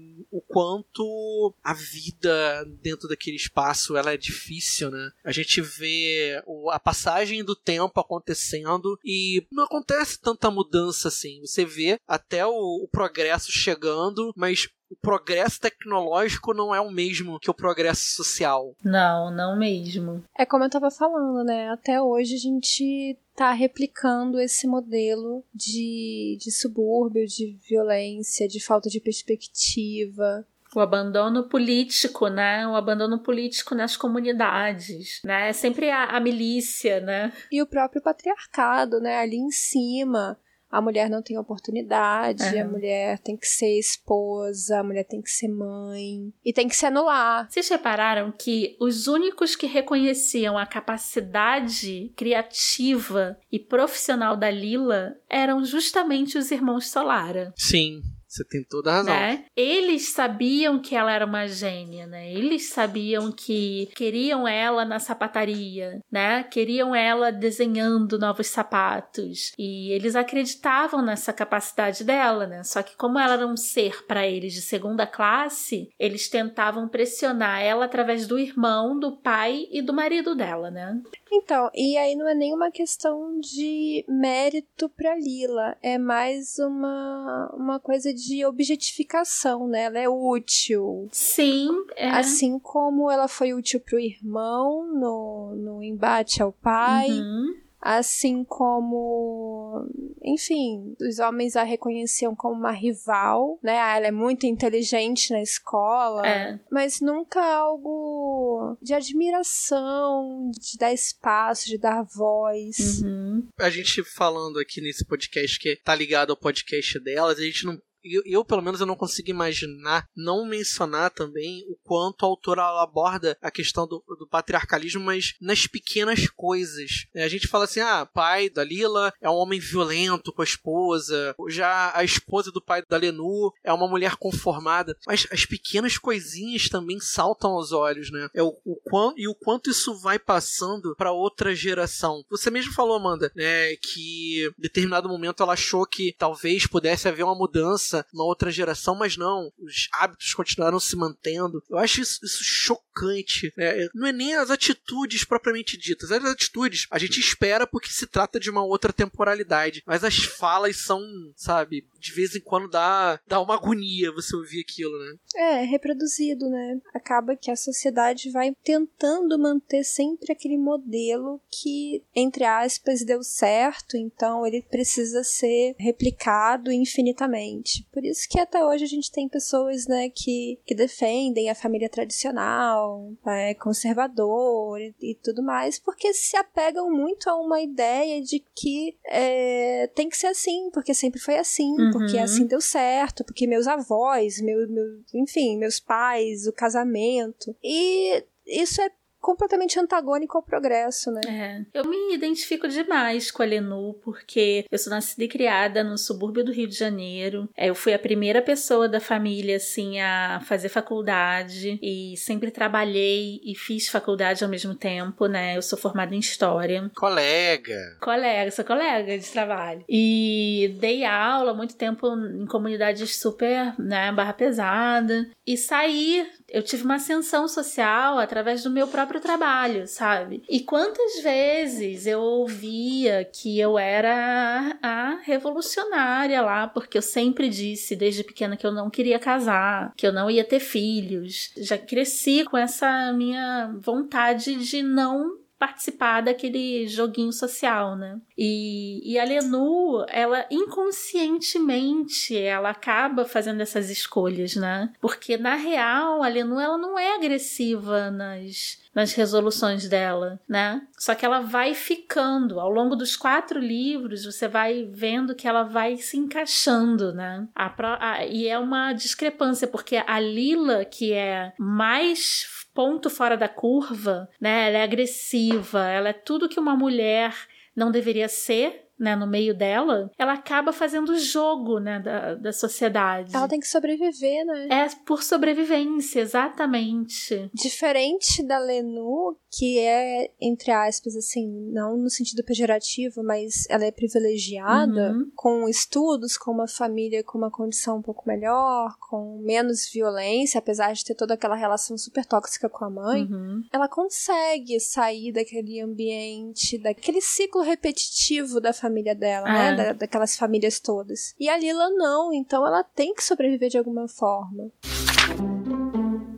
quanto 0.49 1.53
a 1.63 1.73
vida 1.73 2.65
dentro 2.81 3.07
daquele 3.07 3.37
espaço 3.37 3.95
ela 3.95 4.11
é 4.11 4.17
difícil, 4.17 4.89
né? 4.89 5.11
A 5.23 5.31
gente 5.31 5.61
vê 5.61 6.43
a 6.71 6.79
passagem 6.79 7.43
do 7.43 7.55
tempo 7.55 7.99
acontecendo 7.99 8.99
e 9.05 9.45
não 9.51 9.63
acontece 9.63 10.19
tanta 10.19 10.49
mudança 10.49 11.07
assim. 11.07 11.39
Você 11.41 11.63
vê 11.63 11.99
até 12.07 12.45
o, 12.45 12.83
o 12.83 12.87
progresso 12.87 13.51
chegando, 13.51 14.33
mas 14.35 14.67
o 14.89 14.95
progresso 14.95 15.59
tecnológico 15.59 16.53
não 16.53 16.73
é 16.73 16.81
o 16.81 16.89
mesmo 16.89 17.39
que 17.39 17.49
o 17.49 17.53
progresso 17.53 18.15
social. 18.15 18.75
Não, 18.83 19.31
não 19.31 19.57
mesmo. 19.57 20.23
É 20.37 20.45
como 20.45 20.63
eu 20.63 20.69
tava 20.69 20.89
falando, 20.89 21.43
né? 21.43 21.69
Até 21.69 22.01
hoje 22.01 22.35
a 22.35 22.39
gente 22.39 23.17
tá 23.35 23.51
replicando 23.51 24.39
esse 24.39 24.67
modelo 24.67 25.43
de, 25.53 26.37
de 26.41 26.51
subúrbio, 26.51 27.25
de 27.25 27.57
violência, 27.69 28.47
de 28.47 28.59
falta 28.59 28.89
de 28.89 28.99
perspectiva. 28.99 30.45
O 30.75 30.79
abandono 30.79 31.47
político, 31.47 32.27
né? 32.27 32.67
O 32.67 32.75
abandono 32.75 33.19
político 33.19 33.73
nas 33.73 33.95
comunidades, 33.95 35.19
né? 35.23 35.49
É 35.49 35.53
sempre 35.53 35.89
a, 35.89 36.05
a 36.05 36.19
milícia, 36.19 36.99
né? 36.99 37.31
E 37.51 37.61
o 37.61 37.67
próprio 37.67 38.01
patriarcado, 38.01 38.99
né? 38.99 39.17
Ali 39.17 39.37
em 39.37 39.51
cima 39.51 40.37
a 40.69 40.81
mulher 40.81 41.09
não 41.09 41.21
tem 41.21 41.37
oportunidade, 41.37 42.43
uhum. 42.43 42.61
a 42.61 42.65
mulher 42.65 43.19
tem 43.19 43.35
que 43.35 43.47
ser 43.47 43.79
esposa, 43.79 44.79
a 44.79 44.83
mulher 44.83 45.03
tem 45.03 45.21
que 45.21 45.29
ser 45.29 45.47
mãe 45.47 46.31
e 46.45 46.53
tem 46.53 46.67
que 46.67 46.75
se 46.75 46.85
anular. 46.85 47.49
Vocês 47.49 47.67
repararam 47.69 48.31
que 48.31 48.77
os 48.79 49.07
únicos 49.07 49.55
que 49.55 49.65
reconheciam 49.65 50.57
a 50.57 50.65
capacidade 50.65 52.11
criativa 52.15 53.37
e 53.51 53.57
profissional 53.57 54.37
da 54.37 54.49
Lila 54.49 55.15
eram 55.29 55.63
justamente 55.65 56.37
os 56.37 56.51
irmãos 56.51 56.89
Solara? 56.89 57.53
Sim. 57.55 58.01
Você 58.29 58.43
tem 58.45 58.63
toda 58.63 58.91
a 58.91 58.95
razão. 58.97 59.13
Né? 59.13 59.45
Eles 59.55 60.09
sabiam 60.13 60.79
que 60.79 60.95
ela 60.95 61.11
era 61.11 61.25
uma 61.25 61.47
gênia, 61.47 62.05
né? 62.05 62.31
Eles 62.31 62.69
sabiam 62.69 63.31
que 63.31 63.89
queriam 63.95 64.47
ela 64.47 64.85
na 64.85 64.99
sapataria, 64.99 65.99
né? 66.11 66.43
Queriam 66.43 66.93
ela 66.93 67.31
desenhando 67.31 68.19
novos 68.19 68.45
sapatos. 68.45 69.51
E 69.57 69.91
eles 69.91 70.15
acreditavam 70.15 71.01
nessa 71.01 71.33
capacidade 71.33 72.03
dela, 72.03 72.45
né? 72.45 72.63
Só 72.63 72.83
que 72.83 72.95
como 72.95 73.17
ela 73.17 73.33
era 73.33 73.47
um 73.47 73.57
ser 73.57 74.05
para 74.05 74.27
eles 74.27 74.53
de 74.53 74.61
segunda 74.61 75.07
classe, 75.07 75.89
eles 75.97 76.29
tentavam 76.29 76.87
pressionar 76.87 77.61
ela 77.61 77.85
através 77.85 78.27
do 78.27 78.37
irmão, 78.37 78.99
do 78.99 79.17
pai 79.17 79.65
e 79.71 79.81
do 79.81 79.91
marido 79.91 80.35
dela, 80.35 80.69
né? 80.69 81.01
Então, 81.31 81.69
e 81.73 81.97
aí 81.97 82.15
não 82.15 82.27
é 82.27 82.35
nenhuma 82.35 82.69
questão 82.69 83.39
de 83.39 84.05
mérito 84.07 84.89
para 84.89 85.15
Lila, 85.15 85.75
é 85.81 85.97
mais 85.97 86.57
uma, 86.59 87.51
uma 87.55 87.79
coisa 87.79 88.13
de 88.13 88.18
objetificação, 88.45 89.67
né? 89.67 89.83
Ela 89.83 89.99
é 89.99 90.09
útil. 90.09 91.07
Sim. 91.11 91.69
É. 91.95 92.09
Assim 92.09 92.59
como 92.59 93.09
ela 93.09 93.27
foi 93.27 93.53
útil 93.53 93.79
pro 93.79 93.99
irmão 93.99 94.87
no, 94.93 95.55
no 95.55 95.83
embate 95.83 96.41
ao 96.41 96.51
pai. 96.51 97.09
Uhum. 97.09 97.69
Assim 97.81 98.43
como, 98.43 99.87
enfim, 100.21 100.97
os 100.99 101.17
homens 101.19 101.55
a 101.55 101.63
reconheciam 101.63 102.35
como 102.35 102.55
uma 102.55 102.73
rival, 102.73 103.57
né? 103.63 103.79
Ah, 103.79 103.95
ela 103.95 104.07
é 104.07 104.11
muito 104.11 104.45
inteligente 104.45 105.31
na 105.31 105.41
escola, 105.41 106.27
é. 106.27 106.59
mas 106.69 106.99
nunca 106.99 107.41
algo 107.41 108.77
de 108.81 108.93
admiração, 108.93 110.51
de 110.59 110.77
dar 110.77 110.91
espaço, 110.91 111.67
de 111.67 111.77
dar 111.77 112.03
voz. 112.03 113.01
Uhum. 113.01 113.47
A 113.57 113.69
gente 113.69 114.03
falando 114.03 114.59
aqui 114.59 114.81
nesse 114.81 115.05
podcast 115.05 115.57
que 115.57 115.77
tá 115.77 115.95
ligado 115.95 116.31
ao 116.31 116.37
podcast 116.37 116.99
delas, 116.99 117.39
a 117.39 117.43
gente 117.43 117.65
não 117.65 117.79
eu, 118.03 118.21
eu, 118.25 118.45
pelo 118.45 118.61
menos, 118.61 118.79
eu 118.79 118.85
não 118.85 118.95
consigo 118.95 119.29
imaginar 119.29 120.05
não 120.15 120.45
mencionar 120.45 121.11
também 121.11 121.65
o 121.67 121.77
quanto 121.83 122.25
a 122.25 122.27
autora 122.27 122.63
aborda 122.81 123.37
a 123.41 123.51
questão 123.51 123.87
do, 123.87 124.03
do 124.17 124.27
patriarcalismo, 124.27 125.03
mas 125.03 125.35
nas 125.41 125.67
pequenas 125.67 126.27
coisas. 126.29 127.07
É, 127.13 127.23
a 127.23 127.27
gente 127.27 127.47
fala 127.47 127.65
assim, 127.65 127.79
ah, 127.79 128.05
pai 128.05 128.49
da 128.49 128.63
Lila 128.63 129.13
é 129.21 129.29
um 129.29 129.35
homem 129.35 129.59
violento 129.59 130.31
com 130.33 130.41
a 130.41 130.45
esposa, 130.45 131.35
já 131.49 131.91
a 131.95 132.03
esposa 132.03 132.51
do 132.51 132.61
pai 132.61 132.83
da 132.87 132.97
Lenu 132.97 133.51
é 133.63 133.71
uma 133.71 133.87
mulher 133.87 134.15
conformada, 134.15 134.95
mas 135.05 135.27
as 135.31 135.45
pequenas 135.45 135.97
coisinhas 135.97 136.69
também 136.69 136.99
saltam 136.99 137.51
aos 137.51 137.71
olhos, 137.71 138.11
né? 138.11 138.29
É 138.33 138.43
o, 138.43 138.55
o 138.65 138.75
quão, 138.83 139.13
e 139.17 139.27
o 139.27 139.35
quanto 139.35 139.69
isso 139.69 139.97
vai 139.99 140.19
passando 140.19 140.95
para 140.95 141.11
outra 141.11 141.55
geração. 141.55 142.23
Você 142.29 142.49
mesmo 142.49 142.73
falou, 142.73 142.97
Amanda, 142.97 143.31
né, 143.35 143.75
que 143.77 144.45
em 144.45 144.61
determinado 144.61 145.09
momento 145.09 145.43
ela 145.43 145.53
achou 145.53 145.85
que 145.85 146.15
talvez 146.17 146.67
pudesse 146.67 147.07
haver 147.07 147.23
uma 147.23 147.35
mudança 147.35 147.88
uma 148.13 148.23
outra 148.23 148.51
geração, 148.51 148.95
mas 148.95 149.17
não, 149.17 149.51
os 149.59 149.87
hábitos 149.93 150.33
continuaram 150.33 150.79
se 150.79 150.95
mantendo. 150.95 151.63
Eu 151.69 151.77
acho 151.77 152.01
isso, 152.01 152.19
isso 152.23 152.43
chocante. 152.43 153.53
Né? 153.57 153.87
Não 153.93 154.07
é 154.07 154.11
nem 154.11 154.35
as 154.35 154.49
atitudes 154.49 155.23
propriamente 155.23 155.77
ditas. 155.77 156.11
As 156.11 156.23
atitudes 156.23 156.87
a 156.91 156.97
gente 156.97 157.19
espera 157.19 157.67
porque 157.67 157.89
se 157.89 158.07
trata 158.07 158.39
de 158.39 158.49
uma 158.49 158.63
outra 158.63 158.91
temporalidade, 158.91 159.83
mas 159.85 160.03
as 160.03 160.17
falas 160.17 160.77
são, 160.77 161.01
sabe, 161.35 161.85
de 161.99 162.11
vez 162.13 162.35
em 162.35 162.41
quando 162.41 162.69
dá, 162.69 163.19
dá 163.27 163.39
uma 163.39 163.55
agonia 163.55 164.11
você 164.11 164.35
ouvir 164.35 164.61
aquilo, 164.61 164.97
né? 164.99 165.15
É, 165.35 165.61
reproduzido, 165.63 166.49
né? 166.49 166.79
Acaba 166.93 167.35
que 167.35 167.51
a 167.51 167.55
sociedade 167.55 168.31
vai 168.31 168.53
tentando 168.63 169.37
manter 169.37 169.83
sempre 169.83 170.31
aquele 170.31 170.57
modelo 170.57 171.41
que, 171.49 172.03
entre 172.15 172.43
aspas, 172.43 173.03
deu 173.03 173.23
certo, 173.23 173.97
então 173.97 174.45
ele 174.45 174.61
precisa 174.61 175.23
ser 175.23 175.75
replicado 175.77 176.71
infinitamente. 176.71 177.78
Por 177.91 178.03
isso 178.03 178.27
que 178.29 178.39
até 178.39 178.63
hoje 178.65 178.83
a 178.83 178.87
gente 178.87 179.11
tem 179.11 179.27
pessoas, 179.27 179.87
né, 179.87 180.09
que, 180.09 180.59
que 180.65 180.73
defendem 180.73 181.49
a 181.49 181.55
família 181.55 181.89
tradicional, 181.89 183.11
é, 183.27 183.53
conservador 183.53 184.79
e, 184.79 184.95
e 185.01 185.15
tudo 185.15 185.43
mais, 185.43 185.79
porque 185.79 186.13
se 186.13 186.35
apegam 186.37 186.89
muito 186.89 187.29
a 187.29 187.35
uma 187.35 187.61
ideia 187.61 188.21
de 188.21 188.43
que 188.55 188.97
é, 189.05 189.87
tem 189.95 190.09
que 190.09 190.17
ser 190.17 190.27
assim, 190.27 190.69
porque 190.71 190.93
sempre 190.93 191.19
foi 191.19 191.37
assim. 191.37 191.71
Uhum 191.79 191.89
porque 191.91 192.17
assim 192.17 192.45
deu 192.45 192.61
certo, 192.61 193.23
porque 193.23 193.45
meus 193.45 193.67
avós, 193.67 194.41
meu, 194.41 194.67
meu, 194.69 194.85
enfim, 195.13 195.57
meus 195.57 195.79
pais, 195.79 196.47
o 196.47 196.53
casamento. 196.53 197.55
E 197.63 198.23
isso 198.45 198.81
é 198.81 198.89
completamente 199.19 199.79
antagônico 199.79 200.37
ao 200.37 200.43
progresso, 200.43 201.11
né? 201.11 201.21
É. 201.27 201.79
Eu 201.79 201.85
me 201.85 202.13
identifico 202.13 202.67
demais 202.67 203.31
com 203.31 203.43
a 203.43 203.45
Lenu, 203.45 203.93
porque 204.03 204.65
eu 204.71 204.77
sou 204.77 204.91
nascida 204.91 205.23
e 205.23 205.27
criada 205.27 205.83
no 205.83 205.97
subúrbio 205.97 206.43
do 206.43 206.51
Rio 206.51 206.67
de 206.67 206.75
Janeiro. 206.75 207.49
É, 207.55 207.69
eu 207.69 207.75
fui 207.75 207.93
a 207.93 207.99
primeira 207.99 208.41
pessoa 208.41 208.87
da 208.87 208.99
família, 208.99 209.57
assim, 209.57 209.99
a 209.99 210.41
fazer 210.45 210.69
faculdade 210.69 211.79
e 211.81 212.15
sempre 212.17 212.51
trabalhei 212.51 213.41
e 213.43 213.55
fiz 213.55 213.87
faculdade 213.87 214.43
ao 214.43 214.49
mesmo 214.49 214.73
tempo, 214.75 215.27
né? 215.27 215.57
Eu 215.57 215.61
sou 215.61 215.77
formada 215.77 216.15
em 216.15 216.19
História. 216.19 216.89
Colega! 216.95 217.97
Colega, 217.99 218.51
sou 218.51 218.63
colega 218.63 219.17
de 219.17 219.29
trabalho. 219.29 219.83
E 219.89 220.75
dei 220.79 221.03
aula 221.03 221.53
muito 221.53 221.75
tempo 221.75 222.07
em 222.07 222.45
comunidades 222.45 223.15
super, 223.17 223.73
né, 223.79 224.11
barra 224.11 224.33
pesada. 224.33 225.29
E 225.45 225.57
saí 225.57 226.27
eu 226.51 226.63
tive 226.63 226.83
uma 226.83 226.95
ascensão 226.95 227.47
social 227.47 228.17
através 228.17 228.63
do 228.63 228.69
meu 228.69 228.87
próprio 228.87 229.19
trabalho, 229.19 229.87
sabe? 229.87 230.43
E 230.49 230.59
quantas 230.61 231.21
vezes 231.21 232.05
eu 232.05 232.19
ouvia 232.19 233.23
que 233.25 233.59
eu 233.59 233.77
era 233.77 234.77
a 234.81 235.19
revolucionária 235.23 236.41
lá, 236.41 236.67
porque 236.67 236.97
eu 236.97 237.01
sempre 237.01 237.49
disse 237.49 237.95
desde 237.95 238.23
pequena 238.23 238.57
que 238.57 238.65
eu 238.65 238.71
não 238.71 238.89
queria 238.89 239.19
casar, 239.19 239.93
que 239.95 240.05
eu 240.05 240.13
não 240.13 240.29
ia 240.29 240.43
ter 240.43 240.59
filhos. 240.59 241.51
Já 241.57 241.77
cresci 241.77 242.43
com 242.45 242.57
essa 242.57 243.11
minha 243.13 243.73
vontade 243.79 244.55
de 244.55 244.81
não 244.81 245.37
participar 245.59 246.21
daquele 246.21 246.87
joguinho 246.87 247.33
social, 247.33 247.97
né? 247.97 248.17
E, 248.37 249.01
e 249.03 249.19
a 249.19 249.25
Lenu, 249.25 250.05
ela 250.07 250.45
inconscientemente, 250.49 252.35
ela 252.37 252.69
acaba 252.69 253.25
fazendo 253.25 253.59
essas 253.59 253.89
escolhas, 253.89 254.55
né? 254.55 254.91
Porque 255.01 255.37
na 255.37 255.55
real, 255.55 256.23
a 256.23 256.27
Lenu, 256.29 256.59
ela 256.59 256.77
não 256.77 256.97
é 256.97 257.13
agressiva 257.13 258.09
nas 258.09 258.79
nas 258.93 259.13
resoluções 259.13 259.87
dela, 259.87 260.39
né? 260.47 260.81
Só 260.97 261.13
que 261.13 261.25
ela 261.25 261.39
vai 261.39 261.73
ficando 261.73 262.59
ao 262.59 262.69
longo 262.69 262.95
dos 262.95 263.15
quatro 263.15 263.59
livros, 263.59 264.25
você 264.25 264.47
vai 264.47 264.89
vendo 264.91 265.35
que 265.35 265.47
ela 265.47 265.63
vai 265.63 265.97
se 265.97 266.17
encaixando, 266.17 267.13
né? 267.13 267.47
A, 267.55 267.73
a, 267.99 268.25
e 268.25 268.47
é 268.47 268.57
uma 268.57 268.93
discrepância 268.93 269.67
porque 269.67 269.97
a 270.05 270.19
Lila, 270.19 270.85
que 270.85 271.13
é 271.13 271.53
mais 271.57 272.47
ponto 272.73 273.09
fora 273.09 273.37
da 273.37 273.47
curva, 273.47 274.29
né? 274.39 274.69
Ela 274.69 274.77
é 274.79 274.83
agressiva, 274.83 275.85
ela 275.85 276.09
é 276.09 276.13
tudo 276.13 276.49
que 276.49 276.59
uma 276.59 276.75
mulher 276.75 277.35
não 277.75 277.91
deveria 277.91 278.27
ser 278.27 278.88
né, 278.99 279.15
no 279.15 279.25
meio 279.25 279.55
dela, 279.55 280.11
ela 280.17 280.33
acaba 280.33 280.73
fazendo 280.73 281.17
jogo, 281.17 281.79
né, 281.79 281.99
da, 281.99 282.35
da 282.35 282.51
sociedade. 282.51 283.35
Ela 283.35 283.47
tem 283.47 283.59
que 283.59 283.67
sobreviver, 283.67 284.45
né? 284.45 284.67
É 284.69 284.87
por 285.05 285.23
sobrevivência, 285.23 286.19
exatamente. 286.19 287.49
Diferente 287.53 288.43
da 288.43 288.59
Lenu, 288.59 289.37
que 289.51 289.79
é, 289.79 290.31
entre 290.41 290.71
aspas, 290.71 291.15
assim, 291.15 291.47
não 291.71 291.97
no 291.97 292.09
sentido 292.09 292.43
pejorativo, 292.43 293.23
mas 293.23 293.65
ela 293.69 293.85
é 293.85 293.91
privilegiada, 293.91 295.13
Uhum. 295.13 295.31
com 295.35 295.69
estudos, 295.69 296.37
com 296.37 296.51
uma 296.51 296.67
família 296.67 297.23
com 297.23 297.37
uma 297.37 297.49
condição 297.51 297.97
um 297.97 298.01
pouco 298.01 298.27
melhor, 298.27 298.95
com 299.09 299.39
menos 299.41 299.89
violência, 299.91 300.57
apesar 300.59 300.93
de 300.93 301.05
ter 301.05 301.15
toda 301.15 301.33
aquela 301.35 301.55
relação 301.55 301.97
super 301.97 302.25
tóxica 302.25 302.67
com 302.69 302.85
a 302.85 302.89
mãe. 302.89 303.23
Uhum. 303.23 303.61
ela 303.71 303.87
consegue 303.87 304.79
sair 304.79 305.31
daquele 305.31 305.79
ambiente, 305.81 306.77
daquele 306.77 307.21
ciclo 307.21 307.61
repetitivo 307.61 308.59
da 308.59 308.73
família 308.73 308.88
dela, 309.15 309.47
É. 309.47 309.51
né? 309.53 309.75
Da- 309.75 309.93
daquelas 309.93 310.35
famílias 310.37 310.79
todas. 310.79 311.33
E 311.39 311.47
a 311.49 311.57
Lila 311.57 311.89
não, 311.91 312.33
então 312.33 312.65
ela 312.65 312.83
tem 312.83 313.13
que 313.13 313.23
sobreviver 313.23 313.69
de 313.69 313.77
alguma 313.77 314.07
forma. 314.07 314.69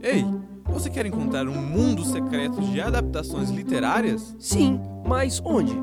Ei, 0.01 0.23
você 0.65 0.89
quer 0.89 1.05
encontrar 1.05 1.47
um 1.47 1.61
mundo 1.61 2.03
secreto 2.03 2.59
de 2.61 2.81
adaptações 2.81 3.49
literárias? 3.49 4.35
Sim, 4.39 4.79
mas 5.05 5.41
onde? 5.45 5.73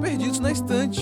Perdidos 0.00 0.38
na 0.40 0.52
Estante. 0.52 1.00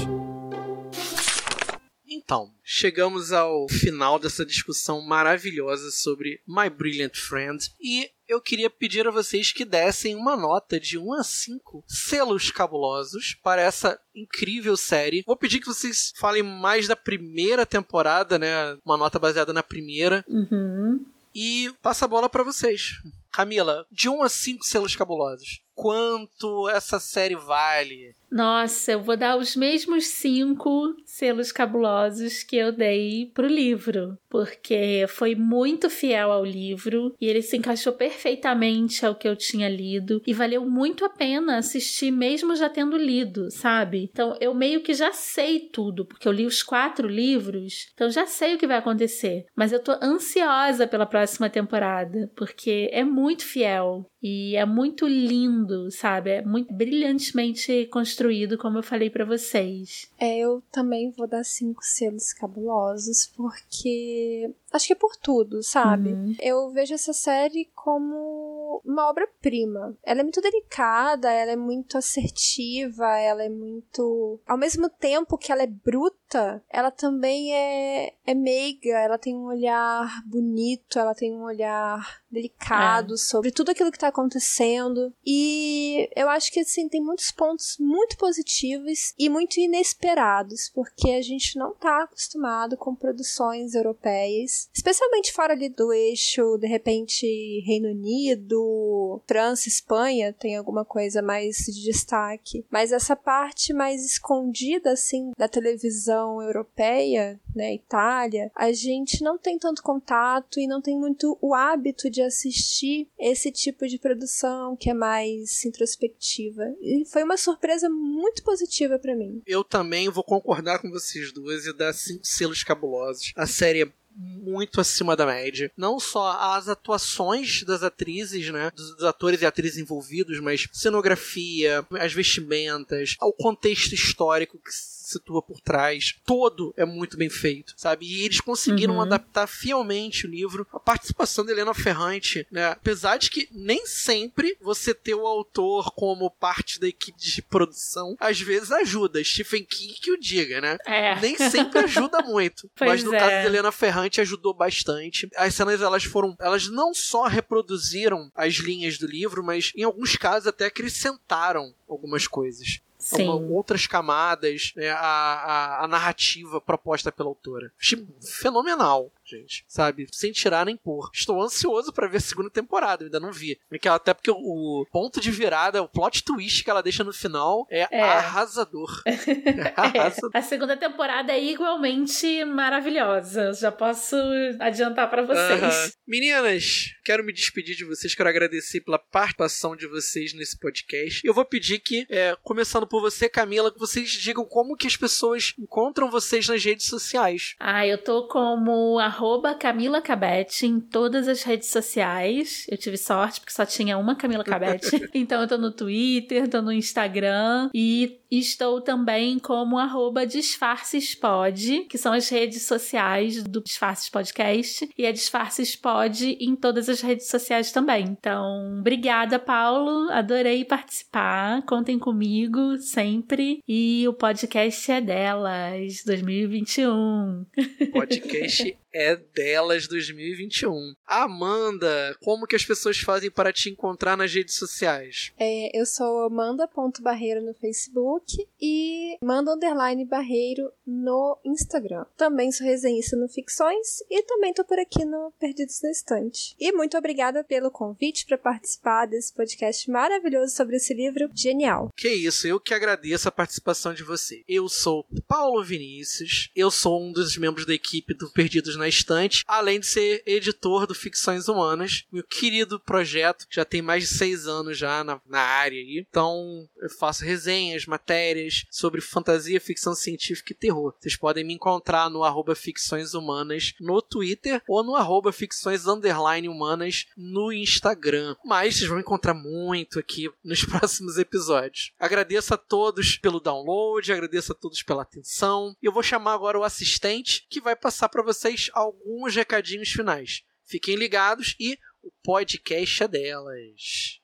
Então, 2.31 2.49
chegamos 2.63 3.33
ao 3.33 3.69
final 3.69 4.17
dessa 4.17 4.47
discussão 4.47 5.01
maravilhosa 5.01 5.91
sobre 5.91 6.41
My 6.47 6.71
Brilliant 6.71 7.17
Friend 7.17 7.59
e 7.81 8.09
eu 8.29 8.41
queria 8.41 8.71
pedir 8.71 9.05
a 9.09 9.11
vocês 9.11 9.53
que 9.53 9.65
dessem 9.65 10.15
uma 10.15 10.37
nota 10.37 10.79
de 10.79 10.97
1 10.97 11.13
a 11.15 11.25
5 11.25 11.85
selos 11.89 12.53
cabulosos 12.53 13.37
para 13.43 13.61
essa 13.61 13.99
incrível 14.15 14.77
série. 14.77 15.25
Vou 15.27 15.37
pedir 15.37 15.59
que 15.59 15.67
vocês 15.67 16.13
falem 16.19 16.45
mais 16.45 16.87
da 16.87 16.95
primeira 16.95 17.67
temporada, 17.67 18.39
né? 18.39 18.79
Uma 18.85 18.97
nota 18.97 19.19
baseada 19.19 19.53
na 19.53 19.65
primeira. 19.65 20.25
Uhum. 20.29 21.05
E 21.35 21.75
passa 21.83 22.05
a 22.05 22.09
bola 22.09 22.29
para 22.29 22.45
vocês. 22.45 22.93
Camila, 23.33 23.85
de 23.91 24.09
1 24.09 24.23
a 24.23 24.29
5 24.29 24.65
selos 24.65 24.95
cabulosos, 24.95 25.63
quanto 25.75 26.69
essa 26.69 27.01
série 27.01 27.35
vale? 27.35 28.15
Nossa, 28.31 28.93
eu 28.93 29.03
vou 29.03 29.17
dar 29.17 29.37
os 29.37 29.57
mesmos 29.57 30.07
cinco 30.07 30.95
selos 31.05 31.51
cabulosos 31.51 32.45
que 32.45 32.57
eu 32.57 32.71
dei 32.71 33.31
pro 33.35 33.47
livro, 33.47 34.17
porque 34.29 35.05
foi 35.09 35.35
muito 35.35 35.91
fiel 35.91 36.31
ao 36.31 36.45
livro 36.45 37.13
e 37.21 37.27
ele 37.27 37.43
se 37.43 37.57
encaixou 37.57 37.93
perfeitamente 37.93 39.05
ao 39.05 39.17
que 39.17 39.27
eu 39.27 39.35
tinha 39.35 39.69
lido 39.69 40.23
e 40.25 40.33
valeu 40.33 40.65
muito 40.65 41.05
a 41.05 41.09
pena 41.09 41.59
assistir 41.59 42.13
mesmo 42.13 42.55
já 42.55 42.69
tendo 42.69 42.97
lido, 42.97 43.51
sabe? 43.51 44.09
Então 44.11 44.37
eu 44.41 44.55
meio 44.55 44.83
que 44.83 44.95
já 44.95 45.13
sei 45.13 45.69
tudo, 45.73 46.07
porque 46.07 46.29
eu 46.29 46.33
li 46.33 46.47
os 46.47 46.63
quatro 46.63 47.09
livros, 47.09 47.91
então 47.93 48.09
já 48.11 48.27
sei 48.27 48.55
o 48.55 48.59
que 48.59 48.67
vai 48.67 48.79
acontecer, 48.79 49.45
mas 49.57 49.73
eu 49.73 49.83
tô 49.83 49.93
ansiosa 50.01 50.87
pela 50.87 51.05
próxima 51.05 51.51
temporada, 51.51 52.31
porque 52.37 52.89
é 52.93 53.03
muito 53.03 53.45
fiel 53.45 54.07
e 54.23 54.55
é 54.55 54.65
muito 54.65 55.07
lindo, 55.07 55.91
sabe? 55.91 56.31
É 56.31 56.43
muito 56.43 56.73
brilhantemente 56.75 57.87
construído, 57.91 58.20
como 58.59 58.79
eu 58.79 58.83
falei 58.83 59.11
pra 59.11 59.25
vocês. 59.25 60.11
É, 60.19 60.39
eu 60.39 60.63
também 60.73 61.11
vou 61.11 61.27
dar 61.27 61.45
cinco 61.45 61.85
selos 61.85 62.33
cabulosos, 62.33 63.27
porque 63.37 64.51
acho 64.73 64.87
que 64.87 64.93
é 64.93 64.97
por 64.97 65.17
tudo, 65.17 65.63
sabe? 65.63 66.11
Uhum. 66.13 66.37
Eu 66.41 66.71
vejo 66.71 66.95
essa 66.95 67.13
série 67.13 67.71
como 67.75 68.83
uma 68.85 69.09
obra-prima. 69.09 69.97
Ela 70.03 70.21
é 70.21 70.23
muito 70.23 70.41
delicada, 70.41 71.31
ela 71.31 71.53
é 71.53 71.57
muito 71.57 71.99
assertiva, 71.99 73.07
ela 73.19 73.43
é 73.43 73.49
muito. 73.49 74.41
Ao 74.47 74.57
mesmo 74.57 74.89
tempo 74.89 75.39
que 75.39 75.53
ela 75.53 75.63
é 75.63 75.67
bruta, 75.67 76.63
ela 76.69 76.91
também 76.91 77.55
é, 77.55 78.15
é 78.27 78.35
meiga, 78.35 78.99
ela 78.99 79.19
tem 79.19 79.35
um 79.35 79.47
olhar 79.47 80.23
bonito, 80.27 80.99
ela 80.99 81.15
tem 81.15 81.35
um 81.35 81.43
olhar 81.43 82.21
delicado 82.31 83.19
sobre 83.19 83.51
tudo 83.51 83.71
aquilo 83.71 83.91
que 83.91 83.99
tá 83.99 84.09
acontecendo. 84.09 85.13
E 85.27 86.09
eu 86.15 86.29
acho 86.29 86.53
que 86.53 86.61
assim, 86.61 86.89
tem 86.89 87.03
muitos 87.03 87.31
pontos 87.33 87.77
muito 87.79 88.17
positivos 88.17 89.13
e 89.19 89.29
muito 89.29 89.59
inesperados, 89.59 90.71
porque 90.73 91.11
a 91.11 91.23
gente 91.23 91.59
não 91.59 91.75
tá 91.75 92.05
acostumado 92.05 92.77
com 92.77 92.95
produções 92.95 93.75
europeias, 93.75 94.60
especialmente 94.75 95.33
fora 95.33 95.53
ali 95.53 95.69
do 95.69 95.93
eixo, 95.93 96.57
de 96.59 96.67
repente, 96.67 97.27
Reino 97.67 97.89
Unido, 97.89 99.23
França, 99.27 99.69
Espanha, 99.69 100.33
tem 100.33 100.57
alguma 100.57 100.85
coisa 100.85 101.23
mais 101.23 101.57
de 101.57 101.83
destaque. 101.83 102.65
Mas 102.71 102.93
essa 102.93 103.17
parte 103.17 103.73
mais 103.73 104.05
escondida, 104.05 104.93
assim, 104.93 105.33
da 105.37 105.49
televisão 105.49 106.43
europeia, 106.43 107.41
né, 107.55 107.75
Itália, 107.75 108.51
a 108.55 108.73
gente 108.73 109.23
não 109.23 109.39
tem 109.39 109.59
tanto 109.59 109.83
contato 109.83 110.61
e 110.61 110.67
não 110.67 110.81
tem 110.81 110.99
muito 110.99 111.39
o 111.41 111.55
hábito 111.55 112.11
de 112.11 112.23
assistir 112.23 113.09
esse 113.19 113.51
tipo 113.51 113.87
de 113.87 113.99
produção 113.99 114.77
que 114.77 114.91
é 114.91 114.95
mais 114.95 115.65
introspectiva. 115.65 116.65
E 116.81 117.05
foi 117.07 117.23
uma 117.23 117.37
surpresa 117.37 117.89
muito 117.89 118.43
positiva 118.43 118.99
pra 118.99 119.17
mim. 119.17 119.43
Eu 119.47 119.65
também 119.65 120.09
vou 120.09 120.25
concordar 120.25 120.81
com 120.81 120.91
vocês 120.91 121.33
duas 121.33 121.67
e 121.67 121.73
dar 121.73 121.93
cinco 121.93 122.25
selos 122.25 122.63
cabulosos. 122.63 123.33
A 123.37 123.47
série 123.47 123.83
é 123.83 123.93
muito 124.15 124.81
acima 124.81 125.17
da 125.17 125.27
média. 125.27 125.71
Não 125.77 125.99
só 125.99 126.33
as 126.57 126.69
atuações 126.69 127.63
das 127.63 127.83
atrizes, 127.83 128.51
né? 128.51 128.71
Dos, 128.75 129.03
atores 129.05 129.43
e 129.43 129.47
atrizes 129.47 129.79
envolvidos, 129.79 130.41
mas 130.41 130.69
cenografia, 130.73 131.85
as 131.93 132.13
vestimentas, 132.13 133.17
o 133.21 133.33
contexto 133.33 133.95
histórico 133.95 134.59
que 134.59 134.71
situa 135.11 135.43
por 135.43 135.61
trás. 135.61 136.15
Todo 136.25 136.73
é 136.77 136.85
muito 136.85 137.17
bem 137.17 137.29
feito, 137.31 137.75
sabe? 137.77 138.07
E 138.07 138.25
eles 138.25 138.41
conseguiram 138.41 138.95
Uhum. 138.95 139.03
adaptar 139.03 139.47
fielmente 139.47 140.27
o 140.27 140.31
livro. 140.31 140.67
A 140.73 140.81
participação 140.81 141.45
da 141.45 141.53
Helena 141.53 141.75
Ferrante, 141.75 142.47
né? 142.51 142.67
Apesar 142.67 143.17
de 143.17 143.31
que 143.31 143.49
nem 143.53 143.87
sempre 143.87 144.57
você 144.61 144.95
ter 144.95 145.15
o 145.15 145.27
autor 145.27 145.93
como 145.95 146.31
parte 146.31 146.79
da 146.81 146.89
equipe 146.89 147.19
de 147.19 147.43
produção, 147.43 148.17
às 148.19 148.41
vezes 148.41 148.71
ajuda. 148.73 149.23
Stephen 149.23 149.65
King 149.65 149.95
que 149.95 150.13
o 150.13 150.19
diga, 150.21 150.61
né? 150.61 150.79
É. 150.87 151.19
nem 151.21 151.37
sempre 151.37 151.81
ajuda 151.81 152.23
muito. 152.23 152.71
Mas 152.79 153.03
no 153.03 153.15
é. 153.15 153.19
caso 153.19 153.31
da 153.31 153.45
Helena 153.45 153.73
Ferrante 153.73 154.21
ajudou 154.21 154.55
bastante. 154.55 155.29
As 155.37 155.55
cenas 155.55 155.81
elas 155.81 156.05
foram, 156.05 156.37
elas 156.41 156.69
não 156.69 156.93
só 156.95 157.27
reproduziram 157.27 158.31
as 158.35 158.55
linhas 158.55 158.99
do 158.99 159.07
livro, 159.07 159.43
mas 159.43 159.73
em 159.77 159.83
alguns 159.83 160.17
casos 160.17 160.47
até 160.47 160.67
acrescentaram 160.67 161.75
algumas 161.89 162.27
coisas. 162.27 162.81
Sim. 163.01 163.29
Uma- 163.29 163.35
outras 163.57 163.87
camadas, 163.87 164.73
né, 164.77 164.91
a, 164.91 164.99
a, 164.99 165.85
a 165.85 165.89
narrativa 165.89 166.61
proposta 166.61 167.11
pela 167.11 167.29
autora. 167.31 167.73
Achei 167.81 168.07
fenomenal, 168.21 169.11
gente, 169.31 169.65
sabe? 169.69 170.07
Sem 170.13 170.33
tirar 170.33 170.67
nem 170.67 170.77
pôr. 170.77 171.11
Estou 171.15 171.41
ansioso 171.43 171.93
pra 171.93 172.07
ver 172.09 172.19
a 172.19 172.21
segunda 172.21 172.51
temporada, 172.51 173.03
eu 173.03 173.07
ainda 173.07 173.21
não 173.21 173.33
vi. 173.33 173.59
Até 173.91 174.13
porque 174.15 174.31
o, 174.31 174.87
ponto 174.91 175.21
de 175.21 175.31
virada, 175.31 175.83
o 175.83 175.89
plot 175.89 176.23
twist 176.25 176.63
que 176.65 176.71
ela 176.71 176.83
deixa 176.83 177.03
no 177.05 177.13
final 177.13 177.67
é, 177.71 177.87
É. 177.91 178.03
arrasador. 178.03 179.03
É 179.11 179.73
arrasador. 179.77 180.31
É, 180.35 180.39
a 180.39 180.43
segunda 180.43 180.77
temporada 180.77 181.33
é 181.33 181.43
igualmente 181.43 182.45
maravilhosa. 182.45 183.53
Já 183.53 183.71
posso 183.73 184.17
adiantar 184.59 185.09
pra 185.11 185.23
vocês. 185.23 185.63
Aham. 185.63 185.91
Meninas, 186.07 186.91
quero 187.05 187.25
me 187.25 187.33
despedir 187.33 187.77
de 187.77 187.85
vocês, 187.85 188.15
quero 188.15 188.29
agradecer 188.29 188.81
pela 188.81 188.99
participação 188.99 189.77
de 189.77 189.87
vocês 189.87 190.33
nesse 190.35 190.59
podcast. 190.59 191.21
Eu 191.27 191.33
vou 191.35 191.45
pedir 191.45 191.79
que, 191.79 192.07
é, 192.11 192.37
começando 192.43 192.87
por 192.87 193.01
você, 193.01 193.29
Camila, 193.29 193.73
que 193.73 193.79
vocês 193.79 194.11
digam 194.11 194.45
como 194.45 194.77
que 194.77 194.87
as 194.87 194.97
pessoas 194.97 195.55
encontram 195.59 196.11
vocês 196.11 196.49
nas 196.49 196.65
redes 196.65 196.87
sociais. 196.87 197.55
Ah, 197.61 197.87
eu 197.87 198.03
tô 198.03 198.27
como 198.29 198.99
arroba 198.99 199.20
Camila 199.59 200.01
Cabete 200.01 200.67
em 200.67 200.81
todas 200.81 201.29
as 201.29 201.43
redes 201.43 201.69
sociais. 201.69 202.67
Eu 202.71 202.79
tive 202.79 202.97
sorte 202.97 203.41
porque 203.41 203.53
só 203.53 203.67
tinha 203.67 203.99
uma 203.99 204.15
Camila 204.15 204.45
Cabete. 204.45 205.09
então 205.13 205.43
eu 205.43 205.49
tô 205.49 205.59
no 205.59 205.71
Twitter, 205.71 206.49
tô 206.49 206.63
no 206.63 206.73
Instagram 206.73 207.71
e 207.75 208.21
estou 208.31 208.81
também 208.81 209.39
como 209.39 209.79
arroba 209.79 210.27
disfarcespod, 210.27 211.87
que 211.89 211.99
são 211.99 212.13
as 212.13 212.29
redes 212.29 212.63
sociais 212.63 213.43
do 213.43 213.61
Disfarces 213.61 214.09
Podcast. 214.09 214.89
E 214.97 215.05
é 215.05 215.13
Disfarcespod 215.13 216.37
em 216.41 216.55
todas 216.55 216.89
as 216.89 217.01
redes 217.01 217.29
sociais 217.29 217.73
também. 217.73 218.05
Então, 218.05 218.79
obrigada, 218.79 219.39
Paulo. 219.39 220.11
Adorei 220.11 220.65
participar. 220.65 221.63
Contem 221.63 221.99
comigo 221.99 222.79
sempre. 222.79 223.63
E 223.67 224.07
o 224.09 224.13
podcast 224.13 224.91
é 224.93 225.01
delas, 225.01 226.05
2021. 226.05 227.47
O 227.81 227.93
podcast 227.93 228.77
é 228.93 229.17
delas 229.17 229.87
2021. 229.87 230.95
Amanda, 231.07 232.17
como 232.23 232.47
que 232.47 232.57
as 232.57 232.65
pessoas 232.65 232.99
fazem 232.99 233.31
para 233.31 233.53
te 233.53 233.71
encontrar 233.71 234.17
nas 234.17 234.33
redes 234.33 234.55
sociais? 234.55 235.33
É, 235.39 235.79
eu 235.79 235.87
sou 235.87 236.25
Amanda.barreiro 236.25 237.43
no 237.43 237.55
Facebook 237.55 238.47
e 238.61 239.17
Manda 239.23 239.55
Underline 239.55 240.05
Barreiro 240.05 240.71
no 240.87 241.39
Instagram. 241.45 242.05
Também 242.17 242.51
sou 242.51 242.67
resenhista 242.67 243.17
no 243.17 243.29
Ficções 243.29 244.01
e 244.11 244.23
também 244.23 244.53
tô 244.53 244.65
por 244.65 244.79
aqui 244.79 245.05
no 245.05 245.33
Perdidos 245.39 245.81
na 245.83 245.91
Estante. 245.91 246.55
E 246.59 246.73
muito 246.73 246.97
obrigada 246.97 247.45
pelo 247.45 247.71
convite 247.71 248.27
para 248.27 248.39
participar 248.39 249.07
desse 249.07 249.33
podcast 249.33 249.91
maravilhoso 249.91 250.55
sobre 250.55 250.77
esse 250.77 250.93
livro 250.95 251.31
genial. 251.35 251.91
Que 251.97 252.09
isso, 252.09 252.47
eu 252.47 252.59
que 252.59 252.75
agradeço 252.75 253.29
a 253.29 253.33
participação 253.33 253.95
de 253.95 254.03
você. 254.03 254.43
Eu 254.49 254.69
sou 254.69 255.07
Paulo 255.29 255.63
Vinícius, 255.63 256.51
eu 256.55 256.71
sou 256.71 257.03
um 257.03 257.13
dos 257.13 257.37
membros 257.37 257.67
da 257.67 257.75
equipe 257.75 258.15
do 258.15 258.31
Perdidos 258.31 258.77
na 258.81 258.89
Estante, 258.89 259.45
além 259.47 259.79
de 259.79 259.87
ser 259.87 260.23
editor 260.27 260.87
do 260.87 260.95
Ficções 260.95 261.49
Humanas, 261.49 262.05
meu 262.11 262.25
querido 262.25 262.81
projeto, 262.81 263.47
que 263.47 263.57
já 263.57 263.65
tem 263.65 263.83
mais 263.83 264.09
de 264.09 264.15
seis 264.15 264.47
anos 264.47 264.77
já 264.77 265.05
na, 265.05 265.21
na 265.29 265.41
área 265.41 265.79
aí. 265.79 266.05
Então, 266.09 266.69
eu 266.81 266.91
faço 266.91 267.25
resenhas, 267.25 267.87
matérias 267.87 268.65
sobre 268.71 269.01
fantasia, 269.01 269.61
ficção 269.61 269.95
científica 269.95 270.53
e 270.53 270.57
terror. 270.57 270.95
Vocês 270.99 271.17
podem 271.17 271.45
me 271.45 271.55
encontrar 271.55 272.11
no 272.11 272.25
arroba 272.25 272.55
Ficções 272.55 273.15
Humanas 273.15 273.75
no 273.79 274.01
Twitter 274.01 274.63
ou 274.67 274.83
no 274.83 274.97
arroba 274.97 275.33
Ficções 275.33 275.87
Underline 275.87 276.49
Humanas 276.49 277.07
no 277.17 277.53
Instagram. 277.53 278.35
Mas 278.45 278.77
vocês 278.77 278.89
vão 278.89 278.99
encontrar 278.99 279.35
muito 279.35 279.99
aqui 279.99 280.31
nos 280.43 280.65
próximos 280.65 281.19
episódios. 281.19 281.93
Agradeço 281.99 282.55
a 282.55 282.57
todos 282.57 283.19
pelo 283.19 283.41
download, 283.41 284.13
agradeço 284.13 284.53
a 284.53 284.55
todos 284.55 284.83
pela 284.83 285.03
atenção. 285.03 285.77
Eu 285.83 285.93
vou 285.93 286.03
chamar 286.03 286.35
agora 286.35 286.59
o 286.59 286.65
assistente 286.65 287.47
que 287.49 287.61
vai 287.61 287.77
passar 287.77 288.09
para 288.09 288.23
vocês 288.23 288.70
alguns 288.73 289.35
recadinhos 289.35 289.91
finais. 289.91 290.43
Fiquem 290.65 290.97
ligados 290.97 291.57
e 291.59 291.79
o 292.03 292.11
podcast 292.23 293.03
é 293.03 293.09
delas. 293.09 294.21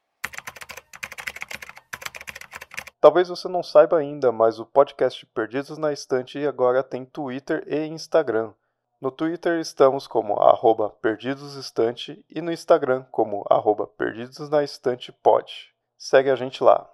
Talvez 3.01 3.29
você 3.29 3.49
não 3.49 3.63
saiba 3.63 3.99
ainda, 3.99 4.33
mas 4.33 4.59
o 4.59 4.67
podcast 4.67 5.25
Perdidos 5.27 5.79
na 5.79 5.93
Estante 5.93 6.45
agora 6.47 6.83
tem 6.83 7.05
Twitter 7.05 7.65
e 7.67 7.87
Instagram. 7.87 8.53
No 9.01 9.11
Twitter 9.11 9.61
estamos 9.61 10.07
como 10.07 10.41
arroba 10.41 10.91
perdidosestante 10.91 12.25
e 12.31 12.41
no 12.41 12.51
Instagram 12.51 13.05
como 13.11 13.45
arroba 13.51 13.87
perdidosnaestantepod. 13.87 15.75
Segue 15.99 16.31
a 16.31 16.37
gente 16.37 16.63
lá. 16.65 16.91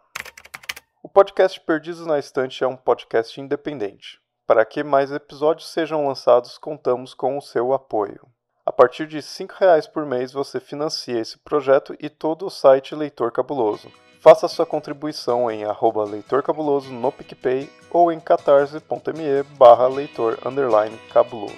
O 1.03 1.09
podcast 1.09 1.61
Perdidos 1.61 2.07
na 2.07 2.18
Estante 2.18 2.62
é 2.62 2.66
um 2.66 2.76
podcast 2.76 3.40
independente. 3.40 4.22
Para 4.53 4.66
que 4.66 4.84
mais 4.84 5.11
episódios 5.11 5.70
sejam 5.70 6.07
lançados, 6.07 6.59
contamos 6.59 7.14
com 7.14 7.38
o 7.38 7.40
seu 7.40 7.72
apoio. 7.72 8.20
A 8.66 8.70
partir 8.70 9.07
de 9.07 9.16
R$ 9.16 9.22
5,00 9.22 9.90
por 9.90 10.05
mês 10.05 10.30
você 10.30 10.61
financia 10.61 11.18
esse 11.18 11.38
projeto 11.38 11.96
e 11.98 12.11
todo 12.11 12.44
o 12.44 12.50
site 12.50 12.94
Leitor 12.94 13.32
Cabuloso. 13.32 13.90
Faça 14.20 14.46
sua 14.48 14.66
contribuição 14.66 15.50
em 15.50 15.64
arroba 15.64 16.05
no 16.05 17.12
PicPay 17.12 17.72
ou 17.90 18.12
em 18.12 18.20
catarse.me 18.20 19.42
barra 19.57 19.88
leitor 19.88 20.38
cabuloso. 21.14 21.57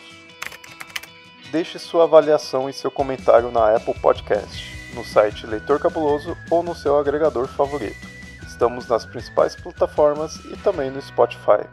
Deixe 1.51 1.81
sua 1.81 2.05
avaliação 2.05 2.71
e 2.71 2.73
seu 2.73 2.93
comentário 2.93 3.51
na 3.51 3.75
Apple 3.75 3.99
Podcast, 3.99 4.95
no 4.95 5.05
site 5.05 5.49
Leitor 5.49 5.81
Cabuloso 5.81 6.37
ou 6.49 6.63
no 6.63 6.77
seu 6.77 6.97
agregador 6.97 7.49
favorito. 7.49 8.07
Estamos 8.47 8.87
nas 8.87 9.05
principais 9.05 9.57
plataformas 9.57 10.37
e 10.45 10.57
também 10.59 10.93
no 10.93 11.03
Spotify. 11.03 11.69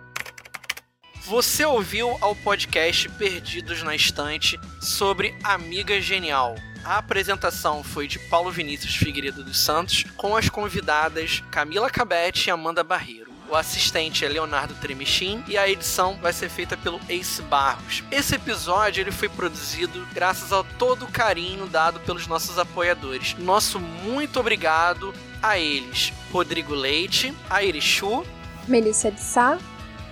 Você 1.25 1.63
ouviu 1.63 2.17
ao 2.19 2.35
podcast 2.35 3.07
Perdidos 3.09 3.83
na 3.83 3.95
Estante 3.95 4.59
sobre 4.81 5.35
Amiga 5.43 6.01
Genial. 6.01 6.55
A 6.83 6.97
apresentação 6.97 7.83
foi 7.83 8.07
de 8.07 8.17
Paulo 8.17 8.49
Vinícius 8.49 8.95
Figueiredo 8.95 9.43
dos 9.43 9.59
Santos, 9.59 10.03
com 10.17 10.35
as 10.35 10.49
convidadas 10.49 11.43
Camila 11.51 11.91
Cabete 11.91 12.49
e 12.49 12.51
Amanda 12.51 12.83
Barreiro. 12.83 13.31
O 13.47 13.55
assistente 13.55 14.25
é 14.25 14.29
Leonardo 14.29 14.73
Tremichin 14.75 15.43
e 15.47 15.57
a 15.57 15.69
edição 15.69 16.17
vai 16.19 16.33
ser 16.33 16.49
feita 16.49 16.75
pelo 16.75 16.99
Ace 17.07 17.41
Barros. 17.43 18.03
Esse 18.09 18.35
episódio 18.35 19.01
ele 19.01 19.11
foi 19.11 19.29
produzido 19.29 20.07
graças 20.13 20.51
ao 20.51 20.63
todo 20.63 21.05
o 21.05 21.11
carinho 21.11 21.67
dado 21.67 21.99
pelos 21.99 22.25
nossos 22.25 22.57
apoiadores. 22.57 23.35
Nosso 23.37 23.79
muito 23.79 24.39
obrigado 24.39 25.13
a 25.41 25.59
eles: 25.59 26.11
Rodrigo 26.31 26.73
Leite, 26.73 27.31
Aire 27.49 27.81
Chu, 27.81 28.25
Melissa 28.67 29.11
de 29.11 29.19
Sá, 29.19 29.57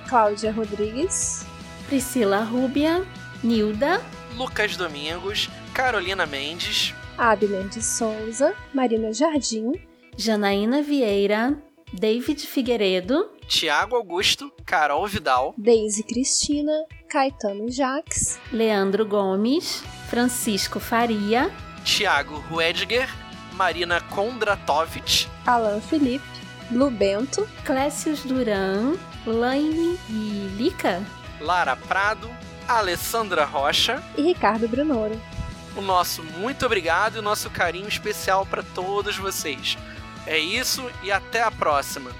Cláudia 0.09 0.51
Rodrigues, 0.51 1.45
Priscila 1.87 2.39
Rúbia, 2.43 3.05
Nilda, 3.43 4.01
Lucas 4.35 4.75
Domingos, 4.75 5.47
Carolina 5.71 6.25
Mendes, 6.25 6.95
Abner 7.15 7.65
de 7.65 7.79
Souza, 7.79 8.55
Marina 8.73 9.13
Jardim, 9.13 9.73
Janaína 10.17 10.81
Vieira, 10.81 11.55
David 11.93 12.39
Figueiredo, 12.39 13.29
Tiago 13.47 13.95
Augusto, 13.95 14.51
Carol 14.65 15.07
Vidal, 15.07 15.53
Deise 15.55 16.01
Cristina, 16.01 16.85
Caetano 17.07 17.69
Jaques, 17.69 18.39
Leandro 18.51 19.05
Gomes, 19.05 19.83
Francisco 20.09 20.79
Faria, 20.79 21.51
Tiago 21.85 22.43
Ruedger, 22.49 23.07
Marina 23.53 24.01
Kondratovich, 24.01 25.27
Alan 25.45 25.79
Felipe, 25.79 26.25
Lu 26.71 26.89
Bento, 26.89 27.47
Clécius 27.63 28.23
Duran, 28.23 28.97
Laine 29.25 29.99
e 30.09 30.53
Lica, 30.57 31.03
Lara 31.39 31.75
Prado, 31.75 32.29
Alessandra 32.67 33.45
Rocha 33.45 34.01
e 34.17 34.21
Ricardo 34.21 34.67
Brunoro. 34.67 35.19
O 35.75 35.81
nosso 35.81 36.23
muito 36.23 36.65
obrigado 36.65 37.15
e 37.15 37.19
o 37.19 37.21
nosso 37.21 37.49
carinho 37.49 37.87
especial 37.87 38.45
para 38.45 38.63
todos 38.63 39.17
vocês. 39.17 39.77
É 40.25 40.37
isso 40.37 40.89
e 41.03 41.11
até 41.11 41.41
a 41.41 41.51
próxima. 41.51 42.11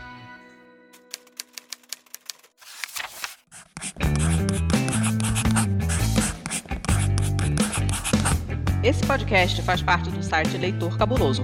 Esse 8.84 9.06
podcast 9.06 9.62
faz 9.62 9.82
parte 9.82 10.10
do 10.10 10.24
site 10.24 10.58
Leitor 10.58 10.98
Cabuloso. 10.98 11.44